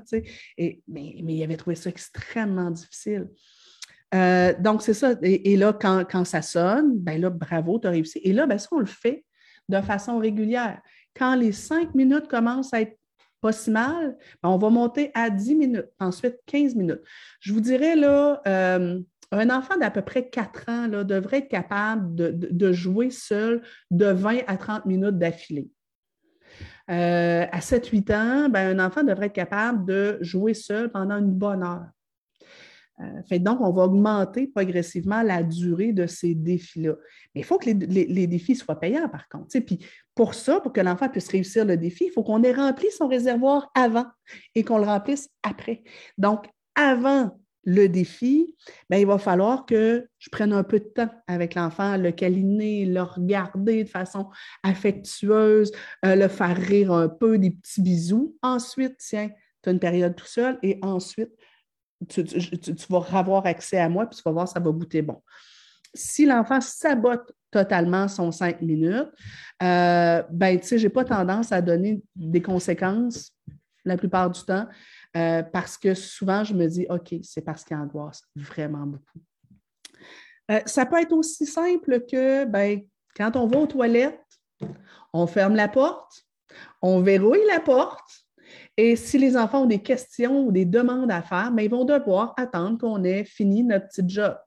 et, 0.57 0.81
mais, 0.87 1.15
il 1.15 1.43
avait 1.43 1.55
trouvé 1.55 1.75
ça 1.75 1.89
extrêmement 1.89 2.71
difficile. 2.71 3.27
Euh, 4.13 4.53
donc, 4.59 4.81
c'est 4.81 4.95
ça. 4.95 5.13
Et, 5.21 5.55
là, 5.55 5.71
quand, 5.71 6.25
ça 6.25 6.41
sonne, 6.41 6.97
ben 6.97 7.21
là, 7.21 7.29
bravo, 7.29 7.79
tu 7.79 7.87
as 7.87 7.91
réussi. 7.91 8.19
Et 8.23 8.33
là, 8.33 8.47
ben, 8.47 8.57
ça, 8.57 8.69
on 8.71 8.79
le 8.79 8.85
fait 8.87 9.23
de 9.69 9.79
façon 9.81 10.17
régulière. 10.17 10.81
Quand 11.15 11.35
les 11.35 11.51
cinq 11.51 11.93
minutes 11.93 12.27
commencent 12.27 12.73
à 12.73 12.81
être 12.81 12.97
pas 13.39 13.51
si 13.51 13.69
mal, 13.69 14.17
ben, 14.41 14.49
on 14.49 14.57
va 14.57 14.69
monter 14.69 15.11
à 15.13 15.29
10 15.29 15.55
minutes, 15.55 15.89
ensuite 15.99 16.37
15 16.47 16.75
minutes. 16.75 17.01
Je 17.39 17.53
vous 17.53 17.61
dirais, 17.61 17.95
là, 17.95 18.41
euh, 18.47 18.99
un 19.31 19.49
enfant 19.49 19.77
d'à 19.77 19.91
peu 19.91 20.01
près 20.01 20.29
4 20.29 20.69
ans 20.69 20.87
devrait 21.03 21.39
être 21.39 21.47
capable 21.47 22.13
de, 22.15 22.71
jouer 22.71 23.09
seul 23.09 23.61
de 23.89 24.07
20 24.07 24.39
à 24.47 24.57
30 24.57 24.85
minutes 24.85 25.17
d'affilée. 25.17 25.69
Euh, 26.89 27.45
à 27.49 27.59
7-8 27.59 28.13
ans, 28.13 28.49
ben, 28.49 28.77
un 28.77 28.85
enfant 28.85 29.03
devrait 29.03 29.27
être 29.27 29.33
capable 29.33 29.85
de 29.85 30.17
jouer 30.21 30.53
seul 30.53 30.91
pendant 30.91 31.17
une 31.17 31.31
bonne 31.31 31.63
heure. 31.63 31.87
Euh, 32.99 33.39
donc, 33.39 33.61
on 33.61 33.71
va 33.71 33.83
augmenter 33.83 34.47
progressivement 34.47 35.21
la 35.23 35.43
durée 35.43 35.93
de 35.93 36.05
ces 36.05 36.35
défis-là. 36.35 36.95
Mais 37.33 37.41
il 37.41 37.43
faut 37.43 37.57
que 37.57 37.69
les, 37.69 38.27
défis 38.27 38.55
soient 38.55 38.79
payants, 38.79 39.07
par 39.07 39.29
contre. 39.29 39.57
Puis 39.59 39.79
pour 40.13 40.33
ça, 40.33 40.59
pour 40.59 40.73
que 40.73 40.81
l'enfant 40.81 41.07
puisse 41.07 41.29
réussir 41.29 41.65
le 41.65 41.77
défi, 41.77 42.05
il 42.07 42.11
faut 42.11 42.23
qu'on 42.23 42.43
ait 42.43 42.51
rempli 42.51 42.91
son 42.91 43.07
réservoir 43.07 43.71
avant 43.73 44.05
et 44.55 44.63
qu'on 44.63 44.77
le 44.77 44.85
remplisse 44.85 45.29
après. 45.41 45.83
Donc, 46.17 46.45
avant 46.75 47.40
le 47.63 47.87
défi, 47.87 48.55
bien, 48.89 48.99
il 48.99 49.05
va 49.05 49.17
falloir 49.17 49.65
que 49.65 50.07
je 50.17 50.29
prenne 50.29 50.51
un 50.53 50.63
peu 50.63 50.79
de 50.79 50.85
temps 50.85 51.09
avec 51.27 51.55
l'enfant, 51.55 51.97
le 51.97 52.11
câliner, 52.11 52.85
le 52.85 53.01
regarder 53.01 53.83
de 53.83 53.89
façon 53.89 54.29
affectueuse, 54.63 55.71
euh, 56.05 56.15
le 56.15 56.27
faire 56.27 56.57
rire 56.57 56.91
un 56.91 57.07
peu, 57.07 57.37
des 57.37 57.51
petits 57.51 57.81
bisous. 57.81 58.35
Ensuite, 58.41 58.97
tiens, 58.97 59.29
tu 59.61 59.69
as 59.69 59.73
une 59.73 59.79
période 59.79 60.15
tout 60.15 60.25
seul 60.25 60.57
et 60.63 60.79
ensuite, 60.81 61.31
tu, 62.09 62.23
vas 62.89 63.05
avoir 63.11 63.45
accès 63.45 63.77
à 63.77 63.87
moi 63.87 64.07
puis 64.07 64.17
tu 64.17 64.23
vas 64.23 64.31
voir, 64.31 64.47
ça 64.47 64.59
va 64.59 64.71
goûter 64.71 65.03
bon. 65.03 65.21
Si 65.93 66.25
l'enfant 66.25 66.61
sabote 66.61 67.31
totalement 67.51 68.07
son 68.07 68.31
cinq 68.31 68.61
minutes, 68.61 69.11
euh, 69.61 70.23
ben, 70.31 70.59
tu 70.59 70.67
sais, 70.67 70.77
je 70.79 70.87
n'ai 70.87 70.89
pas 70.89 71.03
tendance 71.03 71.51
à 71.51 71.61
donner 71.61 72.01
des 72.15 72.41
conséquences 72.41 73.33
la 73.85 73.97
plupart 73.97 74.29
du 74.29 74.41
temps. 74.43 74.67
Euh, 75.17 75.43
parce 75.43 75.77
que 75.77 75.93
souvent, 75.93 76.43
je 76.43 76.53
me 76.53 76.67
dis, 76.67 76.85
OK, 76.89 77.15
c'est 77.23 77.41
parce 77.41 77.63
qu'il 77.63 77.75
angoisse 77.75 78.23
vraiment 78.35 78.85
beaucoup. 78.85 79.19
Euh, 80.49 80.61
ça 80.65 80.85
peut 80.85 81.01
être 81.01 81.11
aussi 81.11 81.45
simple 81.45 82.05
que 82.05 82.45
ben, 82.45 82.81
quand 83.15 83.35
on 83.35 83.47
va 83.47 83.59
aux 83.59 83.67
toilettes, 83.67 84.19
on 85.13 85.27
ferme 85.27 85.55
la 85.55 85.67
porte, 85.67 86.25
on 86.81 87.01
verrouille 87.01 87.45
la 87.47 87.59
porte, 87.59 88.25
et 88.77 88.95
si 88.95 89.17
les 89.17 89.35
enfants 89.35 89.63
ont 89.63 89.67
des 89.67 89.81
questions 89.81 90.45
ou 90.45 90.51
des 90.51 90.65
demandes 90.65 91.11
à 91.11 91.21
faire, 91.21 91.51
ben, 91.51 91.63
ils 91.63 91.69
vont 91.69 91.85
devoir 91.85 92.33
attendre 92.37 92.77
qu'on 92.77 93.03
ait 93.03 93.25
fini 93.25 93.63
notre 93.63 93.87
petit 93.87 94.07
job. 94.07 94.37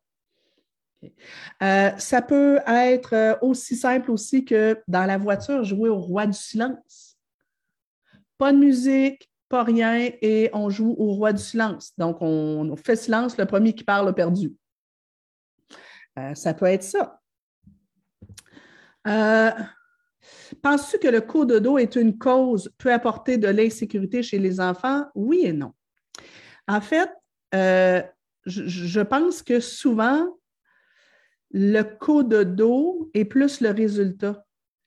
Euh, 1.63 1.91
ça 1.99 2.23
peut 2.23 2.61
être 2.67 3.39
aussi 3.43 3.77
simple 3.77 4.11
aussi 4.11 4.47
que 4.47 4.83
dans 4.89 5.05
la 5.05 5.19
voiture, 5.19 5.63
jouer 5.63 5.91
au 5.91 5.99
roi 5.99 6.27
du 6.27 6.33
silence. 6.33 7.19
Pas 8.39 8.53
de 8.53 8.59
musique, 8.59 9.31
pas 9.49 9.63
rien 9.63 10.11
et 10.21 10.51
on 10.53 10.71
joue 10.71 10.95
au 10.99 11.15
roi 11.15 11.33
du 11.33 11.43
silence. 11.43 11.93
Donc, 11.99 12.19
on, 12.21 12.75
fait 12.77 12.97
silence, 12.97 13.37
le 13.39 13.47
premier 13.47 13.75
qui 13.75 13.85
parle 13.85 14.09
a 14.09 14.13
perdu. 14.13 14.53
Euh, 16.19 16.35
ça 16.35 16.55
peut 16.55 16.67
être 16.67 16.83
ça. 16.83 17.21
Euh, 19.07 19.51
penses-tu 20.63 20.99
que 20.99 21.09
le 21.09 21.21
coup 21.21 21.45
de 21.45 21.59
dos 21.59 21.79
est 21.79 21.97
une 21.97 22.19
cause 22.19 22.73
peut 22.79 22.93
apporter 22.93 23.37
de 23.37 23.49
l'insécurité 23.49 24.23
chez 24.23 24.39
les 24.39 24.61
enfants? 24.61 25.07
Oui 25.15 25.43
et 25.45 25.53
non. 25.53 25.73
En 26.67 26.81
fait, 26.81 27.11
euh, 27.55 28.03
je, 28.47 29.01
pense 29.01 29.43
que 29.43 29.61
souvent, 29.61 30.39
le 31.51 31.83
coup 31.83 32.23
de 32.23 32.43
dos 32.43 33.11
est 33.15 33.25
plus 33.25 33.61
le 33.61 33.71
résultat 33.71 34.45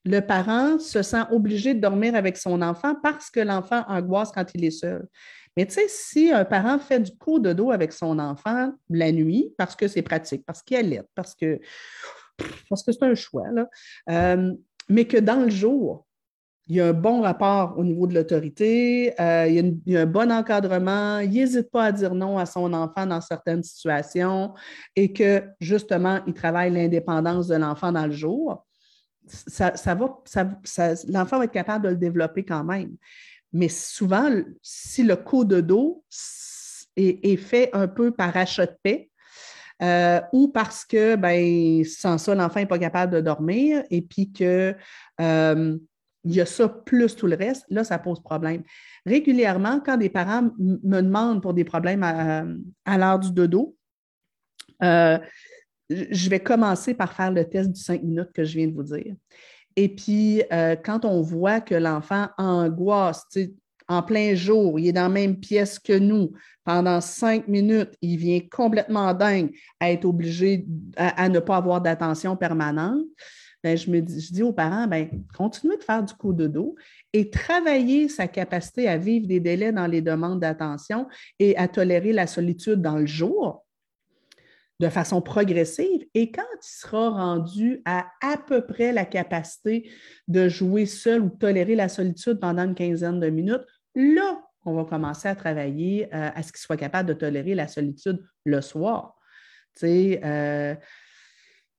le 0.08 0.22
parent 0.22 0.80
se 0.80 1.02
sent 1.02 1.24
obligé 1.32 1.74
de 1.74 1.80
dormir 1.80 2.16
avec 2.16 2.38
son 2.38 2.62
enfant 2.62 2.96
parce 3.02 3.30
que 3.30 3.40
l'enfant 3.40 3.84
angoisse 3.88 4.32
quand 4.32 4.46
il 4.54 4.66
est 4.66 4.72
seul. 4.72 5.08
Mais 5.56 5.66
tu 5.66 5.74
sais, 5.74 5.88
si 5.88 6.32
un 6.32 6.46
parent 6.46 6.78
fait 6.78 7.00
du 7.00 7.12
coup 7.18 7.40
de 7.40 7.52
dos 7.52 7.72
avec 7.72 7.92
son 7.92 8.20
enfant 8.20 8.72
la 8.90 9.12
nuit, 9.12 9.54
parce 9.58 9.76
que 9.76 9.88
c'est 9.88 10.04
pratique, 10.04 10.46
parce 10.46 10.62
qu'il 10.62 10.78
allait, 10.78 11.02
parce 11.16 11.34
que 11.34 11.60
parce 12.70 12.84
que 12.84 12.92
c'est 12.92 13.04
un 13.04 13.16
choix, 13.16 13.48
euh, 14.10 14.54
mais 14.90 15.06
que 15.06 15.18
dans 15.18 15.44
le 15.44 15.50
jour, 15.50 16.06
il 16.68 16.76
y 16.76 16.82
a 16.82 16.90
un 16.90 16.94
bon 16.94 17.22
rapport 17.22 17.76
au 17.78 17.84
niveau 17.84 18.06
de 18.06 18.14
l'autorité, 18.14 19.20
euh, 19.20 19.48
il, 19.48 19.80
y 19.88 19.98
a 19.98 20.02
un 20.02 20.06
bon 20.06 20.32
encadrement, 20.32 21.20
il 21.20 21.32
n'hésite 21.32 21.72
pas 21.72 21.86
à 21.86 21.92
dire 21.92 22.14
non 22.14 22.38
à 22.38 22.46
son 22.46 22.72
enfant 22.74 23.08
dans 23.08 23.22
certaines 23.22 23.64
situations 23.64 24.54
et 24.96 25.12
que 25.12 25.44
justement, 25.60 26.20
il 26.28 26.34
travaille 26.34 26.72
l'indépendance 26.72 27.48
de 27.48 27.56
l'enfant 27.56 27.92
dans 27.92 28.06
le 28.06 28.12
jour 28.12 28.67
ça, 29.28 29.74
l'enfant 31.08 31.38
va 31.38 31.46
être 31.46 31.52
capable 31.52 31.86
de 31.86 31.90
le 31.90 31.98
développer 31.98 32.44
quand 32.44 32.64
même. 32.64 32.96
Mais 33.54 33.70
souvent, 33.70 34.30
si 34.62 35.04
le 35.04 35.16
coup 35.16 35.46
de 35.46 35.62
dos 35.62 36.04
est, 36.96 37.38
fait 37.38 37.70
un 37.74 37.88
peu 37.88 38.12
par 38.12 38.36
achat 38.36 38.66
de 38.66 38.76
paix, 38.82 39.10
euh, 39.82 40.20
ou 40.34 40.48
parce 40.48 40.86
que 40.86 41.16
ben, 41.16 41.84
sans 41.84 42.18
ça, 42.18 42.34
l'enfant 42.34 42.60
n'est 42.60 42.66
pas 42.66 42.80
capable 42.80 43.14
de 43.14 43.22
dormir 43.22 43.84
et 43.92 44.02
puis 44.02 44.32
qu'il 44.32 44.76
euh, 45.22 45.78
y 46.24 46.42
a 46.42 46.46
ça 46.48 46.68
plus 46.68 47.16
tout 47.16 47.28
le 47.28 47.36
reste, 47.36 47.66
là, 47.70 47.84
ça 47.84 48.00
pose 48.00 48.20
problème. 48.22 48.64
Régulièrement, 49.06 49.80
quand 49.80 49.98
des 49.98 50.10
parents 50.10 50.50
me 50.58 51.02
demandent 51.02 51.44
pour 51.44 51.54
des 51.54 51.64
problèmes 51.64 52.04
à, 52.04 52.44
à 52.86 52.98
l'heure 52.98 53.20
du 53.20 53.32
dodo, 53.32 53.76
euh, 54.84 55.18
je 55.90 56.30
vais 56.30 56.40
commencer 56.40 56.94
par 56.94 57.14
faire 57.14 57.32
le 57.32 57.46
test 57.46 57.72
du 57.72 57.80
cinq 57.80 58.04
minutes 58.04 58.32
que 58.34 58.44
je 58.44 58.58
viens 58.58 58.68
de 58.68 58.74
vous 58.74 58.84
dire. 58.84 59.16
Et 59.76 59.90
puis, 59.90 60.42
euh, 60.52 60.76
quand 60.76 61.06
on 61.06 61.22
voit 61.22 61.62
que 61.62 61.76
l'enfant 61.76 62.28
angoisse, 62.38 63.26
en 63.88 64.02
plein 64.02 64.36
jour, 64.36 64.80
il 64.80 64.88
est 64.88 64.92
dans 64.92 65.04
la 65.04 65.10
même 65.10 65.40
pièce 65.40 65.80
que 65.80 65.98
nous, 65.98 66.34
pendant 66.66 67.00
cinq 67.00 67.48
minutes, 67.48 67.92
il 68.02 68.18
vient 68.18 68.42
complètement 68.52 69.14
dingue 69.14 69.52
à 69.80 69.92
être 69.92 70.06
obligé 70.06 70.66
à, 70.98 71.30
ne 71.30 71.40
pas 71.40 71.58
avoir 71.58 71.80
d'attention 71.80 72.36
permanente. 72.36 73.06
Ben, 73.64 73.78
je 73.78 73.90
me 73.90 74.02
dis, 74.02 74.20
je 74.20 74.34
dis 74.34 74.44
aux 74.44 74.52
parents, 74.52 74.88
ben, 74.88 75.10
continuez 75.36 75.78
de 75.78 75.84
faire 75.84 76.04
du 76.04 76.14
coup 76.14 76.34
de 76.34 76.48
dos 76.48 76.76
et 77.14 77.30
travailler 77.30 78.10
sa 78.10 78.28
capacité 78.28 78.88
à 78.88 78.98
vivre 78.98 79.28
des 79.28 79.40
délais 79.40 79.72
dans 79.72 79.88
les 79.88 80.02
demandes 80.02 80.40
d'attention 80.40 81.08
et 81.40 81.56
à 81.58 81.68
tolérer 81.68 82.14
la 82.14 82.28
solitude 82.28 82.82
dans 82.82 82.98
le 82.98 83.06
jour 83.06 83.67
de 84.80 84.90
façon 84.90 85.22
progressive. 85.22 86.06
Et 86.14 86.32
quand 86.32 86.44
il 86.54 86.68
sera 86.68 87.10
rendu 87.10 87.82
à 87.86 88.08
à 88.22 88.38
peu 88.38 88.66
près 88.66 88.92
la 88.94 89.06
capacité 89.06 89.90
de 90.28 90.48
jouer 90.48 90.86
seul 90.86 91.22
ou 91.22 91.30
tolérer 91.30 91.76
la 91.76 91.90
solitude 91.90 92.40
pendant 92.40 92.64
une 92.64 92.76
quinzaine 92.76 93.20
de 93.20 93.30
minutes, 93.30 93.66
là, 93.96 94.42
on 94.66 94.74
va 94.76 94.84
commencer 94.86 95.28
à 95.28 95.36
travailler 95.36 96.14
euh, 96.14 96.30
à 96.36 96.44
ce 96.44 96.52
qu'il 96.52 96.62
soit 96.62 96.78
capable 96.78 97.10
de 97.10 97.14
tolérer 97.14 97.56
la 97.56 97.68
solitude 97.68 98.20
le 98.46 98.62
soir. 98.62 99.16
Euh, 99.84 100.76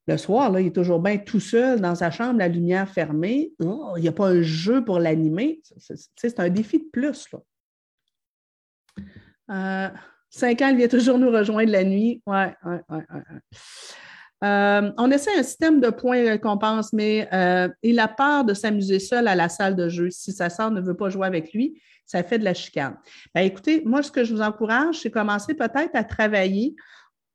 Le 0.06 0.16
soir, 0.16 0.50
là, 0.50 0.60
il 0.60 0.68
est 0.68 0.74
toujours 0.74 1.00
bien 1.00 1.18
tout 1.18 1.40
seul 1.40 1.80
dans 1.80 1.94
sa 1.94 2.10
chambre, 2.10 2.38
la 2.38 2.48
lumière 2.48 2.88
fermée. 2.88 3.52
Oh, 3.62 3.92
il 3.96 4.02
n'y 4.02 4.08
a 4.08 4.12
pas 4.12 4.28
un 4.28 4.40
jeu 4.40 4.82
pour 4.82 4.98
l'animer. 4.98 5.60
C'est 6.16 6.40
un 6.40 6.48
défi 6.48 6.78
de 6.78 6.88
plus. 6.90 7.28
Là. 7.30 7.40
Euh, 9.50 9.90
cinq 10.30 10.62
ans, 10.62 10.68
il 10.68 10.76
vient 10.76 10.88
toujours 10.88 11.18
nous 11.18 11.30
rejoindre 11.30 11.70
la 11.70 11.84
nuit. 11.84 12.22
Ouais, 12.26 12.54
ouais, 12.64 12.80
ouais, 12.90 13.02
euh, 14.44 14.92
on 14.96 15.10
essaie 15.10 15.36
un 15.36 15.42
système 15.42 15.80
de 15.80 15.90
points 15.90 16.16
et 16.16 16.30
récompenses, 16.30 16.92
mais 16.92 17.28
euh, 17.32 17.68
il 17.82 17.98
a 17.98 18.06
peur 18.06 18.44
de 18.44 18.54
s'amuser 18.54 19.00
seul 19.00 19.26
à 19.26 19.34
la 19.34 19.48
salle 19.48 19.74
de 19.74 19.88
jeu. 19.88 20.10
Si 20.10 20.32
sa 20.32 20.48
sœur 20.48 20.70
ne 20.70 20.80
veut 20.80 20.96
pas 20.96 21.08
jouer 21.08 21.26
avec 21.26 21.52
lui, 21.52 21.82
ça 22.06 22.22
fait 22.22 22.38
de 22.38 22.44
la 22.44 22.54
chicane. 22.54 22.96
Ben, 23.34 23.42
écoutez, 23.42 23.82
moi, 23.84 24.02
ce 24.02 24.12
que 24.12 24.24
je 24.24 24.32
vous 24.32 24.40
encourage, 24.40 25.00
c'est 25.00 25.10
commencer 25.10 25.54
peut-être 25.54 25.94
à 25.94 26.04
travailler 26.04 26.76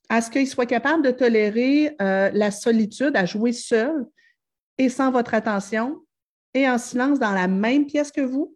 à 0.09 0.21
ce 0.21 0.29
qu'il 0.29 0.47
soit 0.47 0.65
capable 0.65 1.03
de 1.03 1.11
tolérer 1.11 1.95
euh, 2.01 2.29
la 2.33 2.51
solitude, 2.51 3.15
à 3.15 3.25
jouer 3.25 3.51
seul 3.51 4.05
et 4.77 4.89
sans 4.89 5.11
votre 5.11 5.33
attention 5.33 5.99
et 6.53 6.69
en 6.69 6.77
silence 6.77 7.19
dans 7.19 7.31
la 7.31 7.47
même 7.47 7.85
pièce 7.85 8.11
que 8.11 8.21
vous, 8.21 8.55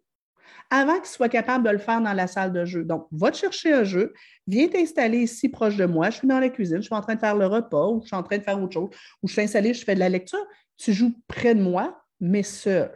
avant 0.70 0.96
qu'il 0.96 1.06
soit 1.06 1.28
capable 1.28 1.64
de 1.64 1.70
le 1.70 1.78
faire 1.78 2.00
dans 2.00 2.12
la 2.12 2.26
salle 2.26 2.52
de 2.52 2.64
jeu. 2.64 2.84
Donc, 2.84 3.06
va 3.10 3.30
te 3.30 3.36
chercher 3.36 3.72
un 3.72 3.84
jeu, 3.84 4.12
viens 4.46 4.68
t'installer 4.68 5.18
ici 5.18 5.48
proche 5.48 5.76
de 5.76 5.86
moi, 5.86 6.10
je 6.10 6.18
suis 6.18 6.28
dans 6.28 6.40
la 6.40 6.50
cuisine, 6.50 6.78
je 6.78 6.82
suis 6.82 6.94
en 6.94 7.00
train 7.00 7.14
de 7.14 7.20
faire 7.20 7.36
le 7.36 7.46
repas 7.46 7.88
ou 7.88 8.02
je 8.02 8.08
suis 8.08 8.16
en 8.16 8.22
train 8.22 8.38
de 8.38 8.42
faire 8.42 8.60
autre 8.62 8.74
chose, 8.74 8.90
ou 9.22 9.28
je 9.28 9.32
suis 9.32 9.42
installée, 9.42 9.72
je 9.74 9.84
fais 9.84 9.94
de 9.94 10.00
la 10.00 10.08
lecture. 10.08 10.44
Tu 10.76 10.92
joues 10.92 11.14
près 11.26 11.54
de 11.54 11.62
moi, 11.62 12.02
mais 12.20 12.42
seul. 12.42 12.90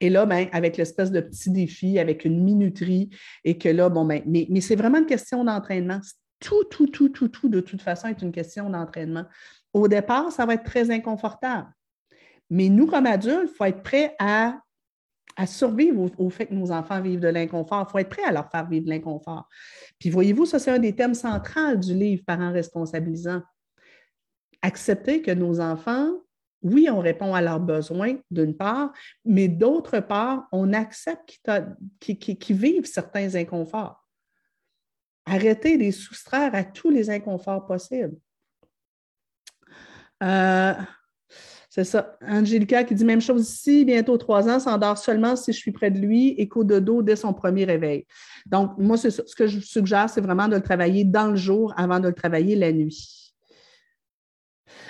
Et 0.00 0.10
là, 0.10 0.26
ben, 0.26 0.48
avec 0.52 0.76
l'espèce 0.76 1.10
de 1.10 1.20
petit 1.20 1.50
défi, 1.50 1.98
avec 1.98 2.24
une 2.24 2.42
minuterie, 2.42 3.10
et 3.44 3.58
que 3.58 3.68
là, 3.68 3.88
bon, 3.88 4.04
ben, 4.04 4.22
mais, 4.26 4.46
mais 4.50 4.60
c'est 4.60 4.76
vraiment 4.76 4.98
une 4.98 5.06
question 5.06 5.44
d'entraînement. 5.44 6.00
Tout, 6.40 6.64
tout, 6.64 6.86
tout, 6.86 7.08
tout, 7.08 7.28
tout, 7.28 7.48
de 7.48 7.60
toute 7.60 7.82
façon, 7.82 8.08
est 8.08 8.22
une 8.22 8.32
question 8.32 8.70
d'entraînement. 8.70 9.24
Au 9.72 9.88
départ, 9.88 10.30
ça 10.30 10.46
va 10.46 10.54
être 10.54 10.64
très 10.64 10.90
inconfortable. 10.90 11.68
Mais 12.50 12.68
nous, 12.68 12.86
comme 12.86 13.06
adultes, 13.06 13.50
il 13.50 13.56
faut 13.56 13.64
être 13.64 13.82
prêt 13.82 14.14
à 14.18 14.60
à 15.36 15.46
survivre 15.46 16.10
au, 16.18 16.30
fait 16.30 16.46
que 16.46 16.54
nos 16.54 16.72
enfants 16.72 17.00
vivent 17.00 17.20
de 17.20 17.28
l'inconfort. 17.28 17.86
Il 17.88 17.92
faut 17.92 17.98
être 17.98 18.08
prêt 18.08 18.24
à 18.24 18.32
leur 18.32 18.50
faire 18.50 18.66
vivre 18.66 18.86
de 18.86 18.90
l'inconfort. 18.90 19.48
Puis 19.98 20.10
voyez-vous, 20.10 20.46
ça, 20.46 20.58
c'est 20.58 20.70
un 20.70 20.78
des 20.78 20.94
thèmes 20.94 21.14
centraux 21.14 21.76
du 21.76 21.94
livre 21.94 22.24
Parents 22.26 22.52
responsabilisants. 22.52 23.42
Accepter 24.62 25.20
que 25.20 25.30
nos 25.30 25.60
enfants, 25.60 26.10
oui, 26.62 26.88
on 26.90 27.00
répond 27.00 27.34
à 27.34 27.42
leurs 27.42 27.60
besoins 27.60 28.16
d'une 28.30 28.56
part, 28.56 28.92
mais 29.24 29.46
d'autre 29.46 30.00
part, 30.00 30.48
on 30.52 30.72
accepte 30.72 31.38
qu'ils 32.00 32.56
vivent 32.56 32.86
certains 32.86 33.34
inconforts. 33.34 34.02
Arrêter 35.26 35.76
de 35.76 35.82
les 35.82 35.92
soustraire 35.92 36.54
à 36.54 36.64
tous 36.64 36.90
les 36.90 37.10
inconforts 37.10 37.66
possibles. 37.66 38.16
Euh, 40.22 40.72
c'est 41.76 41.84
ça. 41.84 42.16
Angelica 42.26 42.84
qui 42.84 42.94
dit 42.94 43.04
même 43.04 43.20
chose 43.20 43.50
ici, 43.50 43.84
bientôt 43.84 44.16
trois 44.16 44.48
ans, 44.48 44.58
s'endort 44.58 44.96
seulement 44.96 45.36
si 45.36 45.52
je 45.52 45.58
suis 45.58 45.72
près 45.72 45.90
de 45.90 45.98
lui 45.98 46.28
et 46.38 46.48
qu'au 46.48 46.64
dodo 46.64 47.02
dès 47.02 47.16
son 47.16 47.34
premier 47.34 47.66
réveil. 47.66 48.06
Donc, 48.46 48.78
moi, 48.78 48.96
ce 48.96 49.20
que 49.36 49.46
je 49.46 49.60
suggère, 49.60 50.08
c'est 50.08 50.22
vraiment 50.22 50.48
de 50.48 50.56
le 50.56 50.62
travailler 50.62 51.04
dans 51.04 51.28
le 51.28 51.36
jour 51.36 51.74
avant 51.76 52.00
de 52.00 52.08
le 52.08 52.14
travailler 52.14 52.56
la 52.56 52.72
nuit. 52.72 53.34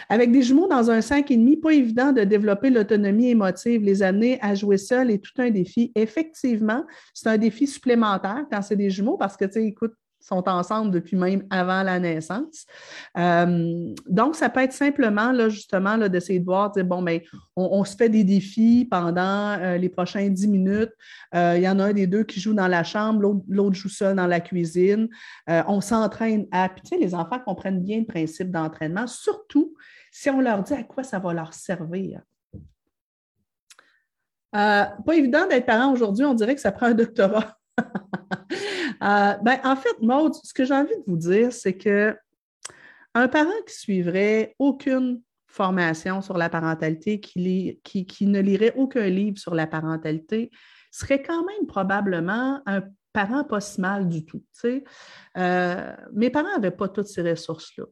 Avec 0.08 0.30
des 0.30 0.42
jumeaux 0.42 0.68
dans 0.68 0.88
un 0.88 1.00
5,5, 1.00 1.60
pas 1.60 1.72
évident 1.72 2.12
de 2.12 2.22
développer 2.22 2.70
l'autonomie 2.70 3.30
émotive. 3.30 3.82
Les 3.82 4.04
amener 4.04 4.38
à 4.40 4.54
jouer 4.54 4.78
seul 4.78 5.10
est 5.10 5.18
tout 5.18 5.42
un 5.42 5.50
défi. 5.50 5.90
Effectivement, 5.96 6.84
c'est 7.12 7.28
un 7.28 7.36
défi 7.36 7.66
supplémentaire 7.66 8.44
quand 8.48 8.62
c'est 8.62 8.76
des 8.76 8.90
jumeaux 8.90 9.16
parce 9.16 9.36
que, 9.36 9.44
tu 9.44 9.54
sais, 9.54 9.64
écoute, 9.64 9.94
sont 10.26 10.48
ensemble 10.48 10.90
depuis 10.90 11.16
même 11.16 11.44
avant 11.50 11.82
la 11.82 12.00
naissance. 12.00 12.66
Euh, 13.16 13.94
donc, 14.08 14.34
ça 14.34 14.48
peut 14.48 14.60
être 14.60 14.72
simplement, 14.72 15.30
là, 15.30 15.48
justement, 15.48 15.96
là, 15.96 16.08
d'essayer 16.08 16.40
de 16.40 16.44
voir, 16.44 16.72
dire, 16.72 16.84
bon, 16.84 17.00
bien, 17.02 17.20
on, 17.54 17.84
se 17.84 17.94
fait 17.94 18.08
des 18.08 18.24
défis 18.24 18.88
pendant 18.90 19.56
euh, 19.60 19.76
les 19.76 19.88
prochains 19.88 20.28
dix 20.28 20.48
minutes. 20.48 20.92
Euh, 21.34 21.54
il 21.56 21.62
y 21.62 21.68
en 21.68 21.78
a 21.78 21.84
un 21.84 21.92
des 21.92 22.08
deux 22.08 22.24
qui 22.24 22.40
joue 22.40 22.54
dans 22.54 22.66
la 22.66 22.82
chambre, 22.82 23.40
l'autre 23.48 23.76
joue 23.76 23.88
seul 23.88 24.16
dans 24.16 24.26
la 24.26 24.40
cuisine. 24.40 25.08
on 25.46 25.80
s'entraîne 25.80 26.46
à. 26.50 26.68
Puis, 26.68 26.82
tu 26.82 26.88
sais, 26.88 26.96
les 26.98 27.14
enfants 27.14 27.38
comprennent 27.38 27.82
bien 27.82 28.00
le 28.00 28.06
principe 28.06 28.50
d'entraînement, 28.50 29.06
surtout 29.06 29.74
si 30.10 30.28
on 30.30 30.40
leur 30.40 30.62
dit 30.62 30.74
à 30.74 30.82
quoi 30.82 31.04
ça 31.04 31.18
va 31.18 31.32
leur 31.34 31.54
servir. 31.54 32.20
pas 34.52 34.94
évident 35.12 35.46
d'être 35.46 35.66
parent 35.66 35.92
aujourd'hui, 35.92 36.24
on 36.24 36.34
dirait 36.34 36.54
que 36.54 36.60
ça 36.60 36.72
prend 36.72 36.86
un 36.86 36.94
doctorat. 36.94 37.55
Euh, 39.02 39.34
ben, 39.42 39.60
en 39.62 39.76
fait, 39.76 40.00
Maud, 40.00 40.32
ce 40.42 40.54
que 40.54 40.64
j'ai 40.64 40.72
envie 40.72 40.96
de 40.96 41.02
vous 41.06 41.18
dire, 41.18 41.52
c'est 41.52 41.76
que 41.76 42.16
un 43.14 43.28
parent 43.28 43.50
qui 43.66 43.74
suivrait 43.74 44.54
aucune 44.58 45.20
formation 45.46 46.22
sur 46.22 46.38
la 46.38 46.48
parentalité, 46.48 47.20
qui, 47.20 47.78
qui, 47.84 48.26
ne 48.26 48.40
lirait 48.40 48.72
aucun 48.76 49.08
livre 49.08 49.38
sur 49.38 49.54
la 49.54 49.66
parentalité, 49.66 50.50
serait 50.90 51.22
quand 51.22 51.44
même 51.44 51.66
probablement 51.66 52.62
un 52.66 52.82
parent 53.12 53.44
pas 53.44 53.60
si 53.60 53.80
mal 53.80 54.08
du 54.08 54.24
tout. 54.24 54.42
Euh, 55.36 55.92
mes 56.12 56.30
parents 56.30 56.52
n'avaient 56.54 56.70
pas 56.70 56.88
toutes 56.88 57.06
ces 57.06 57.22
ressources-là. 57.22 57.84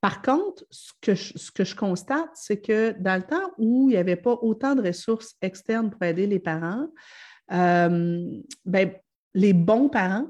Par 0.00 0.22
contre, 0.22 0.64
ce 0.70 0.92
que 1.00 1.14
je, 1.14 1.36
ce 1.36 1.50
que 1.50 1.64
je 1.64 1.74
constate, 1.74 2.30
c'est 2.34 2.60
que 2.60 2.94
dans 3.00 3.16
le 3.16 3.22
temps 3.22 3.50
où 3.58 3.88
il 3.88 3.94
n'y 3.94 3.96
avait 3.96 4.14
pas 4.14 4.34
autant 4.42 4.76
de 4.76 4.86
ressources 4.86 5.34
externes 5.42 5.90
pour 5.90 6.02
aider 6.04 6.26
les 6.28 6.38
parents, 6.38 6.86
ben, 7.48 8.92
les 9.34 9.52
bons 9.52 9.88
parents 9.88 10.28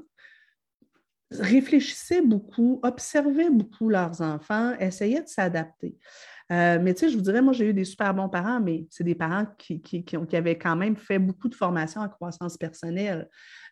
réfléchissaient 1.31 2.21
beaucoup, 2.21 2.79
observaient 2.83 3.49
beaucoup 3.49 3.89
leurs 3.89 4.21
enfants, 4.21 4.73
essayaient 4.79 5.23
de 5.23 5.27
s'adapter. 5.27 5.97
Euh, 6.51 6.79
mais 6.81 6.93
tu 6.93 7.01
sais, 7.01 7.09
je 7.09 7.17
vous 7.17 7.23
dirais, 7.23 7.41
moi, 7.41 7.51
j'ai 7.51 7.69
eu 7.69 7.73
des 7.73 7.83
super 7.83 8.13
bons 8.13 8.29
parents, 8.29 8.61
mais 8.61 8.87
c'est 8.89 9.03
des 9.03 9.15
parents 9.15 9.45
qui, 9.57 9.81
qui, 9.81 10.35
avaient 10.35 10.57
quand 10.57 10.77
même 10.77 10.95
fait 10.95 11.19
beaucoup 11.19 11.49
de 11.49 11.55
formations 11.55 12.01
en 12.01 12.07
croissance 12.07 12.57
personnelle. 12.57 13.27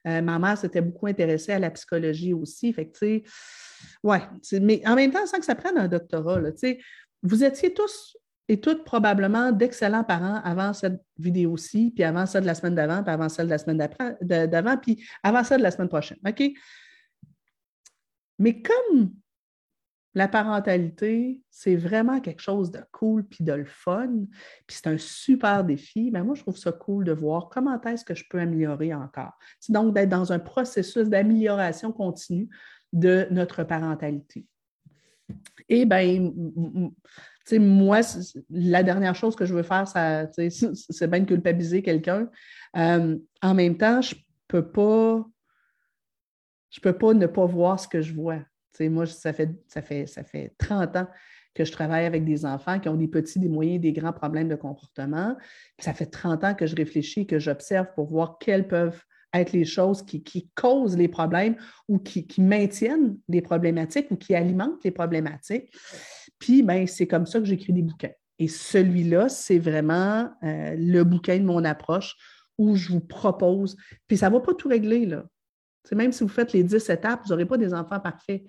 Euh, 0.06 0.22
ma 0.22 0.38
mère 0.38 0.58
s'était 0.58 0.82
beaucoup 0.82 1.08
intéressée 1.08 1.54
à 1.54 1.60
la 1.60 1.72
psychologie 1.72 2.34
aussi. 2.34 2.74
Fait 2.74 2.88
que, 2.88 2.98
tu 2.98 3.00
sais, 3.00 3.24
ouais, 4.04 4.22
mais 4.62 4.82
en 4.86 4.96
même 4.96 5.12
temps, 5.12 5.26
sans 5.26 5.40
que 5.40 5.46
ça 5.46 5.56
prenne 5.56 5.78
un 5.78 5.88
doctorat, 5.88 6.42
tu 6.52 6.58
sais, 6.58 6.80
vous 7.24 7.44
étiez 7.44 7.74
tous 7.74 8.18
et 8.48 8.62
toutes 8.62 8.84
probablement 8.84 9.52
d'excellents 9.52 10.04
parents 10.04 10.42
avant 10.44 10.74
cette 10.74 11.02
vidéo-ci, 11.18 11.92
puis 11.96 12.04
avant 12.04 12.26
celle 12.26 12.42
de 12.42 12.48
la 12.48 12.56
semaine 12.56 12.76
d'avant, 12.76 13.04
puis 13.04 13.14
avant 13.14 13.30
celle 13.30 13.48
de 13.48 13.52
la 13.52 13.58
semaine 13.58 13.88
d'avant, 14.22 14.78
puis 14.78 15.04
avant 15.24 15.44
celle 15.44 15.60
de 15.60 15.64
la 15.64 15.72
semaine 15.72 15.90
prochaine. 15.90 16.20
OK? 16.26 16.44
Mais 18.38 18.62
comme 18.62 19.14
la 20.14 20.28
parentalité, 20.28 21.42
c'est 21.50 21.76
vraiment 21.76 22.22
quelque 22.22 22.42
chose 22.42 22.72
de 22.72 22.80
cool 22.92 23.26
puis 23.26 23.44
de 23.44 23.52
le 23.52 23.66
fun, 23.66 24.26
puis 24.66 24.78
c'est 24.78 24.88
un 24.88 24.98
super 24.98 25.64
défi, 25.64 26.10
bien 26.12 26.24
moi, 26.24 26.36
je 26.36 26.42
trouve 26.42 26.58
ça 26.58 26.72
cool 26.72 27.04
de 27.04 27.12
voir 27.12 27.50
comment 27.50 27.80
est-ce 27.82 28.06
que 28.06 28.16
je 28.16 28.24
peux 28.30 28.40
améliorer 28.40 28.94
encore. 28.94 29.34
C'est 29.60 29.74
donc 29.74 29.94
d'être 29.94 30.10
dans 30.10 30.32
un 30.32 30.40
processus 30.40 31.10
d'amélioration 31.10 31.92
continue 31.92 32.48
de 32.94 33.28
notre 33.32 33.64
parentalité. 33.64 34.46
Et 35.68 35.86
bien, 35.86 36.32
moi, 37.54 38.02
la 38.50 38.84
dernière 38.84 39.16
chose 39.16 39.36
que 39.36 39.46
je 39.46 39.54
veux 39.54 39.64
faire, 39.64 39.88
c'est 39.88 41.08
bien 41.08 41.20
de 41.20 41.26
culpabiliser 41.26 41.82
quelqu'un. 41.82 42.30
Euh, 42.78 43.18
en 43.42 43.54
même 43.54 43.78
temps, 43.78 44.02
je 44.02 44.16
peux 44.48 44.68
pas 44.72 45.26
peux 46.82 46.98
pas 46.98 47.14
ne 47.14 47.26
pas 47.28 47.46
voir 47.46 47.80
ce 47.80 47.88
que 47.88 48.02
je 48.02 48.14
vois. 48.14 48.40
moi, 48.82 49.06
ça 49.06 49.34
fait, 49.34 49.50
ça, 49.68 49.82
fait, 49.82 50.06
ça 50.06 50.24
fait 50.24 50.54
30 50.58 50.96
ans 50.98 51.08
que 51.54 51.64
je 51.64 51.72
travaille 51.72 52.06
avec 52.06 52.26
des 52.26 52.46
enfants 52.46 52.80
qui 52.80 52.90
ont 52.90 52.96
des 52.96 53.08
petits, 53.08 53.40
des 53.40 53.48
moyens, 53.48 53.82
des 53.82 53.94
grands 53.94 54.14
problèmes 54.14 54.50
de 54.50 54.56
comportement. 54.56 55.38
ça 55.80 55.94
fait 55.94 56.06
30 56.06 56.44
ans 56.44 56.54
que 56.54 56.68
je 56.68 56.76
réfléchis, 56.76 57.26
que 57.26 57.40
j'observe 57.40 57.88
pour 57.96 58.06
voir 58.06 58.38
quelles 58.40 58.68
peuvent 58.68 59.02
être 59.40 59.54
les 59.54 59.66
choses 59.66 60.04
qui, 60.04 60.50
causent 60.56 60.98
les 60.98 61.08
problèmes 61.08 61.56
ou 61.88 62.00
qui, 62.00 62.26
maintiennent 62.42 63.18
les 63.28 63.42
problématiques 63.42 64.12
ou 64.12 64.16
qui 64.16 64.36
alimentent 64.36 64.84
les 64.84 64.92
problématiques. 64.92 65.72
Puis, 66.40 66.64
ben, 66.64 66.88
c'est 66.88 67.08
comme 67.08 67.26
ça 67.26 67.40
que 67.40 67.46
j'écris 67.46 67.74
des 67.74 67.82
bouquins. 67.82 68.12
Et 68.40 68.48
celui-là, 68.48 69.30
c'est 69.30 69.60
vraiment 69.60 70.30
euh, 70.44 70.76
le 70.78 71.04
bouquin 71.04 71.38
de 71.38 71.46
mon 71.46 71.64
approche 71.64 72.16
où 72.58 72.76
je 72.76 72.90
vous 72.90 73.02
propose, 73.02 73.76
puis 74.08 74.18
ça 74.18 74.30
ne 74.30 74.36
va 74.36 74.42
pas 74.42 74.54
tout 74.54 74.70
régler, 74.70 75.06
là. 75.06 75.26
même 75.92 76.12
si 76.12 76.24
vous 76.24 76.30
faites 76.30 76.54
les 76.54 76.64
10 76.64 76.90
étapes, 76.90 77.22
vous 77.24 77.30
n'aurez 77.30 77.46
pas 77.46 77.58
des 77.58 77.74
enfants 77.74 78.00
parfaits. 78.00 78.44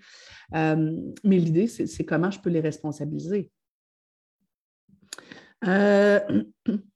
Euh, 0.55 1.01
mais 1.24 1.39
l'idée, 1.39 1.66
c'est 1.66 2.05
comment 2.05 2.30
je 2.30 2.41
peux 2.41 2.51
les 2.51 2.61
responsabiliser. 2.61 3.51
Euh, 5.66 6.20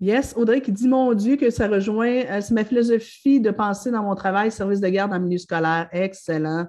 yes, 0.00 0.34
Audrey 0.36 0.60
qui 0.60 0.72
dit 0.72 0.88
Mon 0.88 1.14
Dieu, 1.14 1.36
que 1.36 1.50
ça 1.50 1.68
rejoint, 1.68 2.40
c'est 2.40 2.54
ma 2.54 2.64
philosophie 2.64 3.40
de 3.40 3.50
penser 3.50 3.90
dans 3.90 4.02
mon 4.02 4.14
travail, 4.14 4.50
service 4.50 4.80
de 4.80 4.88
garde 4.88 5.12
en 5.12 5.20
milieu 5.20 5.38
scolaire. 5.38 5.88
Excellent. 5.92 6.66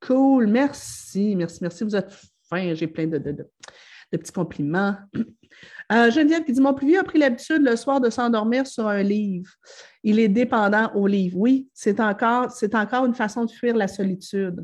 Cool. 0.00 0.46
Merci, 0.46 1.34
merci, 1.36 1.58
merci. 1.60 1.84
Vous 1.84 1.96
êtes 1.96 2.12
fin, 2.48 2.74
j'ai 2.74 2.86
plein 2.86 3.06
de, 3.06 3.18
petits 4.10 4.32
compliments. 4.32 4.96
Euh, 5.90 6.10
Geneviève 6.10 6.44
qui 6.44 6.52
dit 6.52 6.60
Mon 6.60 6.74
plus 6.74 6.86
vieux 6.86 6.98
a 6.98 7.02
pris 7.02 7.18
l'habitude 7.18 7.62
le 7.62 7.74
soir 7.74 7.98
de 7.98 8.10
s'endormir 8.10 8.66
sur 8.66 8.86
un 8.86 9.02
livre. 9.02 9.50
Il 10.04 10.18
est 10.18 10.28
dépendant 10.28 10.92
au 10.94 11.06
livre. 11.06 11.38
Oui, 11.38 11.66
c'est 11.72 11.98
encore, 11.98 12.52
une 13.06 13.14
façon 13.14 13.46
de 13.46 13.50
fuir 13.50 13.74
la 13.74 13.88
solitude. 13.88 14.62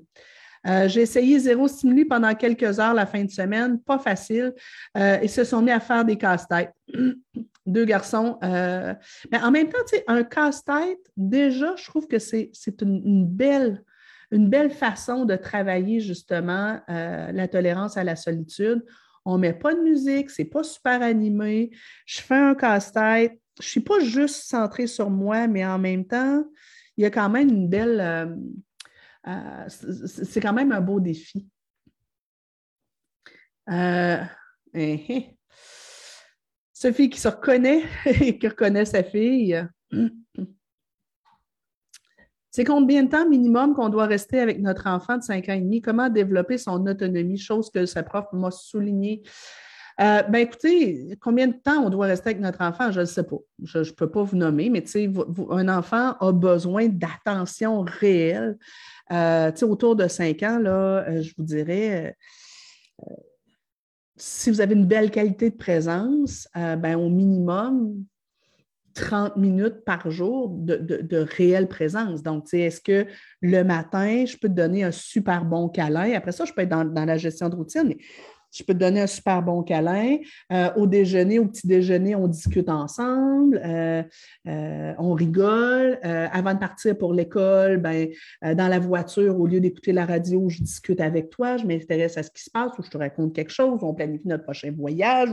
Euh, 0.67 0.87
j'ai 0.87 1.01
essayé 1.01 1.39
zéro 1.39 1.67
stimuli 1.67 2.05
pendant 2.05 2.35
quelques 2.35 2.79
heures 2.79 2.93
la 2.93 3.07
fin 3.07 3.25
de 3.25 3.31
semaine, 3.31 3.81
pas 3.81 3.99
facile. 3.99 4.53
Euh, 4.99 5.19
ils 5.23 5.31
se 5.31 5.45
sont 5.45 5.63
mis 5.63 5.71
à 5.71 5.81
faire 5.81 6.05
des 6.05 6.17
casse-têtes. 6.17 6.75
Deux 7.67 7.85
garçons. 7.85 8.39
Euh, 8.43 8.95
mais 9.33 9.41
en 9.43 9.51
même 9.51 9.69
temps, 9.69 9.79
un 10.07 10.23
casse-tête, 10.23 11.11
déjà, 11.17 11.75
je 11.77 11.85
trouve 11.87 12.07
que 12.07 12.19
c'est 12.19 12.53
une, 12.83 13.27
belle, 13.27 13.83
une 14.31 14.49
belle 14.49 14.71
façon 14.71 15.25
de 15.25 15.37
travailler 15.37 16.01
justement 16.01 16.81
la 16.89 17.49
tolérance 17.49 17.97
à 17.97 18.05
la 18.05 18.17
solitude. 18.17 18.85
On 19.25 19.37
ne 19.37 19.41
met 19.41 19.55
pas 19.55 19.75
de 19.75 19.81
musique, 19.81 20.29
c'est 20.29 20.45
pas 20.45 20.63
super 20.63 21.01
animé. 21.01 21.71
Je 22.05 22.21
fais 22.21 22.35
un 22.35 22.55
casse-tête. 22.55 23.41
Je 23.61 23.67
ne 23.67 23.69
suis 23.69 23.81
pas 23.81 24.01
juste 24.01 24.45
centrée 24.45 24.87
sur 24.87 25.09
moi, 25.09 25.47
mais 25.47 25.65
en 25.65 25.79
même 25.79 26.05
temps, 26.05 26.45
il 26.97 27.03
y 27.03 27.07
a 27.07 27.11
quand 27.11 27.31
même 27.31 27.49
une 27.49 27.69
belle 27.69 28.37
euh, 29.27 29.69
c'est 29.69 30.41
quand 30.41 30.53
même 30.53 30.73
un 30.73 30.81
beau 30.81 31.01
défi. 31.01 31.49
Euh, 33.71 34.23
eh. 34.75 35.31
Sophie 36.85 37.09
qui 37.09 37.19
se 37.19 37.29
reconnaît 37.29 37.83
et 38.05 38.39
qui 38.39 38.47
reconnaît 38.47 38.85
sa 38.85 39.03
fille. 39.03 39.67
C'est 42.51 42.65
combien 42.65 43.05
de 43.05 43.09
temps 43.09 43.27
minimum 43.27 43.75
qu'on 43.75 43.89
doit 43.89 44.05
rester 44.05 44.39
avec 44.39 44.61
notre 44.61 44.87
enfant 44.87 45.17
de 45.17 45.23
5 45.23 45.49
ans 45.49 45.55
et 45.55 45.61
demi? 45.61 45.81
Comment 45.81 46.11
développer 46.11 46.59
son 46.59 46.87
autonomie? 46.87 47.39
Chose 47.39 47.71
que 47.71 47.87
sa 47.87 48.03
prof 48.03 48.27
m'a 48.35 48.51
souligné. 48.51 49.23
Euh, 49.99 50.23
ben 50.25 50.41
écoutez, 50.41 51.17
combien 51.23 51.47
de 51.47 51.55
temps 51.55 51.83
on 51.85 51.89
doit 51.89 52.05
rester 52.05 52.31
avec 52.31 52.43
notre 52.43 52.61
enfant? 52.61 52.93
Je 52.93 53.01
ne 53.01 53.07
sais 53.07 53.23
pas. 53.23 53.39
Je 53.63 53.79
ne 53.79 53.91
peux 53.91 54.11
pas 54.11 54.23
vous 54.23 54.37
nommer, 54.37 54.69
mais 54.69 54.85
un 55.51 55.69
enfant 55.69 56.17
a 56.21 56.33
besoin 56.33 56.89
d'attention 56.89 57.81
réelle. 57.81 58.59
Euh, 59.11 59.51
autour 59.63 59.97
de 59.97 60.07
5 60.07 60.43
ans, 60.43 60.59
là, 60.59 61.05
euh, 61.09 61.23
je 61.23 61.33
vous 61.39 61.45
dirais, 61.45 62.15
euh, 63.01 63.15
si 64.17 64.51
vous 64.51 64.61
avez 64.61 64.75
une 64.75 64.87
belle 64.87 65.11
qualité 65.11 65.51
de 65.51 65.57
présence, 65.57 66.49
ben, 66.55 66.97
au 66.97 67.09
minimum, 67.09 68.05
30 68.95 69.37
minutes 69.37 69.85
par 69.85 70.09
jour 70.11 70.49
de, 70.51 71.27
réelle 71.37 71.69
présence. 71.69 72.23
Donc, 72.23 72.53
est-ce 72.55 72.81
que 72.81 73.07
le 73.43 73.63
matin, 73.63 74.25
je 74.25 74.37
peux 74.37 74.49
te 74.49 74.55
donner 74.55 74.85
un 74.85 74.93
super 74.93 75.45
bon 75.45 75.69
câlin? 75.69 76.13
Après 76.15 76.33
ça, 76.33 76.45
je 76.45 76.53
peux 76.53 76.63
être 76.63 76.69
dans, 76.69 76.85
dans 76.85 77.05
la 77.05 77.17
gestion 77.17 77.49
de 77.49 77.57
routine, 77.57 77.85
mais 77.89 77.99
je 78.55 78.63
peux 78.63 78.73
te 78.73 78.79
donner 78.79 79.01
un 79.01 79.07
super 79.07 79.43
bon 79.43 79.63
câlin. 79.63 80.19
Euh, 80.53 80.71
au 80.77 80.87
déjeuner, 80.87 81.39
au 81.39 81.47
petit 81.47 81.67
déjeuner, 81.67 82.15
on 82.15 82.29
discute 82.29 82.69
ensemble, 82.69 83.61
euh, 83.65 84.03
euh, 84.47 84.95
on 84.99 85.13
rigole. 85.13 85.99
avant 86.03 86.55
de 86.55 86.59
partir 86.59 86.97
pour 86.97 87.13
l'école, 87.13 87.79
ben, 87.79 88.09
dans 88.43 88.69
la 88.69 88.79
voiture, 88.79 89.39
au 89.39 89.47
lieu 89.47 89.61
d'écouter 89.61 89.93
la 89.93 90.07
radio, 90.07 90.49
je 90.49 90.63
discute 90.63 91.01
avec 91.01 91.31
toi, 91.31 91.57
je 91.57 91.67
m'intéresse 91.67 92.17
à 92.17 92.23
ce 92.23 92.31
qui 92.31 92.43
se 92.43 92.51
passe, 92.51 92.73
ou 92.79 92.83
je 92.83 92.91
te 92.91 92.99
raconte 92.99 93.35
quelque 93.35 93.53
chose, 93.53 93.81
on 93.83 93.95
planifie 93.95 94.29
notre 94.29 94.45
prochain 94.45 94.73
voyage, 94.77 95.31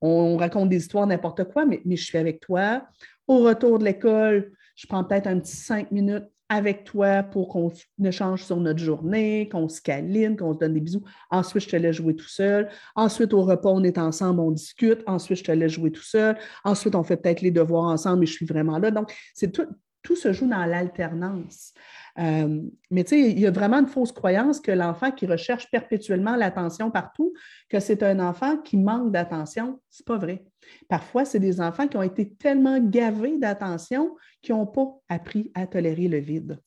on, 0.00 0.36
raconte 0.36 0.68
des 0.68 0.76
histoires, 0.76 1.06
n'importe 1.06 1.44
quoi, 1.44 1.64
mais 1.66 1.80
je 1.84 2.02
suis 2.02 2.18
avec 2.18 2.40
toi. 2.40 2.84
Au 3.26 3.38
retour 3.38 3.78
de 3.78 3.84
l'école, 3.84 4.52
je 4.76 4.86
prends 4.86 5.04
peut-être 5.04 5.26
un 5.26 5.38
petit 5.38 5.56
cinq 5.56 5.90
minutes 5.90 6.24
avec 6.48 6.84
toi 6.84 7.22
pour 7.22 7.48
qu'on 7.48 7.72
échange 8.04 8.44
sur 8.44 8.56
notre 8.58 8.78
journée, 8.78 9.48
qu'on 9.50 9.68
se 9.68 9.80
câline, 9.80 10.36
qu'on 10.36 10.52
se 10.52 10.58
donne 10.58 10.74
des 10.74 10.80
bisous. 10.80 11.02
Ensuite, 11.30 11.64
je 11.64 11.68
te 11.70 11.76
laisse 11.76 11.96
jouer 11.96 12.14
tout 12.14 12.28
seul. 12.28 12.68
Ensuite, 12.94 13.32
au 13.32 13.42
repas, 13.42 13.70
on 13.70 13.82
est 13.82 13.98
ensemble, 13.98 14.40
on 14.40 14.50
discute. 14.50 15.02
Ensuite, 15.06 15.38
je 15.38 15.44
te 15.44 15.52
laisse 15.52 15.72
jouer 15.72 15.90
tout 15.90 16.02
seul. 16.02 16.36
Ensuite, 16.64 16.94
on 16.94 17.02
fait 17.02 17.16
peut-être 17.16 17.40
les 17.40 17.50
devoirs 17.50 17.84
ensemble 17.84 18.24
et 18.24 18.26
je 18.26 18.32
suis 18.32 18.46
vraiment 18.46 18.78
là. 18.78 18.90
Donc, 18.90 19.12
c'est 19.34 19.52
tout, 19.52 19.66
tout 20.02 20.16
se 20.16 20.32
joue 20.32 20.48
dans 20.48 20.64
l'alternance. 20.66 21.72
Euh, 22.18 22.62
mais 22.90 23.02
tu 23.02 23.10
sais, 23.10 23.30
il 23.30 23.40
y 23.40 23.46
a 23.46 23.50
vraiment 23.50 23.78
une 23.78 23.88
fausse 23.88 24.12
croyance 24.12 24.60
que 24.60 24.70
l'enfant 24.70 25.10
qui 25.10 25.26
recherche 25.26 25.70
perpétuellement 25.70 26.36
l'attention 26.36 26.90
partout, 26.90 27.32
que 27.68 27.80
c'est 27.80 28.02
un 28.02 28.20
enfant 28.20 28.58
qui 28.58 28.76
manque 28.76 29.10
d'attention. 29.10 29.80
Ce 29.90 30.02
n'est 30.02 30.04
pas 30.04 30.18
vrai. 30.18 30.44
Parfois, 30.88 31.24
c'est 31.24 31.40
des 31.40 31.60
enfants 31.60 31.88
qui 31.88 31.96
ont 31.96 32.02
été 32.02 32.32
tellement 32.34 32.78
gavés 32.78 33.38
d'attention 33.38 34.14
qu'ils 34.42 34.54
n'ont 34.54 34.66
pas 34.66 35.00
appris 35.08 35.50
à 35.54 35.66
tolérer 35.66 36.08
le 36.08 36.18
vide. 36.18 36.60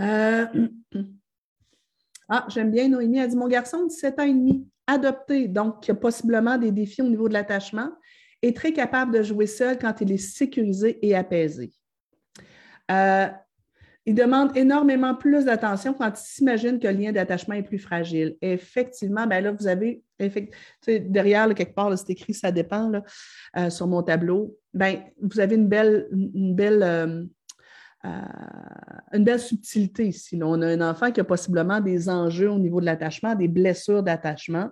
Euh, 0.00 0.46
ah, 2.28 2.46
j'aime 2.48 2.70
bien 2.70 2.88
Noémie. 2.88 3.18
Elle 3.18 3.28
dit 3.28 3.36
Mon 3.36 3.48
garçon, 3.48 3.84
17 3.86 4.20
ans 4.20 4.24
et 4.24 4.32
demi, 4.32 4.66
adopté, 4.86 5.48
donc 5.48 5.82
qui 5.82 5.90
a 5.90 5.94
possiblement 5.94 6.56
des 6.56 6.72
défis 6.72 7.02
au 7.02 7.08
niveau 7.08 7.28
de 7.28 7.34
l'attachement, 7.34 7.90
est 8.40 8.56
très 8.56 8.72
capable 8.72 9.12
de 9.12 9.22
jouer 9.22 9.46
seul 9.46 9.78
quand 9.78 10.00
il 10.00 10.12
est 10.12 10.16
sécurisé 10.16 10.98
et 11.06 11.14
apaisé. 11.14 11.74
Euh, 12.90 13.28
il 14.06 14.14
demande 14.14 14.56
énormément 14.56 15.14
plus 15.14 15.44
d'attention 15.44 15.92
quand 15.92 16.08
il 16.08 16.22
s'imagine 16.22 16.78
que 16.78 16.88
le 16.88 16.94
lien 16.94 17.12
d'attachement 17.12 17.54
est 17.54 17.62
plus 17.62 17.78
fragile. 17.78 18.36
effectivement, 18.40 19.26
ben 19.26 19.44
là, 19.44 19.52
vous 19.52 19.66
avez 19.66 20.02
derrière, 20.88 21.54
quelque 21.54 21.74
part, 21.74 21.96
c'est 21.96 22.10
écrit 22.10 22.34
ça 22.34 22.50
dépend 22.50 22.90
euh, 23.56 23.70
sur 23.70 23.86
mon 23.86 24.02
tableau. 24.02 24.56
Ben, 24.74 25.00
vous 25.20 25.40
avez 25.40 25.56
une 25.56 25.68
belle, 25.68 26.08
une 26.12 26.54
belle, 26.54 26.82
euh, 26.82 27.24
une 29.12 29.24
belle 29.24 29.40
subtilité 29.40 30.06
ici. 30.06 30.40
On 30.42 30.60
a 30.62 30.66
un 30.66 30.80
enfant 30.80 31.10
qui 31.10 31.20
a 31.20 31.24
possiblement 31.24 31.80
des 31.80 32.08
enjeux 32.08 32.50
au 32.50 32.58
niveau 32.58 32.80
de 32.80 32.86
l'attachement, 32.86 33.34
des 33.34 33.48
blessures 33.48 34.02
d'attachement 34.02 34.70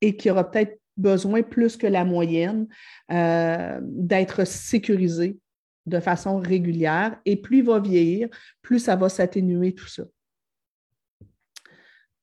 et 0.00 0.16
qui 0.16 0.30
aura 0.30 0.50
peut-être 0.50 0.78
besoin 0.96 1.42
plus 1.42 1.76
que 1.76 1.86
la 1.86 2.04
moyenne 2.04 2.66
euh, 3.10 3.78
d'être 3.82 4.46
sécurisé 4.46 5.38
de 5.86 6.00
façon 6.00 6.38
régulière. 6.38 7.18
Et 7.24 7.36
plus 7.36 7.58
il 7.58 7.64
va 7.64 7.80
vieillir, 7.80 8.28
plus 8.62 8.78
ça 8.78 8.96
va 8.96 9.08
s'atténuer 9.08 9.74
tout 9.74 9.88
ça. 9.88 10.04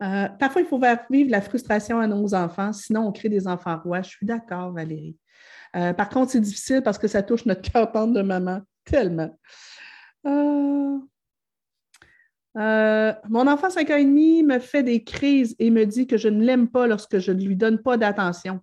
Euh, 0.02 0.30
parfois, 0.30 0.62
il 0.62 0.68
faut 0.68 0.80
vivre 1.10 1.30
la 1.30 1.42
frustration 1.42 2.00
à 2.00 2.08
nos 2.08 2.34
enfants, 2.34 2.72
sinon 2.72 3.08
on 3.08 3.12
crée 3.12 3.30
des 3.30 3.48
enfants 3.48 3.78
rois. 3.84 4.02
Je 4.02 4.10
suis 4.10 4.26
d'accord, 4.26 4.72
Valérie. 4.72 5.18
Euh, 5.76 5.94
par 5.94 6.10
contre, 6.10 6.32
c'est 6.32 6.40
difficile 6.40 6.82
parce 6.82 6.98
que 6.98 7.08
ça 7.08 7.22
touche 7.22 7.46
notre 7.46 7.62
cœur 7.72 7.92
tendre 7.92 8.14
de 8.14 8.22
maman 8.22 8.62
tellement. 8.86 9.38
Euh, 10.26 10.98
mon 12.56 13.48
enfant 13.48 13.70
5 13.70 13.90
ans 13.92 13.98
et 13.98 14.06
demi 14.06 14.44
me 14.44 14.60
fait 14.60 14.84
des 14.84 15.04
crises 15.04 15.56
et 15.60 15.70
me 15.72 15.86
dit 15.86 16.08
que 16.08 16.18
je 16.18 16.28
ne 16.28 16.44
l'aime 16.44 16.68
pas 16.68 16.88
lorsque 16.88 17.20
je 17.20 17.32
ne 17.32 17.42
lui 17.42 17.56
donne 17.56 17.80
pas 17.80 17.98
d'attention. 17.98 18.60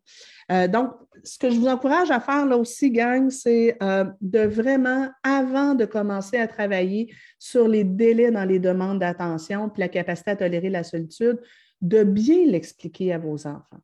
Euh, 0.52 0.68
donc, 0.68 0.92
ce 1.24 1.38
que 1.38 1.50
je 1.50 1.56
vous 1.56 1.66
encourage 1.66 2.10
à 2.10 2.20
faire 2.20 2.46
là 2.46 2.56
aussi, 2.56 2.90
gang, 2.90 3.30
c'est 3.30 3.76
euh, 3.82 4.04
de 4.20 4.40
vraiment, 4.40 5.08
avant 5.24 5.74
de 5.74 5.84
commencer 5.84 6.36
à 6.36 6.46
travailler 6.46 7.12
sur 7.38 7.66
les 7.66 7.84
délais 7.84 8.30
dans 8.30 8.44
les 8.44 8.58
demandes 8.58 9.00
d'attention 9.00 9.68
puis 9.68 9.80
la 9.80 9.88
capacité 9.88 10.32
à 10.32 10.36
tolérer 10.36 10.70
la 10.70 10.84
solitude, 10.84 11.40
de 11.80 12.04
bien 12.04 12.46
l'expliquer 12.46 13.12
à 13.12 13.18
vos 13.18 13.46
enfants. 13.46 13.80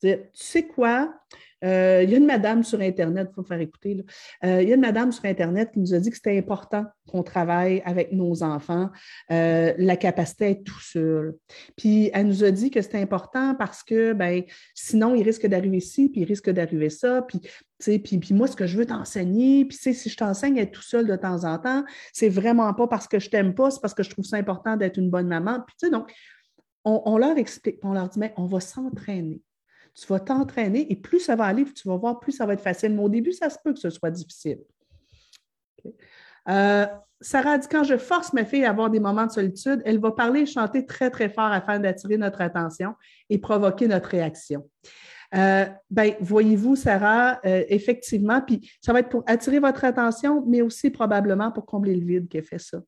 Tu 0.00 0.16
sais 0.32 0.66
quoi, 0.66 1.12
euh, 1.64 2.02
il 2.04 2.10
y 2.10 2.14
a 2.14 2.18
une 2.18 2.26
madame 2.26 2.62
sur 2.62 2.80
Internet, 2.80 3.28
il 3.30 3.34
faut 3.34 3.42
faire 3.42 3.60
écouter, 3.60 4.04
euh, 4.44 4.62
il 4.62 4.68
y 4.68 4.72
a 4.72 4.76
une 4.76 4.80
madame 4.80 5.10
sur 5.10 5.24
Internet 5.24 5.70
qui 5.72 5.80
nous 5.80 5.92
a 5.92 5.98
dit 5.98 6.10
que 6.10 6.16
c'était 6.16 6.38
important 6.38 6.84
qu'on 7.08 7.22
travaille 7.22 7.82
avec 7.84 8.12
nos 8.12 8.42
enfants, 8.42 8.90
euh, 9.32 9.72
la 9.76 9.96
capacité 9.96 10.44
à 10.44 10.48
être 10.50 10.64
tout 10.64 10.80
seul. 10.80 11.34
Puis 11.76 12.10
elle 12.14 12.28
nous 12.28 12.44
a 12.44 12.50
dit 12.50 12.70
que 12.70 12.80
c'était 12.80 13.00
important 13.00 13.54
parce 13.56 13.82
que 13.82 14.12
ben, 14.12 14.42
sinon, 14.74 15.14
il 15.14 15.22
risque 15.22 15.46
d'arriver 15.46 15.78
ici, 15.78 16.08
puis 16.10 16.20
il 16.20 16.24
risque 16.24 16.50
d'arriver 16.50 16.90
ça, 16.90 17.22
puis 17.22 17.40
puis, 17.80 18.18
puis 18.18 18.34
moi, 18.34 18.48
ce 18.48 18.56
que 18.56 18.66
je 18.66 18.76
veux 18.76 18.86
t'enseigner, 18.86 19.64
puis 19.64 19.78
si 19.78 20.10
je 20.10 20.16
t'enseigne 20.16 20.58
à 20.58 20.62
être 20.62 20.72
tout 20.72 20.82
seul 20.82 21.06
de 21.06 21.14
temps 21.14 21.44
en 21.44 21.58
temps, 21.58 21.84
c'est 22.12 22.28
vraiment 22.28 22.74
pas 22.74 22.88
parce 22.88 23.06
que 23.06 23.20
je 23.20 23.30
t'aime 23.30 23.54
pas, 23.54 23.70
c'est 23.70 23.80
parce 23.80 23.94
que 23.94 24.02
je 24.02 24.10
trouve 24.10 24.24
ça 24.24 24.36
important 24.36 24.76
d'être 24.76 24.96
une 24.96 25.10
bonne 25.10 25.28
maman. 25.28 25.60
Puis, 25.64 25.88
donc, 25.88 26.12
on, 26.84 27.02
on, 27.04 27.18
leur 27.18 27.38
explique, 27.38 27.78
on 27.84 27.92
leur 27.92 28.08
dit, 28.08 28.18
mais 28.18 28.34
on 28.36 28.46
va 28.46 28.58
s'entraîner 28.58 29.40
tu 29.98 30.06
vas 30.06 30.20
t'entraîner 30.20 30.90
et 30.90 30.96
plus 30.96 31.20
ça 31.20 31.34
va 31.34 31.44
aller, 31.44 31.64
tu 31.64 31.88
vas 31.88 31.96
voir, 31.96 32.20
plus 32.20 32.32
ça 32.32 32.46
va 32.46 32.54
être 32.54 32.62
facile. 32.62 32.94
Mais 32.94 33.02
au 33.02 33.08
début, 33.08 33.32
ça 33.32 33.50
se 33.50 33.58
peut 33.62 33.72
que 33.72 33.80
ce 33.80 33.90
soit 33.90 34.10
difficile. 34.10 34.58
Euh, 36.48 36.86
Sarah 37.20 37.58
dit 37.58 37.66
quand 37.68 37.82
je 37.82 37.96
force 37.96 38.32
ma 38.32 38.44
fille 38.44 38.64
à 38.64 38.70
avoir 38.70 38.90
des 38.90 39.00
moments 39.00 39.26
de 39.26 39.32
solitude, 39.32 39.82
elle 39.84 39.98
va 39.98 40.12
parler 40.12 40.40
et 40.40 40.46
chanter 40.46 40.86
très, 40.86 41.10
très 41.10 41.28
fort 41.28 41.50
afin 41.50 41.80
d'attirer 41.80 42.16
notre 42.16 42.40
attention 42.40 42.94
et 43.28 43.38
provoquer 43.38 43.88
notre 43.88 44.08
réaction. 44.10 44.68
Euh, 45.34 45.66
ben, 45.90 46.14
voyez-vous, 46.20 46.76
Sarah, 46.76 47.40
euh, 47.44 47.64
effectivement, 47.68 48.40
puis 48.40 48.70
ça 48.80 48.92
va 48.92 49.00
être 49.00 49.10
pour 49.10 49.24
attirer 49.26 49.58
votre 49.58 49.84
attention, 49.84 50.44
mais 50.46 50.62
aussi 50.62 50.90
probablement 50.90 51.50
pour 51.50 51.66
combler 51.66 51.96
le 51.96 52.06
vide 52.06 52.28
qu'elle 52.28 52.44
fait 52.44 52.60
ça. 52.60 52.78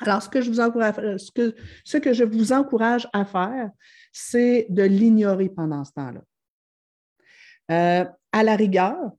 Alors, 0.00 0.22
ce 0.22 0.28
que 0.28 0.40
je 0.40 0.50
vous 0.50 0.60
encourage, 0.60 0.94
ce 1.18 1.98
que, 1.98 2.12
je 2.12 2.24
vous 2.24 2.52
encourage 2.52 3.08
à 3.12 3.24
faire, 3.24 3.70
c'est 4.12 4.66
de 4.68 4.82
l'ignorer 4.82 5.48
pendant 5.48 5.84
ce 5.84 5.92
temps-là. 5.92 6.20
Euh, 7.70 8.04
à 8.32 8.42
la 8.42 8.56
rigueur, 8.56 9.12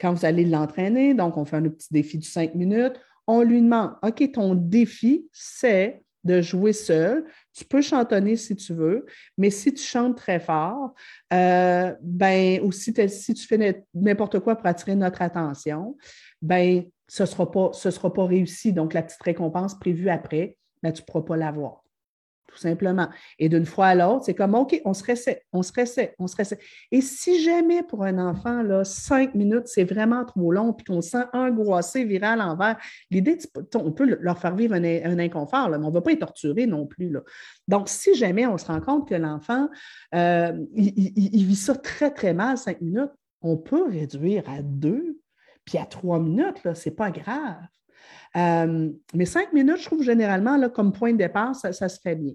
quand 0.00 0.12
vous 0.12 0.24
allez 0.24 0.44
l'entraîner, 0.44 1.14
donc 1.14 1.36
on 1.36 1.44
fait 1.44 1.56
un 1.56 1.68
petit 1.68 1.92
défi 1.92 2.18
de 2.18 2.24
cinq 2.24 2.54
minutes, 2.54 2.98
on 3.26 3.42
lui 3.42 3.60
demande 3.60 3.94
OK, 4.02 4.32
ton 4.32 4.54
défi, 4.54 5.28
c'est 5.32 6.02
de 6.24 6.40
jouer 6.40 6.72
seul. 6.72 7.24
Tu 7.52 7.64
peux 7.64 7.82
chantonner 7.82 8.36
si 8.36 8.56
tu 8.56 8.72
veux, 8.72 9.04
mais 9.36 9.50
si 9.50 9.72
tu 9.72 9.82
chantes 9.82 10.16
très 10.16 10.40
fort, 10.40 10.94
euh, 11.32 11.94
ben, 12.02 12.60
ou 12.62 12.72
si, 12.72 12.94
si 13.08 13.34
tu 13.34 13.46
fais 13.46 13.84
n'importe 13.94 14.40
quoi 14.40 14.56
pour 14.56 14.66
attirer 14.66 14.96
notre 14.96 15.22
attention, 15.22 15.96
ben, 16.40 16.84
ce 17.14 17.22
ne 17.22 17.26
sera, 17.28 17.48
pas, 17.48 17.70
sera 17.72 18.12
pas 18.12 18.26
réussi. 18.26 18.72
Donc, 18.72 18.92
la 18.92 19.00
petite 19.00 19.22
récompense 19.22 19.78
prévue 19.78 20.08
après, 20.08 20.56
ben, 20.82 20.92
tu 20.92 21.02
ne 21.02 21.06
pourras 21.06 21.22
pas 21.22 21.36
l'avoir. 21.36 21.84
tout 22.48 22.58
simplement. 22.58 23.08
Et 23.38 23.48
d'une 23.48 23.66
fois 23.66 23.86
à 23.86 23.94
l'autre, 23.94 24.24
c'est 24.24 24.34
comme, 24.34 24.56
OK, 24.56 24.80
on 24.84 24.94
se 24.94 25.04
reset, 25.04 25.44
on 25.52 25.62
se 25.62 25.72
reset, 25.72 26.16
on 26.18 26.26
se 26.26 26.34
reset. 26.36 26.58
Et 26.90 27.00
si 27.00 27.40
jamais 27.40 27.84
pour 27.84 28.02
un 28.02 28.18
enfant, 28.18 28.62
là, 28.62 28.82
cinq 28.82 29.36
minutes, 29.36 29.66
c'est 29.66 29.84
vraiment 29.84 30.24
trop 30.24 30.50
long, 30.50 30.72
puis 30.72 30.84
qu'on 30.86 31.00
sent 31.02 31.24
angoissé, 31.32 32.04
virer 32.04 32.26
à 32.26 32.36
l'envers, 32.36 32.78
l'idée, 33.12 33.38
on 33.76 33.92
peut 33.92 34.18
leur 34.20 34.38
faire 34.38 34.56
vivre 34.56 34.74
un, 34.74 35.18
inconfort, 35.20 35.68
mais 35.68 35.76
on 35.76 35.90
ne 35.90 35.94
va 35.94 36.00
pas 36.00 36.10
les 36.10 36.18
torturer 36.18 36.66
non 36.66 36.84
plus. 36.84 37.10
Là. 37.10 37.20
Donc, 37.68 37.88
si 37.88 38.16
jamais 38.16 38.44
on 38.44 38.58
se 38.58 38.66
rend 38.66 38.80
compte 38.80 39.08
que 39.08 39.14
l'enfant, 39.14 39.68
euh, 40.16 40.52
il, 40.74 41.46
vit 41.46 41.54
ça 41.54 41.76
très, 41.76 42.10
très 42.10 42.34
mal, 42.34 42.58
cinq 42.58 42.80
minutes, 42.80 43.12
on 43.40 43.56
peut 43.56 43.88
réduire 43.88 44.42
à 44.48 44.62
deux, 44.62 45.20
puis 45.64 45.78
à 45.78 45.86
trois 45.86 46.18
minutes, 46.18 46.60
ce 46.74 46.88
n'est 46.88 46.94
pas 46.94 47.10
grave. 47.10 47.62
Euh, 48.36 48.90
mais 49.14 49.24
cinq 49.24 49.52
minutes, 49.52 49.78
je 49.78 49.86
trouve 49.86 50.02
généralement, 50.02 50.56
là, 50.56 50.68
comme 50.68 50.92
point 50.92 51.12
de 51.12 51.18
départ, 51.18 51.54
ça, 51.54 51.72
se 51.72 52.00
fait 52.00 52.16
bien. 52.16 52.32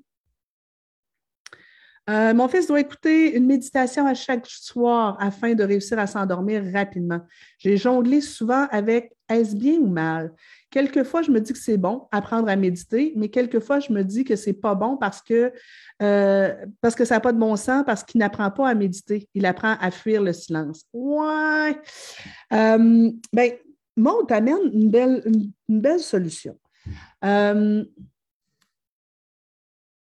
Euh, 2.10 2.34
mon 2.34 2.48
fils 2.48 2.68
doit 2.68 2.80
écouter 2.80 3.36
une 3.36 3.46
méditation 3.46 4.08
à 4.08 4.16
chaque 4.16 4.48
soir 4.48 5.16
afin 5.20 5.54
de 5.54 5.64
réussir 5.64 6.00
à 6.00 6.08
s'endormir 6.08 6.64
rapidement. 6.74 7.20
J'ai 7.60 7.78
jonglé 7.78 8.22
souvent 8.22 8.68
avec 8.72 9.14
est-ce 9.30 9.56
bien 9.56 9.80
ou 9.80 9.88
mal? 9.88 10.34
Quelquefois, 10.70 11.22
je 11.22 11.32
me 11.32 11.40
dis 11.40 11.54
que 11.54 11.60
c'est 11.60 11.78
bon 11.78 12.08
apprendre 12.12 12.50
à 12.50 12.56
méditer, 12.56 13.14
mais 13.16 13.30
quelquefois, 13.30 13.80
je 13.80 13.92
me 13.92 14.04
dis 14.04 14.24
que 14.24 14.36
c'est 14.36 14.54
pas 14.54 14.76
bon 14.76 14.98
parce 14.98 15.22
que, 15.22 15.52
euh, 16.02 16.56
ça 16.84 17.16
n'a 17.16 17.20
pas 17.20 17.32
de 17.32 17.40
bon 17.40 17.56
sens, 17.56 17.84
parce 17.86 18.04
qu'il 18.04 18.20
n'apprend 18.20 18.52
pas 18.52 18.70
à 18.70 18.76
méditer. 18.76 19.28
Il 19.34 19.46
apprend 19.46 19.76
à 19.80 19.92
fuir 19.92 20.22
le 20.22 20.34
silence. 20.34 20.86
Ouais. 20.94 21.80
Euh, 22.54 23.12
ben, 23.34 23.52
Maud 23.98 24.28
t'amène 24.28 24.72
une 24.74 24.90
belle, 25.82 26.00
solution. 26.00 26.58
Euh, 27.24 27.84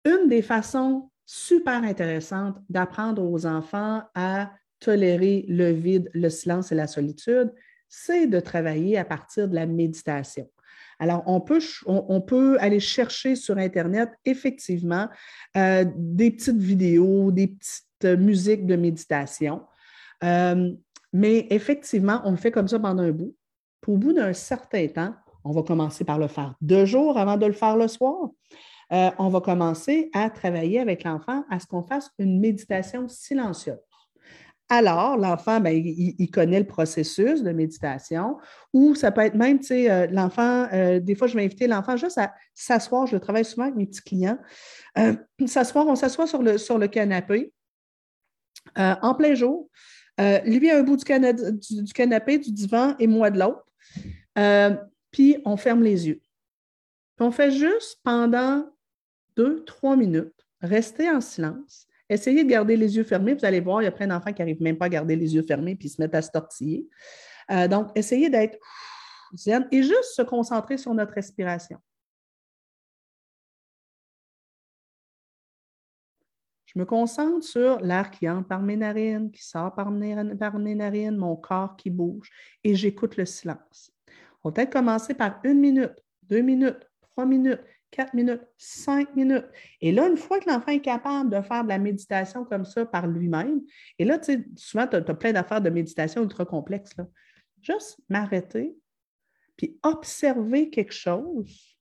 une 0.04 0.28
des 0.28 0.42
façons 0.42 1.10
super 1.24 1.82
intéressante 1.84 2.56
d'apprendre 2.68 3.22
aux 3.22 3.46
enfants 3.46 4.02
à 4.14 4.52
tolérer 4.80 5.44
le 5.48 5.70
vide, 5.70 6.10
le 6.12 6.28
silence 6.28 6.72
et 6.72 6.74
la 6.74 6.86
solitude, 6.86 7.52
c'est 7.94 8.26
de 8.26 8.40
travailler 8.40 8.96
à 8.96 9.04
partir 9.04 9.48
de 9.48 9.54
la 9.54 9.66
méditation. 9.66 10.48
Alors, 10.98 11.22
on 11.26 11.40
peut, 11.40 12.56
aller 12.58 12.80
chercher 12.80 13.36
sur 13.36 13.58
Internet, 13.58 14.08
effectivement, 14.24 15.08
euh, 15.58 15.84
des 15.94 16.30
petites 16.30 16.56
vidéos, 16.56 17.30
des 17.30 17.48
petites 17.48 18.18
musiques 18.18 18.66
de 18.66 18.76
méditation. 18.76 19.62
Euh, 20.24 20.72
mais 21.12 21.46
effectivement, 21.50 22.22
on 22.24 22.30
le 22.30 22.36
fait 22.38 22.50
comme 22.50 22.68
ça 22.68 22.78
pendant 22.78 23.02
un 23.02 23.10
bout. 23.10 23.34
Puis 23.82 23.92
au 23.92 23.98
bout 23.98 24.14
d'un 24.14 24.32
certain 24.32 24.86
temps, 24.88 25.14
on 25.44 25.50
va 25.50 25.62
commencer 25.62 26.04
par 26.04 26.18
le 26.18 26.28
faire 26.28 26.54
deux 26.62 26.86
jours 26.86 27.18
avant 27.18 27.36
de 27.36 27.46
le 27.46 27.52
faire 27.52 27.76
le 27.76 27.88
soir. 27.88 28.30
Euh, 28.92 29.10
on 29.18 29.28
va 29.28 29.40
commencer 29.40 30.08
à 30.14 30.30
travailler 30.30 30.80
avec 30.80 31.04
l'enfant 31.04 31.44
à 31.50 31.58
ce 31.58 31.66
qu'on 31.66 31.82
fasse 31.82 32.10
une 32.18 32.40
méditation 32.40 33.06
silencieuse. 33.08 33.78
Alors, 34.74 35.18
l'enfant, 35.18 35.60
ben, 35.60 35.70
il, 35.76 36.30
connaît 36.30 36.58
le 36.58 36.66
processus 36.66 37.42
de 37.42 37.52
méditation, 37.52 38.38
ou 38.72 38.94
ça 38.94 39.12
peut 39.12 39.20
être 39.20 39.34
même, 39.34 39.58
tu 39.58 39.66
sais, 39.66 39.90
euh, 39.90 40.06
l'enfant, 40.06 40.66
euh, 40.72 40.98
des 40.98 41.14
fois, 41.14 41.26
je 41.26 41.36
vais 41.36 41.44
inviter 41.44 41.66
l'enfant 41.66 41.98
juste 41.98 42.16
à 42.16 42.32
s'asseoir, 42.54 43.06
je 43.06 43.14
le 43.14 43.20
travaille 43.20 43.44
souvent 43.44 43.64
avec 43.64 43.76
mes 43.76 43.84
petits 43.84 44.00
clients, 44.00 44.38
s'asseoir, 45.46 45.86
on 45.88 45.94
s'assoit 45.94 46.26
sur 46.26 46.42
le, 46.42 46.56
sur 46.56 46.78
le 46.78 46.88
canapé 46.88 47.52
en 48.74 49.14
plein 49.14 49.34
jour, 49.34 49.68
lui 50.18 50.70
à 50.70 50.78
un 50.78 50.82
bout 50.82 50.96
du, 50.96 51.82
du, 51.82 51.92
canapé, 51.92 52.38
du 52.38 52.50
divan, 52.50 52.94
et 52.98 53.06
moi 53.06 53.30
de 53.30 53.40
l'autre, 53.40 53.66
puis 55.10 55.36
on 55.44 55.58
ferme 55.58 55.82
les 55.82 56.08
yeux. 56.08 56.22
on 57.20 57.30
fait 57.30 57.50
juste 57.50 58.00
pendant 58.02 58.66
deux, 59.36 59.64
trois 59.64 59.96
minutes, 59.96 60.46
restez 60.62 61.10
en 61.10 61.20
silence, 61.20 61.86
essayez 62.08 62.44
de 62.44 62.48
garder 62.48 62.76
les 62.76 62.96
yeux 62.96 63.04
fermés. 63.04 63.34
Vous 63.34 63.44
allez 63.44 63.60
voir, 63.60 63.82
il 63.82 63.86
y 63.86 63.88
a 63.88 63.92
plein 63.92 64.06
d'enfants 64.06 64.32
qui 64.32 64.42
n'arrivent 64.42 64.62
même 64.62 64.78
pas 64.78 64.86
à 64.86 64.90
garder 64.90 65.16
les 65.16 65.34
yeux 65.34 65.42
fermés 65.42 65.74
puis 65.74 65.88
se 65.88 66.00
mettent 66.00 66.14
à 66.14 66.22
se 66.22 66.30
tortiller. 66.30 66.88
Euh, 67.50 67.68
donc, 67.68 67.88
essayez 67.94 68.30
d'être 68.30 68.58
et 69.70 69.82
juste 69.82 70.14
se 70.14 70.22
concentrer 70.22 70.76
sur 70.76 70.92
notre 70.94 71.14
respiration. 71.14 71.78
Je 76.66 76.78
me 76.78 76.86
concentre 76.86 77.44
sur 77.44 77.80
l'air 77.80 78.10
qui 78.10 78.28
entre 78.28 78.48
par 78.48 78.62
mes 78.62 78.76
narines, 78.76 79.30
qui 79.30 79.44
sort 79.44 79.74
par 79.74 79.90
mes, 79.90 80.34
par 80.36 80.58
mes 80.58 80.74
narines, 80.74 81.16
mon 81.16 81.36
corps 81.36 81.76
qui 81.76 81.90
bouge, 81.90 82.30
et 82.64 82.74
j'écoute 82.74 83.16
le 83.16 83.26
silence. 83.26 83.90
On 84.42 84.48
va 84.48 84.54
peut-être 84.54 84.72
commencer 84.72 85.12
par 85.12 85.38
une 85.44 85.60
minute, 85.60 85.92
deux 86.22 86.40
minutes, 86.40 86.88
trois 87.02 87.26
minutes, 87.26 87.60
4 87.92 88.14
minutes, 88.14 88.42
5 88.58 89.14
minutes. 89.14 89.46
Et 89.80 89.92
là, 89.92 90.08
une 90.08 90.16
fois 90.16 90.40
que 90.40 90.50
l'enfant 90.50 90.72
est 90.72 90.80
capable 90.80 91.30
de 91.30 91.40
faire 91.42 91.62
de 91.62 91.68
la 91.68 91.78
méditation 91.78 92.44
comme 92.44 92.64
ça 92.64 92.84
par 92.84 93.06
lui-même, 93.06 93.60
et 93.98 94.04
là, 94.04 94.18
tu 94.18 94.32
sais, 94.32 94.44
souvent, 94.56 94.88
tu 94.88 94.96
as, 94.96 95.02
plein 95.02 95.32
d'affaires 95.32 95.60
de 95.60 95.70
méditation 95.70 96.22
ultra 96.22 96.44
complexes. 96.44 96.96
Là. 96.96 97.06
Juste 97.60 98.00
m'arrêter, 98.08 98.74
puis 99.56 99.78
observer 99.84 100.70
quelque 100.70 100.94
chose. 100.94 101.72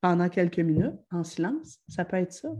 pendant 0.00 0.28
quelques 0.28 0.60
minutes, 0.60 0.94
en 1.10 1.24
silence, 1.24 1.80
ça 1.88 2.04
peut 2.04 2.18
être 2.18 2.32
ça. 2.32 2.50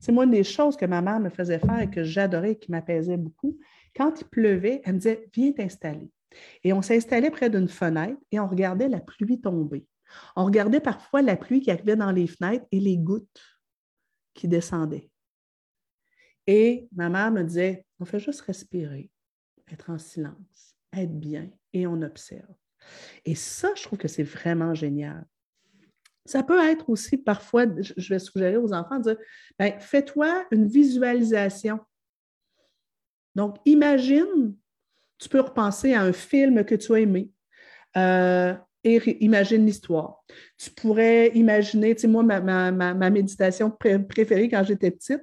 C'est 0.00 0.10
moi, 0.10 0.24
une 0.24 0.32
des 0.32 0.42
choses 0.42 0.76
que 0.76 0.86
ma 0.86 1.00
mère 1.00 1.20
me 1.20 1.30
faisait 1.30 1.60
faire 1.60 1.78
et 1.78 1.88
que 1.88 2.02
j'adorais 2.02 2.52
et 2.52 2.58
qui 2.58 2.72
m'apaisait 2.72 3.16
beaucoup. 3.16 3.56
Quand 3.94 4.20
il 4.20 4.26
pleuvait, 4.26 4.82
elle 4.84 4.94
me 4.94 4.98
disait 4.98 5.28
Viens 5.32 5.52
t'installer. 5.52 6.10
Et 6.64 6.72
on 6.72 6.82
s'installait 6.82 7.30
près 7.30 7.50
d'une 7.50 7.68
fenêtre 7.68 8.20
et 8.30 8.40
on 8.40 8.46
regardait 8.46 8.88
la 8.88 9.00
pluie 9.00 9.40
tomber. 9.40 9.86
On 10.36 10.44
regardait 10.44 10.80
parfois 10.80 11.22
la 11.22 11.36
pluie 11.36 11.60
qui 11.60 11.70
arrivait 11.70 11.96
dans 11.96 12.12
les 12.12 12.26
fenêtres 12.26 12.66
et 12.72 12.80
les 12.80 12.98
gouttes 12.98 13.42
qui 14.34 14.48
descendaient. 14.48 15.10
Et 16.46 16.88
ma 16.92 17.08
mère 17.08 17.30
me 17.30 17.42
disait, 17.42 17.84
on 18.00 18.04
fait 18.04 18.18
juste 18.18 18.40
respirer, 18.40 19.10
être 19.70 19.90
en 19.90 19.98
silence, 19.98 20.74
être 20.92 21.18
bien 21.18 21.50
et 21.72 21.86
on 21.86 22.02
observe. 22.02 22.54
Et 23.24 23.34
ça, 23.34 23.72
je 23.76 23.82
trouve 23.82 23.98
que 23.98 24.08
c'est 24.08 24.24
vraiment 24.24 24.74
génial. 24.74 25.26
Ça 26.24 26.42
peut 26.42 26.60
être 26.60 26.88
aussi 26.88 27.16
parfois, 27.16 27.66
je 27.80 28.08
vais 28.08 28.18
suggérer 28.18 28.56
aux 28.56 28.72
enfants 28.72 28.98
de 28.98 29.14
dire, 29.14 29.16
ben, 29.58 29.78
fais-toi 29.80 30.46
une 30.50 30.66
visualisation. 30.66 31.80
Donc, 33.34 33.56
imagine 33.64 34.56
tu 35.20 35.28
peux 35.28 35.40
repenser 35.40 35.94
à 35.94 36.02
un 36.02 36.12
film 36.12 36.64
que 36.64 36.74
tu 36.74 36.92
as 36.94 37.00
aimé 37.00 37.28
euh, 37.96 38.54
et 38.82 39.22
imagine 39.22 39.66
l'histoire. 39.66 40.24
Tu 40.56 40.70
pourrais 40.70 41.28
imaginer, 41.34 41.94
tu 41.94 42.02
sais, 42.02 42.08
moi, 42.08 42.22
ma, 42.22 43.10
méditation 43.10 43.70
préférée 43.70 44.48
quand 44.48 44.64
j'étais 44.64 44.90
petite, 44.90 45.20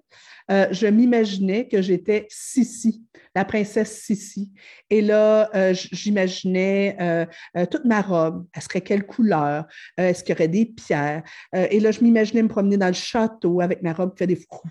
euh, 0.51 0.67
je 0.69 0.85
m'imaginais 0.85 1.67
que 1.67 1.81
j'étais 1.81 2.27
Sissi, 2.29 3.03
la 3.35 3.45
princesse 3.45 4.03
Sissi. 4.03 4.51
Et 4.91 5.01
là, 5.01 5.49
euh, 5.55 5.73
j'imaginais 5.73 7.27
toute 7.71 7.85
ma 7.85 8.01
robe. 8.01 8.45
Elle 8.53 8.61
serait 8.61 8.81
quelle 8.81 9.07
couleur? 9.07 9.65
Est-ce 9.97 10.23
qu'il 10.23 10.35
y 10.35 10.37
aurait 10.37 10.47
des 10.47 10.67
pierres? 10.67 11.23
et 11.53 11.79
là, 11.79 11.89
je 11.89 12.01
m'imaginais 12.01 12.43
me 12.43 12.49
promener 12.49 12.77
dans 12.77 12.87
le 12.87 12.93
château 12.93 13.61
avec 13.61 13.81
ma 13.81 13.93
robe 13.93 14.11
qui 14.13 14.19
fait 14.19 14.27
des 14.27 14.35
euh, 14.35 14.69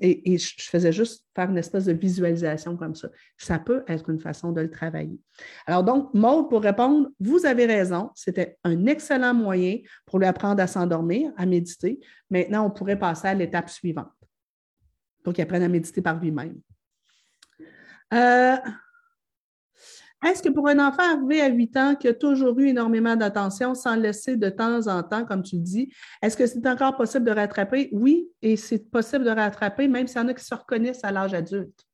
et, 0.00 0.38
je 0.38 0.54
faisais 0.70 0.92
juste 0.92 1.26
faire 1.34 1.50
une 1.50 1.58
espèce 1.58 1.84
de 1.84 1.92
visualisation 1.92 2.76
comme 2.76 2.94
ça. 2.94 3.08
Ça 3.36 3.58
peut 3.58 3.84
être 3.86 4.08
une 4.10 4.20
façon 4.20 4.52
de 4.52 4.60
le 4.60 4.70
travailler. 4.70 5.18
Alors 5.66 5.84
donc, 5.84 6.12
Maud, 6.14 6.48
pour 6.48 6.62
répondre, 6.62 7.08
vous 7.20 7.44
avez 7.46 7.66
raison, 7.66 8.10
c'était 8.14 8.58
un 8.64 8.86
excellent 8.86 9.34
moyen 9.34 9.78
pour 10.06 10.18
lui 10.18 10.26
apprendre 10.26 10.62
à 10.62 10.66
s'endormir, 10.66 11.32
à 11.36 11.46
méditer. 11.46 12.00
Maintenant, 12.30 12.66
on 12.66 12.70
pourrait 12.70 12.98
passer 12.98 13.28
à 13.28 13.34
l'étape 13.34 13.68
suivante. 13.68 14.08
Donc, 15.24 15.38
il 15.38 15.42
apprenne 15.42 15.62
à 15.62 15.68
méditer 15.68 16.00
par 16.00 16.18
lui-même. 16.18 16.58
Euh, 18.14 18.56
est-ce 20.24 20.42
que 20.42 20.48
pour 20.48 20.68
un 20.68 20.78
enfant 20.78 21.02
arrivé 21.02 21.40
à 21.40 21.48
8 21.48 21.76
ans 21.76 21.94
qui 21.94 22.08
a 22.08 22.14
toujours 22.14 22.58
eu 22.58 22.68
énormément 22.68 23.14
d'attention 23.14 23.74
sans 23.74 23.94
laisser 23.94 24.36
de 24.36 24.48
temps 24.48 24.86
en 24.88 25.02
temps, 25.02 25.24
comme 25.24 25.42
tu 25.42 25.56
le 25.56 25.62
dis, 25.62 25.92
est-ce 26.22 26.36
que 26.36 26.46
c'est 26.46 26.66
encore 26.66 26.96
possible 26.96 27.24
de 27.24 27.30
rattraper? 27.30 27.88
Oui, 27.92 28.28
et 28.42 28.56
c'est 28.56 28.90
possible 28.90 29.24
de 29.24 29.30
rattraper, 29.30 29.86
même 29.86 30.08
s'il 30.08 30.20
y 30.20 30.24
en 30.24 30.28
a 30.28 30.34
qui 30.34 30.44
se 30.44 30.54
reconnaissent 30.54 31.04
à 31.04 31.12
l'âge 31.12 31.34
adulte. 31.34 31.84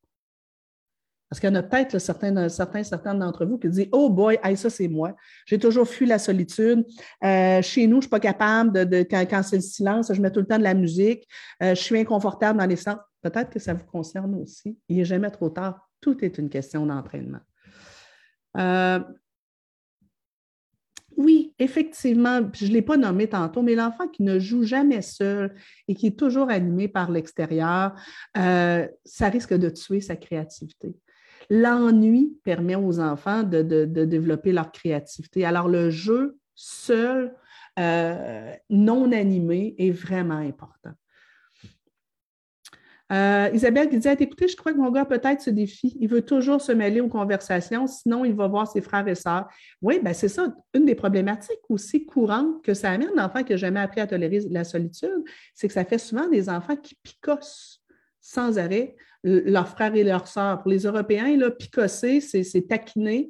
Parce 1.29 1.39
qu'il 1.39 1.49
y 1.49 1.51
en 1.51 1.55
a 1.55 1.63
peut-être 1.63 1.99
certains, 1.99 2.49
certains, 2.49 3.15
d'entre 3.15 3.45
vous 3.45 3.57
qui 3.57 3.67
disent 3.67 3.89
Oh 3.91 4.09
boy, 4.09 4.39
ça 4.55 4.69
c'est 4.69 4.87
moi. 4.87 5.15
J'ai 5.45 5.57
toujours 5.57 5.87
fui 5.87 6.05
la 6.05 6.19
solitude. 6.19 6.85
Euh, 7.23 7.61
chez 7.61 7.87
nous, 7.87 7.95
je 7.95 7.97
ne 7.97 8.01
suis 8.01 8.09
pas 8.09 8.19
capable 8.19 8.87
de, 8.87 9.03
quand, 9.03 9.43
c'est 9.43 9.57
le 9.57 9.61
silence, 9.61 10.13
je 10.13 10.21
mets 10.21 10.31
tout 10.31 10.39
le 10.39 10.45
temps 10.45 10.57
de 10.57 10.63
la 10.63 10.75
musique. 10.75 11.27
Euh, 11.61 11.75
je 11.75 11.81
suis 11.81 11.99
inconfortable 11.99 12.59
dans 12.59 12.65
les 12.65 12.75
centres. 12.75 13.03
Peut-être 13.21 13.49
que 13.49 13.59
ça 13.59 13.73
vous 13.73 13.85
concerne 13.85 14.35
aussi. 14.35 14.77
Il 14.87 14.97
n'est 14.97 15.05
jamais 15.05 15.31
trop 15.31 15.49
tard. 15.49 15.89
Tout 15.99 16.23
est 16.23 16.37
une 16.37 16.49
question 16.49 16.85
d'entraînement. 16.85 17.39
Euh, 18.57 18.99
oui, 21.17 21.53
effectivement, 21.59 22.41
je 22.53 22.65
ne 22.65 22.71
l'ai 22.71 22.81
pas 22.81 22.97
nommé 22.97 23.27
tantôt, 23.27 23.61
mais 23.61 23.75
l'enfant 23.75 24.07
qui 24.07 24.23
ne 24.23 24.37
joue 24.37 24.63
jamais 24.63 25.01
seul 25.01 25.55
et 25.87 25.95
qui 25.95 26.07
est 26.07 26.19
toujours 26.19 26.49
animé 26.49 26.87
par 26.87 27.09
l'extérieur, 27.09 27.93
euh, 28.37 28.87
ça 29.05 29.29
risque 29.29 29.53
de 29.53 29.69
tuer 29.69 30.01
sa 30.01 30.17
créativité. 30.17 30.95
L'ennui 31.49 32.37
permet 32.43 32.75
aux 32.75 32.99
enfants 32.99 33.43
de, 33.43 33.61
développer 33.61 34.51
leur 34.51 34.71
créativité. 34.71 35.45
Alors, 35.45 35.69
le 35.69 35.89
jeu 35.89 36.37
seul, 36.55 37.33
euh, 37.79 38.53
non 38.69 39.11
animé, 39.11 39.75
est 39.77 39.91
vraiment 39.91 40.37
important. 40.37 40.91
Euh, 43.11 43.49
Isabelle 43.53 43.89
qui 43.89 43.97
disait 43.97 44.15
Écoutez, 44.19 44.47
je 44.47 44.55
crois 44.55 44.73
que 44.73 44.77
mon 44.77 44.89
gars 44.89 45.05
peut-être 45.05 45.41
ce 45.41 45.51
défi. 45.51 45.95
Il 45.99 46.09
veut 46.09 46.23
toujours 46.23 46.59
se 46.61 46.71
mêler 46.71 47.01
aux 47.01 47.07
conversations, 47.07 47.85
sinon 47.85 48.25
il 48.25 48.33
va 48.33 48.47
voir 48.47 48.67
ses 48.67 48.81
frères 48.81 49.07
et 49.07 49.15
sœurs. 49.15 49.47
Oui, 49.81 49.99
ben 50.01 50.13
c'est 50.13 50.27
ça. 50.27 50.53
Une 50.73 50.85
des 50.85 50.95
problématiques 50.95 51.59
aussi 51.69 52.05
courantes 52.05 52.63
que 52.63 52.73
ça 52.73 52.89
amène 52.91 53.11
l'enfant 53.15 53.43
qui 53.43 53.53
n'a 53.53 53.57
jamais 53.57 53.79
appris 53.79 54.01
à 54.01 54.07
tolérer 54.07 54.39
la 54.49 54.63
solitude, 54.63 55.23
c'est 55.53 55.67
que 55.67 55.73
ça 55.73 55.85
fait 55.85 55.99
souvent 55.99 56.27
des 56.29 56.49
enfants 56.49 56.75
qui 56.75 56.95
picossent 57.03 57.81
sans 58.21 58.57
arrêt 58.57 58.95
leurs 59.23 59.67
frères 59.67 59.93
et 59.93 60.03
leurs 60.03 60.27
sœurs. 60.27 60.61
Pour 60.61 60.71
les 60.71 60.83
Européens, 60.83 61.37
picosser, 61.51 62.21
c'est 62.21 62.67
taquiner, 62.67 63.29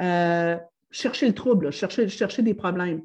euh, 0.00 0.56
chercher 0.90 1.28
le 1.28 1.34
trouble, 1.34 1.70
chercher, 1.70 2.42
des 2.42 2.54
problèmes. 2.54 3.02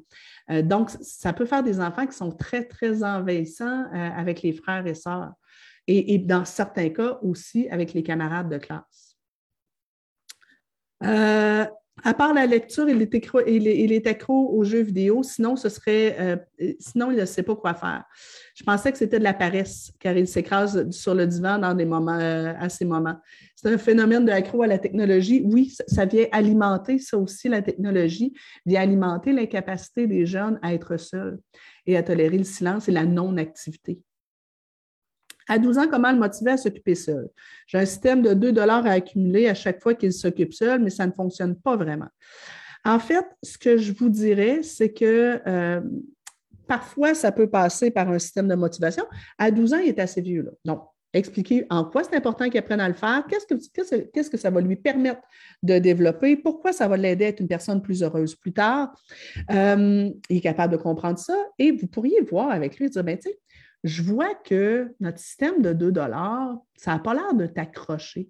Euh, 0.50 0.62
donc, 0.62 0.90
ça 0.90 1.32
peut 1.32 1.46
faire 1.46 1.62
des 1.62 1.80
enfants 1.80 2.06
qui 2.06 2.16
sont 2.16 2.32
très, 2.32 2.64
très 2.64 3.04
envahissants 3.04 3.84
avec 3.92 4.42
les 4.42 4.52
frères 4.52 4.86
et 4.86 4.94
sœurs 4.94 5.32
et, 5.88 6.18
dans 6.18 6.44
certains 6.44 6.90
cas 6.90 7.18
aussi 7.22 7.68
avec 7.70 7.94
les 7.94 8.02
camarades 8.02 8.50
de 8.50 8.58
classe. 8.58 9.16
Euh, 11.04 11.64
à 12.04 12.14
part 12.14 12.32
la 12.32 12.46
lecture, 12.46 12.88
il 12.88 13.02
est, 13.02 13.14
accro, 13.14 13.40
il 13.46 13.66
est, 13.66 14.06
accro 14.06 14.50
aux 14.50 14.64
jeux 14.64 14.82
vidéo, 14.82 15.22
sinon 15.22 15.56
ce 15.56 15.68
serait 15.68 16.16
euh, 16.20 16.36
sinon 16.78 17.10
il 17.10 17.16
ne 17.16 17.24
sait 17.24 17.42
pas 17.42 17.56
quoi 17.56 17.74
faire. 17.74 18.04
Je 18.54 18.62
pensais 18.62 18.92
que 18.92 18.98
c'était 18.98 19.18
de 19.18 19.24
la 19.24 19.34
paresse, 19.34 19.92
car 19.98 20.16
il 20.16 20.28
s'écrase 20.28 20.90
sur 20.90 21.14
le 21.14 21.26
divan 21.26 21.58
dans 21.58 21.74
des 21.74 21.84
moments, 21.84 22.18
euh, 22.18 22.52
à 22.58 22.68
ces 22.68 22.84
moments. 22.84 23.16
C'est 23.56 23.72
un 23.72 23.78
phénomène 23.78 24.24
de 24.24 24.30
accro 24.30 24.62
à 24.62 24.66
la 24.68 24.78
technologie. 24.78 25.42
Oui, 25.44 25.74
ça 25.88 26.04
vient 26.04 26.26
alimenter, 26.30 26.98
ça 26.98 27.18
aussi, 27.18 27.48
la 27.48 27.62
technologie, 27.62 28.32
vient 28.64 28.82
alimenter 28.82 29.32
l'incapacité 29.32 30.06
des 30.06 30.26
jeunes 30.26 30.60
à 30.62 30.74
être 30.74 30.96
seuls 30.98 31.38
et 31.86 31.96
à 31.96 32.02
tolérer 32.02 32.38
le 32.38 32.44
silence 32.44 32.88
et 32.88 32.92
la 32.92 33.04
non-activité. 33.04 34.00
À 35.48 35.58
12 35.58 35.78
ans, 35.78 35.88
comment 35.90 36.12
le 36.12 36.18
motiver 36.18 36.52
à 36.52 36.56
s'occuper 36.56 36.94
seul? 36.94 37.28
J'ai 37.66 37.78
un 37.78 37.86
système 37.86 38.22
de 38.22 38.34
2 38.34 38.52
dollars 38.52 38.86
à 38.86 38.90
accumuler 38.90 39.48
à 39.48 39.54
chaque 39.54 39.82
fois 39.82 39.94
qu'il 39.94 40.12
s'occupe 40.12 40.52
seul, 40.52 40.82
mais 40.82 40.90
ça 40.90 41.06
ne 41.06 41.12
fonctionne 41.12 41.56
pas 41.56 41.76
vraiment. 41.76 42.08
En 42.84 42.98
fait, 42.98 43.24
ce 43.42 43.58
que 43.58 43.76
je 43.76 43.92
vous 43.92 44.08
dirais, 44.08 44.62
c'est 44.62 44.92
que 44.92 45.40
euh, 45.46 45.80
parfois, 46.66 47.14
ça 47.14 47.32
peut 47.32 47.48
passer 47.48 47.90
par 47.90 48.08
un 48.10 48.18
système 48.18 48.48
de 48.48 48.54
motivation. 48.54 49.04
À 49.38 49.50
12 49.50 49.74
ans, 49.74 49.78
il 49.78 49.88
est 49.88 49.98
assez 49.98 50.20
vieux. 50.20 50.42
Là. 50.42 50.50
Donc, 50.64 50.82
expliquer 51.14 51.66
en 51.70 51.84
quoi 51.84 52.04
c'est 52.04 52.16
important 52.16 52.48
qu'il 52.48 52.58
apprenne 52.58 52.80
à 52.80 52.88
le 52.88 52.94
faire, 52.94 53.24
qu'est-ce 53.28 54.30
que, 54.30 54.36
ça 54.36 54.50
va 54.50 54.60
lui 54.60 54.76
permettre 54.76 55.20
de 55.62 55.78
développer, 55.78 56.36
pourquoi 56.36 56.72
ça 56.72 56.86
va 56.86 56.96
l'aider 56.96 57.24
à 57.24 57.28
être 57.28 57.40
une 57.40 57.48
personne 57.48 57.80
plus 57.80 58.02
heureuse 58.02 58.34
plus 58.34 58.52
tard? 58.52 58.92
Euh, 59.50 60.10
il 60.28 60.36
est 60.36 60.40
capable 60.40 60.74
de 60.74 60.78
comprendre 60.78 61.18
ça 61.18 61.36
et 61.58 61.72
vous 61.72 61.86
pourriez 61.86 62.20
voir 62.20 62.50
avec 62.50 62.78
lui 62.78 62.86
et 62.86 62.88
dire, 62.90 63.04
ben, 63.04 63.18
tu 63.18 63.30
je 63.88 64.02
vois 64.02 64.34
que 64.34 64.94
notre 65.00 65.18
système 65.18 65.62
de 65.62 65.72
2 65.72 65.92
ça 66.76 66.92
n'a 66.92 66.98
pas 66.98 67.14
l'air 67.14 67.34
de 67.34 67.46
t'accrocher. 67.46 68.28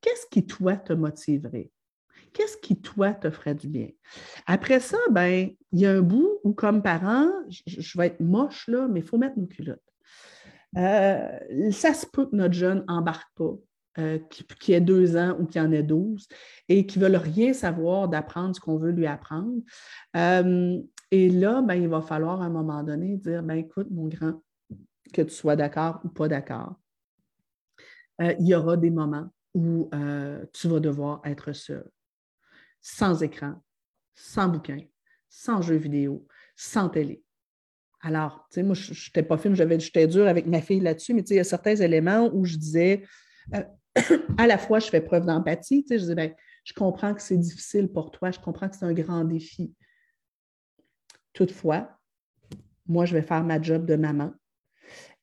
Qu'est-ce 0.00 0.26
qui, 0.30 0.46
toi, 0.46 0.76
te 0.76 0.92
motiverait? 0.92 1.70
Qu'est-ce 2.32 2.56
qui, 2.58 2.80
toi, 2.80 3.12
te 3.12 3.28
ferait 3.28 3.54
du 3.54 3.68
bien? 3.68 3.88
Après 4.46 4.80
ça, 4.80 4.98
ben, 5.10 5.50
il 5.72 5.80
y 5.80 5.86
a 5.86 5.92
un 5.92 6.00
bout 6.00 6.28
où, 6.44 6.52
comme 6.52 6.82
parent, 6.82 7.28
je, 7.48 7.98
vais 7.98 8.06
être 8.08 8.20
moche, 8.20 8.68
là, 8.68 8.86
mais 8.88 9.00
il 9.00 9.06
faut 9.06 9.18
mettre 9.18 9.38
nos 9.38 9.46
culottes. 9.46 9.82
Euh, 10.76 11.70
ça 11.72 11.92
se 11.92 12.06
peut 12.06 12.26
que 12.26 12.36
notre 12.36 12.54
jeune 12.54 12.84
n'embarque 12.86 13.28
pas, 13.34 13.54
euh, 13.98 14.18
qui, 14.60 14.72
ait 14.72 14.80
deux 14.80 15.16
ans 15.16 15.36
ou 15.40 15.46
qui 15.46 15.58
en 15.58 15.72
ait 15.72 15.82
douze, 15.82 16.28
et 16.68 16.86
qui 16.86 17.00
ne 17.00 17.04
veulent 17.04 17.16
rien 17.16 17.52
savoir 17.52 18.08
d'apprendre 18.08 18.54
ce 18.54 18.60
qu'on 18.60 18.78
veut 18.78 18.92
lui 18.92 19.06
apprendre. 19.06 19.60
Euh, 20.16 20.78
et 21.10 21.28
là, 21.28 21.62
ben, 21.62 21.74
il 21.74 21.88
va 21.88 22.00
falloir 22.00 22.40
à 22.40 22.44
un 22.44 22.50
moment 22.50 22.84
donné 22.84 23.16
dire 23.16 23.42
ben, 23.42 23.56
écoute, 23.56 23.88
mon 23.90 24.06
grand, 24.06 24.40
que 25.12 25.22
tu 25.22 25.34
sois 25.34 25.56
d'accord 25.56 26.00
ou 26.04 26.08
pas 26.08 26.28
d'accord. 26.28 26.76
Euh, 28.20 28.34
il 28.38 28.48
y 28.48 28.54
aura 28.54 28.76
des 28.76 28.90
moments 28.90 29.30
où 29.54 29.88
euh, 29.94 30.44
tu 30.52 30.68
vas 30.68 30.80
devoir 30.80 31.20
être 31.24 31.52
seul, 31.52 31.90
sans 32.80 33.22
écran, 33.22 33.62
sans 34.14 34.48
bouquin, 34.48 34.78
sans 35.28 35.62
jeux 35.62 35.76
vidéo, 35.76 36.26
sans 36.54 36.88
télé. 36.88 37.22
Alors, 38.02 38.46
tu 38.50 38.56
sais, 38.56 38.62
moi, 38.62 38.74
je 38.74 38.92
n'étais 38.92 39.22
pas 39.22 39.36
fine, 39.36 39.54
j'étais 39.54 40.06
dur 40.06 40.26
avec 40.26 40.46
ma 40.46 40.62
fille 40.62 40.80
là-dessus, 40.80 41.14
mais 41.14 41.22
tu 41.22 41.28
sais, 41.28 41.34
il 41.34 41.38
y 41.38 41.40
a 41.40 41.44
certains 41.44 41.76
éléments 41.76 42.30
où 42.32 42.44
je 42.44 42.56
disais, 42.56 43.04
euh, 43.54 43.62
à 44.38 44.46
la 44.46 44.58
fois, 44.58 44.78
je 44.78 44.88
fais 44.88 45.00
preuve 45.00 45.26
d'empathie, 45.26 45.82
tu 45.82 45.88
sais, 45.88 45.98
je 45.98 46.02
disais, 46.02 46.14
ben, 46.14 46.34
je 46.64 46.72
comprends 46.72 47.14
que 47.14 47.22
c'est 47.22 47.36
difficile 47.36 47.88
pour 47.88 48.10
toi, 48.10 48.30
je 48.30 48.38
comprends 48.38 48.68
que 48.68 48.76
c'est 48.76 48.86
un 48.86 48.92
grand 48.92 49.24
défi. 49.24 49.74
Toutefois, 51.32 51.98
moi, 52.86 53.04
je 53.04 53.14
vais 53.14 53.22
faire 53.22 53.44
ma 53.44 53.60
job 53.60 53.86
de 53.86 53.96
maman 53.96 54.32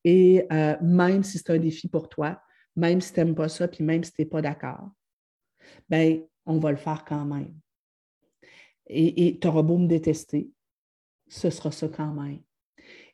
et 0.09 0.47
euh, 0.53 0.77
même 0.81 1.21
si 1.21 1.37
c'est 1.37 1.49
un 1.49 1.57
défi 1.57 1.89
pour 1.89 2.07
toi, 2.07 2.41
même 2.77 3.01
si 3.01 3.11
tu 3.11 3.19
n'aimes 3.19 3.35
pas 3.35 3.49
ça, 3.49 3.67
puis 3.67 3.83
même 3.83 4.05
si 4.05 4.13
tu 4.13 4.21
n'es 4.21 4.25
pas 4.25 4.41
d'accord, 4.41 4.89
ben 5.89 6.23
on 6.45 6.59
va 6.59 6.71
le 6.71 6.77
faire 6.77 7.03
quand 7.03 7.25
même. 7.25 7.53
Et 8.85 9.37
tu 9.37 9.45
auras 9.49 9.63
beau 9.63 9.77
me 9.77 9.85
détester, 9.85 10.49
ce 11.27 11.49
sera 11.49 11.73
ça 11.73 11.89
quand 11.89 12.13
même. 12.13 12.39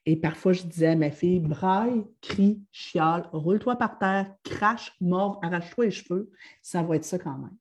Et 0.06 0.18
parfois, 0.18 0.54
je 0.54 0.62
disais 0.68 0.90
à 0.90 0.96
ma 0.96 1.10
fille, 1.10 1.40
braille, 1.40 2.06
crie, 2.22 2.62
chiale, 2.72 3.28
roule-toi 3.34 3.76
par 3.76 3.98
terre, 3.98 4.32
crache, 4.44 4.96
mord, 5.02 5.40
arrache-toi 5.42 5.86
les 5.86 5.92
cheveux, 5.92 6.30
ça 6.62 6.84
va 6.84 6.98
être 6.98 7.06
ça 7.06 7.18
quand 7.18 7.40
même. 7.40 7.58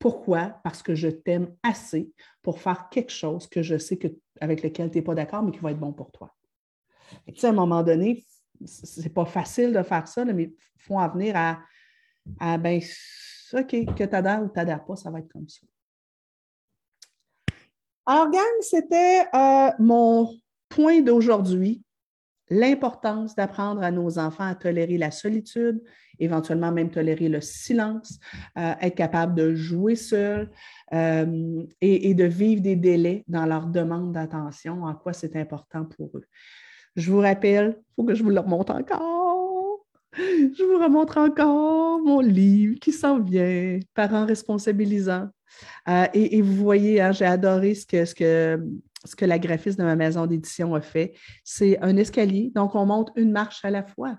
Pourquoi? 0.00 0.60
Parce 0.64 0.82
que 0.82 0.96
je 0.96 1.06
t'aime 1.06 1.54
assez 1.62 2.12
pour 2.42 2.58
faire 2.58 2.88
quelque 2.88 3.12
chose 3.12 3.46
que 3.46 3.62
je 3.62 3.78
sais 3.78 3.96
que, 3.96 4.08
avec 4.40 4.64
lequel 4.64 4.90
tu 4.90 4.98
n'es 4.98 5.02
pas 5.02 5.14
d'accord, 5.14 5.44
mais 5.44 5.52
qui 5.52 5.60
va 5.60 5.70
être 5.70 5.78
bon 5.78 5.92
pour 5.92 6.10
toi. 6.10 6.34
Tu 7.28 7.36
sais, 7.36 7.46
à 7.46 7.50
un 7.50 7.52
moment 7.52 7.84
donné, 7.84 8.24
c'est 8.64 9.12
pas 9.12 9.24
facile 9.24 9.72
de 9.72 9.82
faire 9.82 10.06
ça, 10.06 10.24
mais 10.24 10.44
il 10.44 10.82
faut 10.82 10.98
en 10.98 11.08
venir 11.08 11.36
à, 11.36 11.60
à 12.38 12.58
ben, 12.58 12.80
OK, 13.52 13.70
que 13.70 14.04
tu 14.04 14.14
adhères 14.14 14.42
ou 14.42 14.48
tu 14.48 14.56
n'adhères 14.56 14.84
pas, 14.84 14.96
ça 14.96 15.10
va 15.10 15.18
être 15.20 15.32
comme 15.32 15.48
ça. 15.48 15.66
Alors, 18.06 18.30
gang, 18.30 18.42
c'était 18.60 19.24
euh, 19.34 19.70
mon 19.78 20.34
point 20.68 21.00
d'aujourd'hui, 21.00 21.82
l'importance 22.48 23.36
d'apprendre 23.36 23.82
à 23.82 23.90
nos 23.90 24.18
enfants 24.18 24.46
à 24.46 24.54
tolérer 24.54 24.98
la 24.98 25.10
solitude, 25.10 25.80
éventuellement 26.18 26.72
même 26.72 26.90
tolérer 26.90 27.28
le 27.28 27.40
silence, 27.40 28.18
euh, 28.58 28.72
être 28.80 28.96
capable 28.96 29.34
de 29.34 29.54
jouer 29.54 29.94
seul 29.94 30.50
euh, 30.92 31.64
et, 31.80 32.10
et, 32.10 32.14
de 32.14 32.24
vivre 32.24 32.60
des 32.60 32.76
délais 32.76 33.24
dans 33.28 33.46
leur 33.46 33.66
demande 33.66 34.12
d'attention, 34.12 34.82
en 34.82 34.94
quoi 34.94 35.12
c'est 35.12 35.36
important 35.36 35.84
pour 35.84 36.10
eux. 36.16 36.26
Je 36.96 37.10
vous 37.10 37.20
rappelle, 37.20 37.76
il 37.78 37.94
faut 37.96 38.04
que 38.04 38.14
je 38.14 38.22
vous 38.22 38.30
le 38.30 38.40
remonte 38.40 38.70
encore. 38.70 39.86
Je 40.16 40.64
vous 40.64 40.82
remonte 40.82 41.16
encore 41.16 42.00
mon 42.00 42.20
livre 42.20 42.78
qui 42.80 42.92
s'en 42.92 43.20
vient, 43.20 43.78
Parents 43.94 44.26
responsabilisants. 44.26 45.28
Euh, 45.88 46.06
et, 46.14 46.42
vous 46.42 46.54
voyez, 46.54 47.00
hein, 47.00 47.12
j'ai 47.12 47.24
adoré 47.26 47.74
ce 47.74 47.86
que, 47.86 48.04
ce, 48.04 48.14
que, 48.14 48.60
ce 49.04 49.14
que 49.14 49.24
la 49.24 49.38
graphiste 49.38 49.78
de 49.78 49.84
ma 49.84 49.96
maison 49.96 50.26
d'édition 50.26 50.74
a 50.74 50.80
fait. 50.80 51.14
C'est 51.44 51.78
un 51.80 51.96
escalier, 51.96 52.50
donc 52.54 52.74
on 52.74 52.86
monte 52.86 53.10
une 53.16 53.30
marche 53.30 53.64
à 53.64 53.70
la 53.70 53.84
fois 53.84 54.18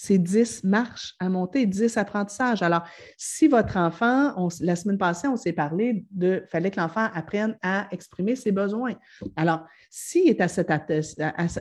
c'est 0.00 0.18
10 0.18 0.62
marches 0.62 1.16
à 1.18 1.28
monter, 1.28 1.66
10 1.66 1.96
apprentissages. 1.96 2.62
Alors, 2.62 2.84
si 3.16 3.48
votre 3.48 3.76
enfant, 3.76 4.48
la 4.60 4.76
semaine 4.76 4.96
passée, 4.96 5.26
on 5.26 5.36
s'est 5.36 5.52
parlé 5.52 6.06
de, 6.12 6.44
fallait 6.46 6.70
que 6.70 6.80
l'enfant 6.80 7.08
apprenne 7.12 7.58
à 7.62 7.88
exprimer 7.90 8.36
ses 8.36 8.52
besoins. 8.52 8.94
Alors, 9.34 9.66
s'il 9.90 10.28
est 10.28 10.40
à 10.40 10.46
cette, 10.46 10.70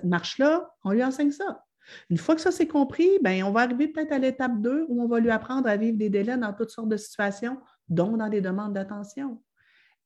marche-là, 0.04 0.70
on 0.84 0.92
lui 0.92 1.04
enseigne 1.04 1.32
ça. 1.32 1.64
Une 2.12 2.18
fois 2.18 2.36
que 2.36 2.42
ça 2.42 2.52
c'est 2.52 2.68
compris, 2.68 3.10
ben, 3.24 3.44
on 3.44 3.52
va 3.52 3.62
arriver 3.62 3.88
peut-être 3.88 4.12
à 4.12 4.20
l'étape 4.20 4.62
2 4.62 4.86
où 4.88 5.02
on 5.02 5.08
va 5.08 5.20
lui 5.20 5.32
apprendre 5.32 5.68
à 5.68 5.76
vivre 5.76 5.98
des 5.98 6.12
délais 6.12 6.38
dans 6.38 6.54
toutes 6.54 6.70
sortes 6.70 6.90
de 6.90 6.98
situations, 6.98 7.58
dont 7.90 8.18
dans 8.18 8.30
des 8.30 8.42
demandes 8.42 8.74
d'attention. 8.74 9.42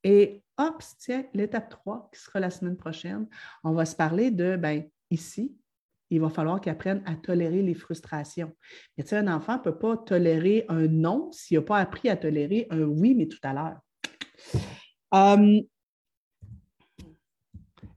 Et 0.06 0.42
hop, 0.58 0.82
tiens, 1.00 1.26
l'étape 1.34 1.70
3, 1.70 2.10
qui 2.14 2.22
sera 2.22 2.40
la 2.40 2.50
semaine 2.50 2.78
prochaine, 2.78 3.28
on 3.66 3.74
va 3.74 3.84
se 3.84 3.96
parler 3.96 4.32
de, 4.32 4.56
ben, 4.56 4.84
ici, 5.10 5.54
il 6.12 6.22
va 6.22 6.30
falloir 6.30 6.62
qu'il 6.62 6.72
apprenne 6.72 7.02
à 7.06 7.16
tolérer 7.16 7.62
les 7.62 7.74
frustrations. 7.74 8.52
Mais 8.98 9.04
tu 9.04 9.10
sais, 9.10 9.18
un 9.18 9.34
enfant 9.34 9.58
ne 9.58 9.62
peut 9.62 9.78
pas 9.78 9.98
tolérer 9.98 10.66
un 10.70 10.88
non 10.88 11.32
s'il 11.32 11.58
n'a 11.58 11.64
pas 11.64 11.78
appris 11.78 12.10
à 12.10 12.18
tolérer 12.18 12.68
un 12.70 12.82
oui, 12.82 13.16
mais 13.16 13.28
tout 13.28 13.40
à 13.44 13.54
l'heure. 13.54 13.80
Hum, 15.12 15.62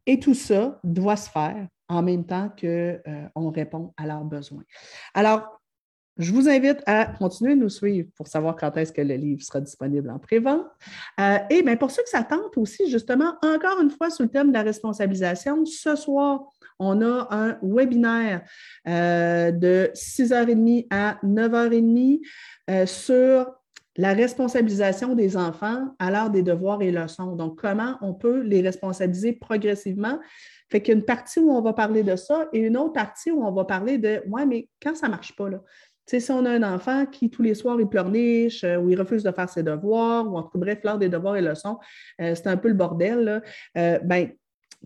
et 0.06 0.18
tout 0.18 0.34
ça 0.34 0.80
doit 0.84 1.16
se 1.16 1.30
faire 1.30 1.68
en 1.88 2.02
même 2.02 2.24
temps 2.24 2.48
qu'on 2.48 2.66
euh, 2.66 3.50
répond 3.50 3.92
à 3.96 4.06
leurs 4.06 4.24
besoins. 4.24 4.64
Alors, 5.12 5.60
je 6.16 6.32
vous 6.32 6.48
invite 6.48 6.82
à 6.86 7.06
continuer 7.06 7.56
de 7.56 7.60
nous 7.60 7.68
suivre 7.68 8.08
pour 8.16 8.28
savoir 8.28 8.56
quand 8.56 8.76
est-ce 8.76 8.92
que 8.92 9.00
le 9.00 9.14
livre 9.14 9.42
sera 9.42 9.60
disponible 9.60 10.10
en 10.10 10.18
pré-vente. 10.18 10.66
Euh, 11.20 11.38
et 11.50 11.62
bien, 11.62 11.76
pour 11.76 11.90
ceux 11.90 12.02
que 12.02 12.08
ça 12.08 12.22
tente 12.22 12.56
aussi, 12.56 12.88
justement, 12.88 13.34
encore 13.42 13.80
une 13.82 13.90
fois, 13.90 14.10
sur 14.10 14.24
le 14.24 14.30
thème 14.30 14.48
de 14.48 14.54
la 14.54 14.62
responsabilisation, 14.62 15.64
ce 15.64 15.96
soir, 15.96 16.44
on 16.78 17.02
a 17.02 17.28
un 17.30 17.58
webinaire 17.62 18.42
euh, 18.88 19.50
de 19.50 19.90
6h30 19.94 20.86
à 20.90 21.18
9h30 21.24 22.20
euh, 22.70 22.86
sur 22.86 23.52
la 23.96 24.12
responsabilisation 24.12 25.14
des 25.14 25.36
enfants 25.36 25.94
à 26.00 26.10
l'heure 26.10 26.30
des 26.30 26.42
devoirs 26.42 26.82
et 26.82 26.90
leçons. 26.90 27.36
Donc, 27.36 27.60
comment 27.60 27.96
on 28.00 28.12
peut 28.12 28.40
les 28.40 28.60
responsabiliser 28.60 29.34
progressivement? 29.34 30.18
Fait 30.68 30.80
qu'il 30.80 30.94
y 30.94 30.96
a 30.96 30.98
une 30.98 31.04
partie 31.04 31.38
où 31.38 31.52
on 31.52 31.60
va 31.60 31.72
parler 31.72 32.02
de 32.02 32.16
ça 32.16 32.48
et 32.52 32.58
une 32.58 32.76
autre 32.76 32.94
partie 32.94 33.30
où 33.30 33.44
on 33.44 33.52
va 33.52 33.64
parler 33.64 33.98
de 33.98 34.22
Ouais, 34.28 34.46
mais 34.46 34.68
quand 34.82 34.96
ça 34.96 35.06
ne 35.06 35.12
marche 35.12 35.36
pas, 35.36 35.48
là, 35.48 35.62
sais, 36.06 36.20
si 36.20 36.30
on 36.30 36.44
a 36.44 36.50
un 36.50 36.62
enfant 36.62 37.06
qui, 37.06 37.30
tous 37.30 37.42
les 37.42 37.54
soirs, 37.54 37.80
il 37.80 37.86
pleurniche 37.86 38.64
euh, 38.64 38.76
ou 38.76 38.90
il 38.90 38.98
refuse 38.98 39.22
de 39.22 39.32
faire 39.32 39.48
ses 39.48 39.62
devoirs, 39.62 40.30
ou 40.30 40.36
en 40.36 40.42
tout 40.42 40.50
cas, 40.50 40.58
bref, 40.58 40.78
l'heure 40.84 40.98
des 40.98 41.08
devoirs 41.08 41.36
et 41.36 41.42
leçons, 41.42 41.78
euh, 42.20 42.34
c'est 42.34 42.46
un 42.46 42.56
peu 42.56 42.68
le 42.68 42.74
bordel, 42.74 43.20
là, 43.20 43.40
euh, 43.78 43.98
ben, 44.02 44.30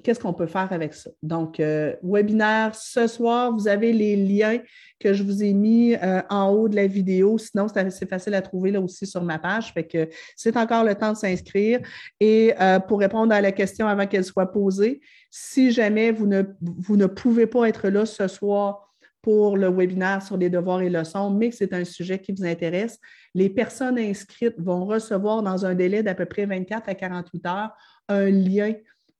qu'est-ce 0.05 0.21
qu'on 0.21 0.33
peut 0.33 0.47
faire 0.47 0.73
avec 0.73 0.95
ça? 0.95 1.11
Donc, 1.25 1.61
webinaire 2.05 2.73
ce 2.77 3.09
soir, 3.09 3.53
vous 3.53 3.66
avez 3.66 3.93
les 3.93 4.14
liens 4.14 4.61
que 5.01 5.12
je 5.12 5.25
vous 5.25 5.43
ai 5.43 5.53
mis 5.53 5.97
en 6.31 6.51
haut 6.51 6.69
de 6.69 6.77
la 6.77 6.87
vidéo. 6.87 7.37
Sinon, 7.37 7.66
c'est 7.66 8.09
facile 8.09 8.35
à 8.35 8.41
trouver 8.41 8.71
là 8.71 8.81
aussi 8.81 9.09
sur 9.09 9.25
ma 9.25 9.41
page. 9.41 9.73
Fait 9.73 9.83
que 9.83 10.09
c'est 10.37 10.57
encore 10.57 10.85
le 10.85 10.95
temps 10.95 11.14
de 11.14 11.16
s'inscrire. 11.16 11.81
Et 12.21 12.55
pour 12.87 13.01
répondre 13.01 13.35
à 13.35 13.41
la 13.41 13.51
question 13.51 13.89
avant 13.89 14.07
qu'elle 14.07 14.25
soit 14.25 14.53
posée, 14.53 15.01
si 15.33 15.73
jamais 15.73 16.12
vous 16.12 16.29
ne, 16.29 16.45
vous 16.61 16.97
ne 16.97 17.07
pouvez 17.07 17.49
pas 17.49 17.69
être 17.69 17.89
là 17.89 18.07
ce 18.07 18.29
soir, 18.29 18.88
pour 19.23 19.57
le 19.57 19.69
webinaire 19.69 20.23
sur 20.23 20.37
les 20.37 20.51
devoirs 20.51 20.81
et 20.81 20.91
leçons, 20.91 21.31
mais 21.31 21.51
que 21.51 21.57
c'est 21.57 21.73
un 21.73 21.85
sujet 21.85 22.19
qui 22.19 22.33
vous 22.33 22.45
intéresse, 22.45 22.99
les 23.35 23.51
personnes 23.51 23.99
inscrites 23.99 24.59
vont 24.59 24.85
recevoir 24.85 25.43
dans 25.43 25.66
un 25.66 25.75
délai 25.75 26.03
d'à 26.03 26.14
peu 26.14 26.27
près 26.27 26.47
24 26.47 26.89
à 26.89 26.95
48 26.95 27.47
heures 27.47 27.71
un 28.09 28.31
lien 28.31 28.73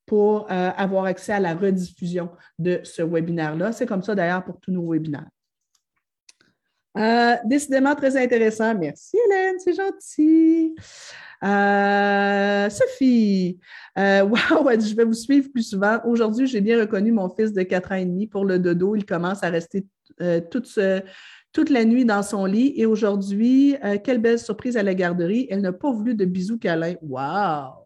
pour 0.05 0.51
euh, 0.51 0.71
avoir 0.75 1.05
accès 1.05 1.33
à 1.33 1.39
la 1.39 1.53
rediffusion 1.53 2.31
de 2.57 2.79
ce 2.83 3.03
webinaire-là. 3.03 3.71
C'est 3.73 3.85
comme 3.85 4.01
ça 4.01 4.15
d'ailleurs 4.15 4.43
pour 4.43 4.59
tous 4.59 4.71
nos 4.71 4.91
webinaires. 4.91 5.29
Euh, 6.97 7.35
décidément 7.45 7.95
très 7.95 8.17
intéressant. 8.17 8.75
Merci 8.75 9.17
Hélène, 9.25 9.55
c'est 9.59 9.73
gentil. 9.73 10.75
Euh, 11.43 12.69
Sophie, 12.69 13.59
euh, 13.97 14.21
wow, 14.23 14.69
je 14.71 14.95
vais 14.95 15.05
vous 15.05 15.13
suivre 15.13 15.49
plus 15.51 15.69
souvent. 15.69 15.99
Aujourd'hui, 16.05 16.47
j'ai 16.47 16.61
bien 16.61 16.79
reconnu 16.79 17.11
mon 17.11 17.29
fils 17.29 17.53
de 17.53 17.61
4 17.61 17.91
ans 17.91 17.95
et 17.95 18.05
demi 18.05 18.27
pour 18.27 18.43
le 18.43 18.59
dodo. 18.59 18.95
Il 18.95 19.05
commence 19.05 19.43
à 19.43 19.49
rester 19.49 19.85
toute, 20.51 20.79
toute, 21.53 21.69
la 21.69 21.85
nuit 21.85 22.05
dans 22.05 22.23
son 22.23 22.45
lit. 22.45 22.73
Et 22.75 22.85
aujourd'hui, 22.85 23.77
quelle 24.03 24.17
belle 24.17 24.39
surprise 24.39 24.75
à 24.75 24.83
la 24.83 24.93
garderie. 24.93 25.47
Elle 25.49 25.61
n'a 25.61 25.71
pas 25.71 25.91
voulu 25.91 26.15
de 26.15 26.25
bisous 26.25 26.57
câlins. 26.57 26.95
Wow! 27.01 27.85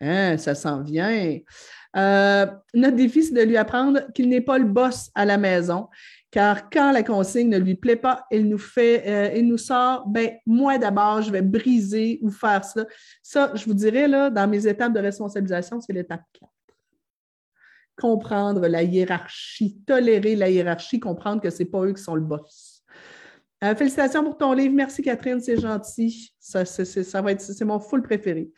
Hein, 0.00 0.38
ça 0.38 0.54
s'en 0.54 0.82
vient. 0.82 1.38
notre 1.94 2.96
défi, 2.96 3.24
c'est 3.24 3.34
de 3.34 3.42
lui 3.42 3.56
apprendre 3.56 4.00
qu'il 4.14 4.28
n'est 4.28 4.40
pas 4.40 4.58
le 4.58 4.64
boss 4.64 5.10
à 5.14 5.26
la 5.26 5.36
maison, 5.36 5.88
car 6.34 6.68
quand 6.68 6.90
la 6.90 7.04
consigne 7.04 7.48
ne 7.48 7.58
lui 7.58 7.76
plaît 7.76 7.94
pas, 7.94 8.26
il 8.32 8.48
nous 8.48 8.58
fait, 8.58 9.04
euh, 9.06 9.40
nous 9.40 9.56
sort, 9.56 10.04
ben 10.08 10.32
moi 10.46 10.78
d'abord, 10.78 11.22
je 11.22 11.30
vais 11.30 11.42
briser 11.42 12.18
ou 12.22 12.30
faire 12.32 12.64
ça. 12.64 12.84
Ça, 13.22 13.52
je 13.54 13.64
vous 13.66 13.72
dirais, 13.72 14.08
là, 14.08 14.30
dans 14.30 14.48
mes 14.48 14.66
étapes 14.66 14.92
de 14.92 14.98
responsabilisation, 14.98 15.80
c'est 15.80 15.92
l'étape 15.92 16.24
4. 16.32 16.50
Comprendre 17.96 18.66
la 18.66 18.82
hiérarchie, 18.82 19.78
tolérer 19.86 20.34
la 20.34 20.50
hiérarchie, 20.50 20.98
comprendre 20.98 21.40
que 21.40 21.50
ce 21.50 21.60
n'est 21.60 21.68
pas 21.68 21.84
eux 21.84 21.92
qui 21.92 22.02
sont 22.02 22.16
le 22.16 22.22
boss. 22.22 22.73
Euh, 23.64 23.74
félicitations 23.74 24.22
pour 24.22 24.36
ton 24.36 24.52
livre. 24.52 24.74
Merci 24.74 25.02
Catherine, 25.02 25.40
c'est 25.40 25.58
gentil. 25.58 26.32
Ça, 26.38 26.64
ça 26.64 27.22
va 27.22 27.32
être, 27.32 27.40
c'est 27.40 27.64
mon 27.64 27.80
full 27.80 28.02
préféré. 28.02 28.50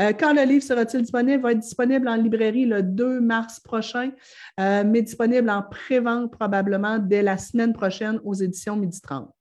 Euh, 0.00 0.12
quand 0.12 0.32
le 0.32 0.42
livre 0.42 0.62
sera-t-il 0.62 1.02
disponible? 1.02 1.38
Il 1.38 1.42
va 1.42 1.52
être 1.52 1.60
disponible 1.60 2.08
en 2.08 2.16
librairie 2.16 2.64
le 2.64 2.82
2 2.82 3.20
mars 3.20 3.60
prochain, 3.60 4.10
euh, 4.58 4.82
mais 4.84 5.02
disponible 5.02 5.48
en 5.50 5.62
pré-vente 5.62 6.32
probablement 6.32 6.98
dès 6.98 7.22
la 7.22 7.38
semaine 7.38 7.72
prochaine 7.72 8.20
aux 8.24 8.34
éditions 8.34 8.76
Midi 8.76 9.00
30. 9.00 9.32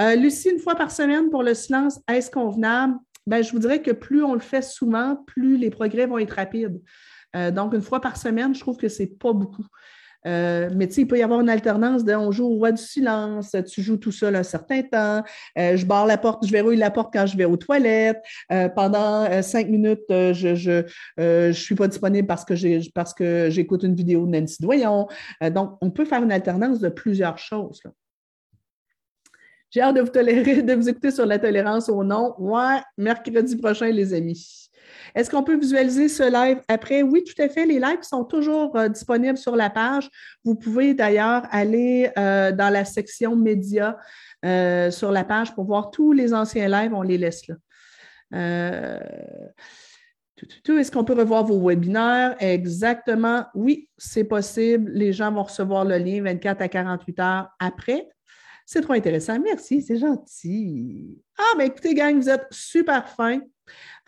Euh, 0.00 0.14
Lucie, 0.16 0.50
une 0.50 0.58
fois 0.58 0.74
par 0.74 0.90
semaine 0.90 1.30
pour 1.30 1.42
le 1.42 1.54
silence, 1.54 2.00
est-ce 2.08 2.30
convenable? 2.30 2.96
Ben, 3.26 3.44
je 3.44 3.52
vous 3.52 3.58
dirais 3.58 3.82
que 3.82 3.90
plus 3.90 4.24
on 4.24 4.34
le 4.34 4.40
fait 4.40 4.62
souvent, 4.62 5.16
plus 5.26 5.56
les 5.56 5.70
progrès 5.70 6.06
vont 6.06 6.18
être 6.18 6.34
rapides. 6.34 6.80
donc, 7.52 7.74
une 7.74 7.82
fois 7.82 8.00
par 8.00 8.16
semaine, 8.16 8.54
je 8.54 8.60
trouve 8.60 8.76
que 8.76 8.88
ce 8.88 9.02
n'est 9.02 9.08
pas 9.08 9.32
beaucoup. 9.32 9.66
Euh, 10.26 10.68
mais 10.74 10.86
tu 10.88 10.94
sais, 10.94 11.00
il 11.02 11.06
peut 11.06 11.18
y 11.18 11.22
avoir 11.22 11.40
une 11.40 11.48
alternance 11.48 12.04
de 12.04 12.14
on 12.14 12.30
joue 12.30 12.46
au 12.46 12.56
roi 12.56 12.72
du 12.72 12.82
silence, 12.82 13.56
tu 13.68 13.82
joues 13.82 13.96
tout 13.96 14.12
seul 14.12 14.36
un 14.36 14.42
certain 14.42 14.82
temps, 14.82 15.22
euh, 15.58 15.76
je 15.76 15.86
barre 15.86 16.06
la 16.06 16.18
porte, 16.18 16.46
je 16.46 16.52
verrouille 16.52 16.76
la 16.76 16.90
porte 16.90 17.12
quand 17.12 17.26
je 17.26 17.36
vais 17.36 17.44
aux 17.44 17.56
toilettes, 17.56 18.22
euh, 18.52 18.68
pendant 18.68 19.42
cinq 19.42 19.68
minutes, 19.68 20.00
je 20.08 20.54
je, 20.54 20.82
je 21.18 21.52
suis 21.52 21.74
pas 21.74 21.88
disponible 21.88 22.26
parce 22.26 22.44
que 22.44 22.54
j'ai 22.54 22.80
parce 22.94 23.14
que 23.14 23.48
j'écoute 23.50 23.82
une 23.82 23.94
vidéo 23.94 24.26
de 24.26 24.38
Nancy 24.38 24.62
Doyon. 24.62 25.08
donc, 25.52 25.78
on 25.80 25.90
peut 25.90 26.04
faire 26.04 26.22
une 26.22 26.32
alternance 26.32 26.80
de 26.80 26.88
plusieurs 26.88 27.38
choses. 27.38 27.82
J'ai 29.70 29.80
hâte 29.82 29.94
de 29.94 30.00
vous 30.00 30.08
tolérer, 30.08 30.62
de 30.62 30.74
vous 30.74 30.88
écouter 30.88 31.12
sur 31.12 31.26
la 31.26 31.38
tolérance 31.38 31.88
au 31.88 32.02
nom. 32.02 32.34
Ouais, 32.38 32.80
mercredi 32.98 33.56
prochain, 33.56 33.90
les 33.90 34.12
amis. 34.12 34.69
Est-ce 35.14 35.30
qu'on 35.30 35.42
peut 35.42 35.56
visualiser 35.56 36.08
ce 36.08 36.22
live 36.22 36.60
après? 36.68 37.02
Oui, 37.02 37.24
tout 37.24 37.40
à 37.42 37.48
fait. 37.48 37.66
Les 37.66 37.78
lives 37.78 38.02
sont 38.02 38.24
toujours 38.24 38.76
euh, 38.76 38.88
disponibles 38.88 39.38
sur 39.38 39.56
la 39.56 39.70
page. 39.70 40.08
Vous 40.44 40.54
pouvez 40.54 40.94
d'ailleurs 40.94 41.42
aller 41.50 42.10
euh, 42.18 42.52
dans 42.52 42.70
la 42.70 42.84
section 42.84 43.36
médias 43.36 43.96
euh, 44.44 44.90
sur 44.90 45.10
la 45.10 45.24
page 45.24 45.54
pour 45.54 45.64
voir 45.64 45.90
tous 45.90 46.12
les 46.12 46.32
anciens 46.32 46.68
lives. 46.68 46.94
On 46.94 47.02
les 47.02 47.18
laisse 47.18 47.42
là. 47.48 47.56
Est-ce 50.68 50.90
qu'on 50.90 51.04
peut 51.04 51.14
revoir 51.14 51.44
vos 51.44 51.60
webinaires? 51.68 52.36
Exactement. 52.38 53.44
Oui, 53.54 53.88
c'est 53.98 54.24
possible. 54.24 54.90
Les 54.92 55.12
gens 55.12 55.30
vont 55.32 55.42
recevoir 55.42 55.84
le 55.84 55.98
lien 55.98 56.22
24 56.22 56.62
à 56.62 56.68
48 56.68 57.20
heures 57.20 57.48
après. 57.58 58.08
C'est 58.72 58.82
trop 58.82 58.92
intéressant. 58.92 59.36
Merci, 59.40 59.82
c'est 59.82 59.96
gentil. 59.96 61.18
Ah, 61.36 61.58
ben 61.58 61.64
écoutez, 61.64 61.92
gang, 61.92 62.16
vous 62.16 62.28
êtes 62.28 62.46
super 62.52 63.08
fins. 63.08 63.40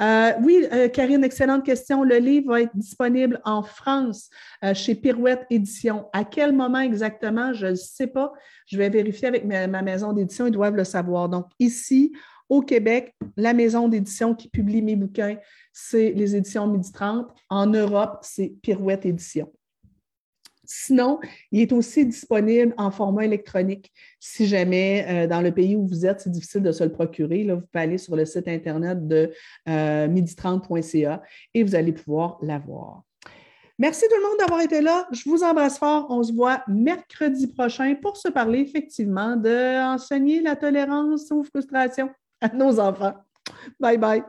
Euh, 0.00 0.32
oui, 0.42 0.66
euh, 0.72 0.88
Karine, 0.88 1.22
excellente 1.22 1.64
question. 1.64 2.02
Le 2.02 2.16
livre 2.16 2.52
va 2.52 2.62
être 2.62 2.76
disponible 2.76 3.40
en 3.44 3.62
France 3.62 4.30
euh, 4.64 4.74
chez 4.74 4.94
Pirouette 4.94 5.46
Édition. 5.50 6.06
À 6.12 6.24
quel 6.24 6.52
moment 6.52 6.80
exactement? 6.80 7.52
Je 7.52 7.68
ne 7.68 7.74
sais 7.74 8.06
pas. 8.06 8.32
Je 8.66 8.78
vais 8.78 8.88
vérifier 8.88 9.28
avec 9.28 9.44
ma, 9.44 9.82
maison 9.82 10.12
d'édition. 10.12 10.46
Ils 10.46 10.52
doivent 10.52 10.76
le 10.76 10.84
savoir. 10.84 11.28
Donc, 11.28 11.46
ici, 11.58 12.12
au 12.48 12.62
Québec, 12.62 13.14
la 13.36 13.52
maison 13.52 13.88
d'édition 13.88 14.34
qui 14.34 14.48
publie 14.48 14.82
mes 14.82 14.96
bouquins, 14.96 15.36
c'est 15.72 16.12
les 16.12 16.36
éditions 16.36 16.66
Midi 16.66 16.90
30. 16.90 17.28
En 17.48 17.66
Europe, 17.66 18.18
c'est 18.22 18.54
Pirouette 18.62 19.06
Édition. 19.06 19.52
Sinon, 20.64 21.18
il 21.50 21.60
est 21.60 21.72
aussi 21.72 22.06
disponible 22.06 22.74
en 22.76 22.90
format 22.90 23.24
électronique. 23.24 23.92
Si 24.20 24.46
jamais 24.46 25.04
euh, 25.08 25.26
dans 25.26 25.40
le 25.40 25.52
pays 25.52 25.76
où 25.76 25.86
vous 25.86 26.06
êtes, 26.06 26.20
c'est 26.20 26.30
difficile 26.30 26.62
de 26.62 26.72
se 26.72 26.84
le 26.84 26.92
procurer, 26.92 27.42
là, 27.44 27.56
vous 27.56 27.62
pouvez 27.62 27.82
aller 27.82 27.98
sur 27.98 28.14
le 28.14 28.24
site 28.24 28.48
internet 28.48 29.06
de 29.06 29.32
euh, 29.68 30.06
midi30.ca 30.08 31.22
et 31.54 31.64
vous 31.64 31.74
allez 31.74 31.92
pouvoir 31.92 32.38
l'avoir. 32.42 33.02
Merci 33.78 34.04
tout 34.08 34.16
le 34.16 34.28
monde 34.28 34.38
d'avoir 34.38 34.60
été 34.60 34.80
là. 34.80 35.08
Je 35.10 35.28
vous 35.28 35.42
embrasse 35.42 35.78
fort. 35.78 36.06
On 36.10 36.22
se 36.22 36.32
voit 36.32 36.62
mercredi 36.68 37.48
prochain 37.48 37.96
pour 38.00 38.16
se 38.16 38.28
parler 38.28 38.60
effectivement 38.60 39.34
d'enseigner 39.34 40.40
la 40.40 40.54
tolérance 40.54 41.32
aux 41.32 41.42
frustrations 41.42 42.10
à 42.40 42.48
nos 42.48 42.78
enfants. 42.78 43.14
Bye 43.80 43.98
bye. 43.98 44.22